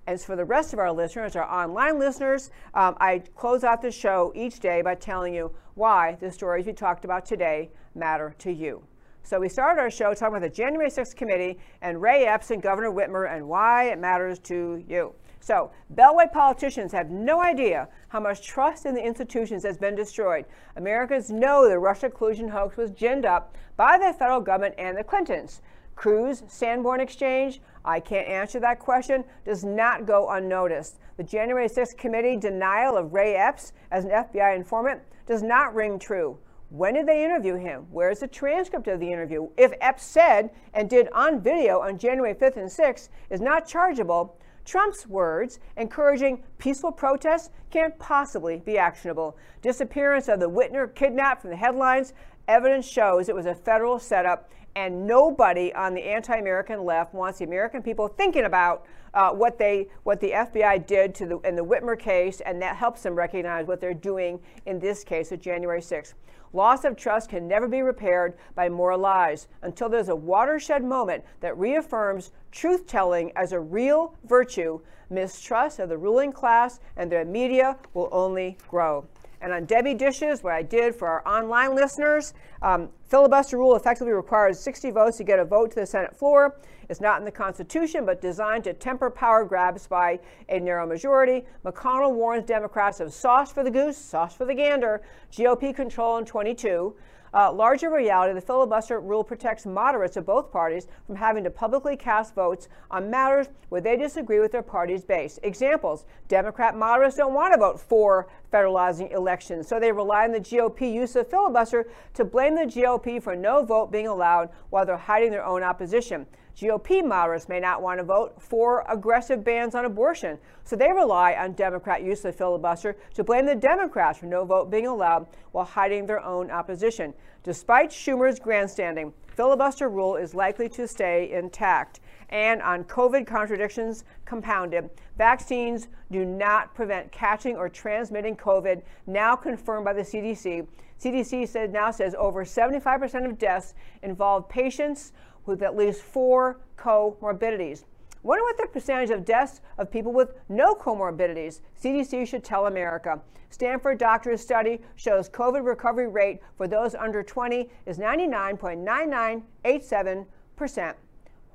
As 0.07 0.23
for 0.23 0.35
the 0.35 0.45
rest 0.45 0.71
of 0.71 0.79
our 0.79 0.91
listeners, 0.91 1.35
our 1.35 1.43
online 1.43 1.97
listeners, 1.97 2.51
um, 2.75 2.95
I 2.99 3.23
close 3.35 3.63
out 3.63 3.81
the 3.81 3.91
show 3.91 4.31
each 4.35 4.59
day 4.59 4.83
by 4.83 4.95
telling 4.95 5.33
you 5.33 5.51
why 5.73 6.15
the 6.19 6.31
stories 6.31 6.67
we 6.67 6.73
talked 6.73 7.05
about 7.05 7.25
today 7.25 7.71
matter 7.95 8.35
to 8.39 8.51
you. 8.51 8.83
So 9.23 9.39
we 9.39 9.49
started 9.49 9.81
our 9.81 9.89
show 9.89 10.13
talking 10.13 10.37
about 10.37 10.47
the 10.47 10.55
January 10.55 10.91
6th 10.91 11.15
committee 11.15 11.57
and 11.81 11.99
Ray 11.99 12.25
Epps 12.25 12.51
and 12.51 12.61
Governor 12.61 12.91
Whitmer 12.91 13.35
and 13.35 13.47
why 13.47 13.85
it 13.85 13.97
matters 13.97 14.37
to 14.39 14.83
you. 14.87 15.15
So, 15.45 15.69
Beltway 15.93 16.33
politicians 16.33 16.91
have 16.93 17.11
no 17.11 17.39
idea 17.39 17.87
how 18.07 18.19
much 18.19 18.41
trust 18.41 18.87
in 18.87 18.95
the 18.95 19.05
institutions 19.05 19.61
has 19.61 19.77
been 19.77 19.93
destroyed. 19.93 20.45
Americans 20.75 21.29
know 21.29 21.69
the 21.69 21.77
Russia 21.77 22.09
collusion 22.09 22.47
hoax 22.47 22.77
was 22.77 22.89
ginned 22.89 23.27
up 23.27 23.55
by 23.77 23.99
the 23.99 24.11
federal 24.17 24.41
government 24.41 24.73
and 24.79 24.97
the 24.97 25.03
Clintons. 25.03 25.61
Cruz 25.95 26.41
Sanborn 26.47 26.99
exchange, 26.99 27.61
I 27.85 27.99
can't 27.99 28.27
answer 28.27 28.59
that 28.61 28.79
question, 28.79 29.23
does 29.45 29.63
not 29.63 30.07
go 30.07 30.31
unnoticed. 30.31 30.97
The 31.17 31.23
January 31.23 31.69
6th 31.69 31.95
committee 31.95 32.37
denial 32.37 32.97
of 32.97 33.13
Ray 33.13 33.35
Epps 33.35 33.71
as 33.91 34.03
an 34.03 34.09
FBI 34.09 34.55
informant 34.55 35.01
does 35.27 35.43
not 35.43 35.75
ring 35.75 35.99
true. 35.99 36.39
When 36.71 36.95
did 36.95 37.07
they 37.07 37.23
interview 37.23 37.53
him? 37.53 37.85
Where's 37.91 38.21
the 38.21 38.27
transcript 38.27 38.87
of 38.87 38.99
the 38.99 39.13
interview? 39.13 39.49
If 39.57 39.73
Epps 39.79 40.03
said 40.03 40.49
and 40.73 40.89
did 40.89 41.07
on 41.13 41.39
video 41.39 41.81
on 41.81 41.99
January 41.99 42.33
5th 42.33 42.57
and 42.57 42.67
6th 42.67 43.09
is 43.29 43.41
not 43.41 43.67
chargeable, 43.67 44.39
Trump's 44.65 45.07
words, 45.07 45.59
encouraging 45.77 46.43
peaceful 46.57 46.91
protests, 46.91 47.51
can't 47.69 47.97
possibly 47.99 48.57
be 48.57 48.77
actionable. 48.77 49.37
Disappearance 49.61 50.27
of 50.27 50.39
the 50.39 50.49
Whitmer 50.49 50.93
kidnapped 50.93 51.41
from 51.41 51.51
the 51.51 51.55
headlines, 51.55 52.13
evidence 52.47 52.87
shows 52.87 53.29
it 53.29 53.35
was 53.35 53.45
a 53.45 53.55
federal 53.55 53.99
setup, 53.99 54.49
and 54.75 55.07
nobody 55.07 55.73
on 55.73 55.93
the 55.93 56.03
anti-American 56.03 56.83
left 56.83 57.13
wants 57.13 57.39
the 57.39 57.45
American 57.45 57.81
people 57.81 58.07
thinking 58.07 58.43
about 58.43 58.85
uh, 59.13 59.31
what 59.31 59.57
they 59.57 59.87
what 60.03 60.19
the 60.19 60.31
FBI 60.31 60.85
did 60.85 61.15
to 61.15 61.25
the 61.25 61.39
in 61.39 61.55
the 61.55 61.63
Whitmer 61.63 61.97
case, 61.97 62.41
and 62.41 62.61
that 62.61 62.75
helps 62.75 63.03
them 63.03 63.15
recognize 63.15 63.65
what 63.65 63.79
they're 63.79 63.93
doing 63.93 64.39
in 64.65 64.79
this 64.79 65.03
case 65.03 65.31
of 65.31 65.39
January 65.39 65.79
6th. 65.79 66.13
Loss 66.51 66.85
of 66.85 66.95
trust 66.95 67.29
can 67.29 67.47
never 67.47 67.67
be 67.67 67.81
repaired 67.81 68.37
by 68.55 68.69
more 68.69 68.95
lies 68.95 69.47
until 69.61 69.89
there's 69.89 70.09
a 70.09 70.15
watershed 70.15 70.83
moment 70.83 71.23
that 71.41 71.57
reaffirms 71.57 72.31
truth 72.51 72.87
telling 72.87 73.31
as 73.35 73.51
a 73.51 73.59
real 73.59 74.15
virtue. 74.25 74.79
Mistrust 75.09 75.79
of 75.79 75.89
the 75.89 75.97
ruling 75.97 76.31
class 76.31 76.79
and 76.95 77.11
their 77.11 77.25
media 77.25 77.77
will 77.93 78.09
only 78.11 78.57
grow. 78.67 79.05
And 79.41 79.53
on 79.53 79.65
Debbie 79.65 79.93
Dishes, 79.93 80.43
what 80.43 80.53
I 80.53 80.61
did 80.61 80.95
for 80.95 81.07
our 81.07 81.27
online 81.27 81.75
listeners, 81.75 82.33
um, 82.61 82.89
filibuster 83.07 83.57
rule 83.57 83.75
effectively 83.75 84.13
requires 84.13 84.59
60 84.59 84.91
votes 84.91 85.17
to 85.17 85.23
get 85.23 85.39
a 85.39 85.45
vote 85.45 85.71
to 85.71 85.75
the 85.75 85.85
Senate 85.85 86.15
floor. 86.15 86.57
It's 86.89 87.01
not 87.01 87.19
in 87.19 87.25
the 87.25 87.31
Constitution, 87.31 88.05
but 88.05 88.21
designed 88.21 88.63
to 88.65 88.73
temper 88.73 89.09
power 89.09 89.43
grabs 89.43 89.87
by 89.87 90.19
a 90.49 90.59
narrow 90.59 90.87
majority. 90.87 91.43
McConnell 91.65 92.13
warns 92.13 92.45
Democrats 92.45 92.99
of 92.99 93.13
sauce 93.13 93.51
for 93.51 93.63
the 93.63 93.71
goose, 93.71 93.97
sauce 93.97 94.35
for 94.35 94.45
the 94.45 94.53
gander, 94.53 95.01
GOP 95.31 95.75
control 95.75 96.17
in 96.17 96.25
22. 96.25 96.95
Uh, 97.35 97.51
larger 97.51 97.89
reality, 97.89 98.33
the 98.33 98.39
filibuster 98.39 99.01
rule 99.01 99.21
protects 99.21 99.65
moderates 99.65 100.15
of 100.15 100.25
both 100.25 100.49
parties 100.53 100.87
from 101.05 101.17
having 101.17 101.43
to 101.43 101.49
publicly 101.49 101.97
cast 101.97 102.33
votes 102.33 102.69
on 102.89 103.09
matters 103.09 103.47
where 103.67 103.81
they 103.81 103.97
disagree 103.97 104.39
with 104.39 104.53
their 104.53 104.61
party's 104.61 105.03
base. 105.03 105.37
Examples 105.43 106.05
Democrat 106.29 106.77
moderates 106.77 107.17
don't 107.17 107.33
want 107.33 107.53
to 107.53 107.59
vote 107.59 107.77
for 107.77 108.29
federalizing 108.55 109.11
elections, 109.11 109.67
so 109.67 109.79
they 109.79 109.91
rely 109.91 110.23
on 110.23 110.31
the 110.31 110.39
GOP 110.39 110.93
use 110.93 111.15
of 111.17 111.29
filibuster 111.29 111.87
to 112.13 112.23
blame 112.23 112.55
the 112.55 112.61
GOP 112.61 113.21
for 113.21 113.35
no 113.35 113.63
vote 113.63 113.91
being 113.91 114.07
allowed 114.07 114.49
while 114.69 114.85
they're 114.85 114.95
hiding 114.95 115.29
their 115.29 115.43
own 115.43 115.61
opposition. 115.61 116.25
GOP 116.55 117.05
moderates 117.05 117.49
may 117.49 117.59
not 117.59 117.81
want 117.81 117.99
to 117.99 118.03
vote 118.05 118.41
for 118.41 118.85
aggressive 118.87 119.43
bans 119.43 119.75
on 119.75 119.83
abortion, 119.83 120.37
so 120.63 120.77
they 120.77 120.89
rely 120.89 121.33
on 121.33 121.51
Democrat 121.51 122.01
use 122.01 122.23
of 122.23 122.33
filibuster 122.33 122.95
to 123.13 123.25
blame 123.25 123.45
the 123.45 123.55
Democrats 123.55 124.19
for 124.19 124.25
no 124.25 124.45
vote 124.45 124.71
being 124.71 124.87
allowed 124.87 125.27
while 125.51 125.65
hiding 125.65 126.05
their 126.05 126.23
own 126.23 126.49
opposition. 126.49 127.13
Despite 127.43 127.89
Schumer's 127.89 128.39
grandstanding, 128.39 129.13
filibuster 129.27 129.89
rule 129.89 130.15
is 130.15 130.33
likely 130.33 130.69
to 130.69 130.87
stay 130.87 131.29
intact. 131.33 131.99
And 132.29 132.61
on 132.61 132.83
COVID 132.85 133.27
contradictions 133.27 134.03
compounded, 134.25 134.89
vaccines 135.17 135.87
do 136.11 136.25
not 136.25 136.73
prevent 136.73 137.11
catching 137.11 137.55
or 137.55 137.69
transmitting 137.69 138.35
COVID, 138.35 138.81
now 139.07 139.35
confirmed 139.35 139.85
by 139.85 139.93
the 139.93 140.01
CDC. 140.01 140.67
CDC 140.99 141.47
said 141.47 141.71
now 141.71 141.91
says 141.91 142.15
over 142.17 142.43
75% 142.43 143.25
of 143.25 143.37
deaths 143.37 143.75
involve 144.01 144.49
patients 144.49 145.11
with 145.45 145.61
at 145.61 145.75
least 145.75 146.01
four 146.01 146.59
comorbidities. 146.77 147.83
Wonder 148.23 148.43
what 148.43 148.57
the 148.57 148.65
percentage 148.67 149.11
of 149.11 149.23
deaths 149.23 149.61
of 149.77 149.91
people 149.91 150.11
with 150.11 150.33
no 150.49 150.73
comorbidities? 150.73 151.61
CDC 151.79 152.27
should 152.27 152.43
tell 152.43 152.65
America. 152.65 153.21
Stanford 153.51 153.99
doctor's 153.99 154.41
study 154.41 154.81
shows 154.95 155.29
COVID 155.29 155.63
recovery 155.63 156.07
rate 156.07 156.39
for 156.57 156.67
those 156.67 156.95
under 156.95 157.21
20 157.21 157.69
is 157.85 157.99
99.9987%. 157.99 160.95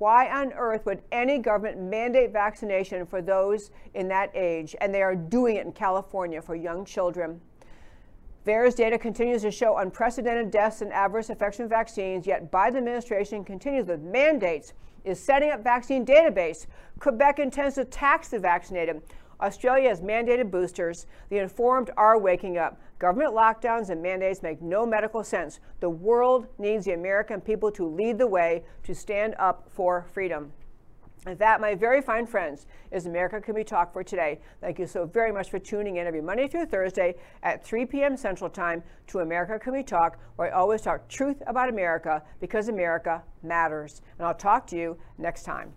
Why 0.01 0.29
on 0.29 0.51
earth 0.53 0.87
would 0.87 1.03
any 1.11 1.37
government 1.37 1.79
mandate 1.79 2.33
vaccination 2.33 3.05
for 3.05 3.21
those 3.21 3.69
in 3.93 4.07
that 4.07 4.31
age? 4.35 4.75
And 4.81 4.91
they 4.91 5.03
are 5.03 5.13
doing 5.13 5.57
it 5.57 5.65
in 5.67 5.73
California 5.73 6.41
for 6.41 6.55
young 6.55 6.85
children. 6.85 7.39
VAERS 8.43 8.75
data 8.75 8.97
continues 8.97 9.43
to 9.43 9.51
show 9.51 9.77
unprecedented 9.77 10.49
deaths 10.49 10.81
and 10.81 10.91
adverse 10.91 11.29
effects 11.29 11.57
from 11.57 11.69
vaccines, 11.69 12.25
yet 12.25 12.51
Biden 12.51 12.77
administration 12.77 13.43
continues 13.43 13.85
with 13.85 14.01
mandates, 14.01 14.73
is 15.05 15.19
setting 15.19 15.51
up 15.51 15.63
vaccine 15.63 16.03
database. 16.03 16.65
Quebec 16.97 17.37
intends 17.37 17.75
to 17.75 17.85
tax 17.85 18.29
the 18.29 18.39
vaccinated. 18.39 19.03
Australia 19.41 19.89
has 19.89 20.01
mandated 20.01 20.51
boosters. 20.51 21.07
The 21.29 21.39
informed 21.39 21.89
are 21.97 22.19
waking 22.19 22.57
up. 22.57 22.79
Government 22.99 23.33
lockdowns 23.33 23.89
and 23.89 24.01
mandates 24.01 24.43
make 24.43 24.61
no 24.61 24.85
medical 24.85 25.23
sense. 25.23 25.59
The 25.79 25.89
world 25.89 26.47
needs 26.59 26.85
the 26.85 26.93
American 26.93 27.41
people 27.41 27.71
to 27.71 27.87
lead 27.87 28.17
the 28.17 28.27
way 28.27 28.63
to 28.83 28.93
stand 28.93 29.35
up 29.39 29.67
for 29.71 30.05
freedom. 30.13 30.51
And 31.25 31.37
that, 31.37 31.61
my 31.61 31.75
very 31.75 32.01
fine 32.01 32.25
friends, 32.25 32.65
is 32.89 33.05
America 33.05 33.39
Can 33.39 33.53
We 33.53 33.63
Talk 33.63 33.93
for 33.93 34.03
today. 34.03 34.39
Thank 34.59 34.79
you 34.79 34.87
so 34.87 35.05
very 35.05 35.31
much 35.31 35.51
for 35.51 35.59
tuning 35.59 35.97
in 35.97 36.07
every 36.07 36.21
Monday 36.21 36.47
through 36.47 36.65
Thursday 36.65 37.13
at 37.43 37.63
3 37.63 37.85
p.m. 37.85 38.17
Central 38.17 38.49
Time 38.49 38.81
to 39.07 39.19
America 39.19 39.59
Can 39.59 39.73
We 39.73 39.83
Talk, 39.83 40.17
where 40.35 40.51
I 40.51 40.57
always 40.57 40.81
talk 40.81 41.07
truth 41.07 41.43
about 41.45 41.69
America 41.69 42.23
because 42.39 42.69
America 42.69 43.21
matters. 43.43 44.01
And 44.17 44.25
I'll 44.25 44.33
talk 44.33 44.65
to 44.67 44.75
you 44.75 44.97
next 45.19 45.43
time. 45.43 45.73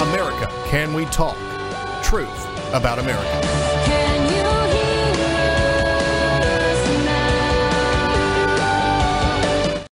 America 0.00 0.48
Can 0.68 0.92
We 0.94 1.04
Talk? 1.06 1.36
Truth 2.02 2.46
about 2.72 2.98
America. 2.98 3.63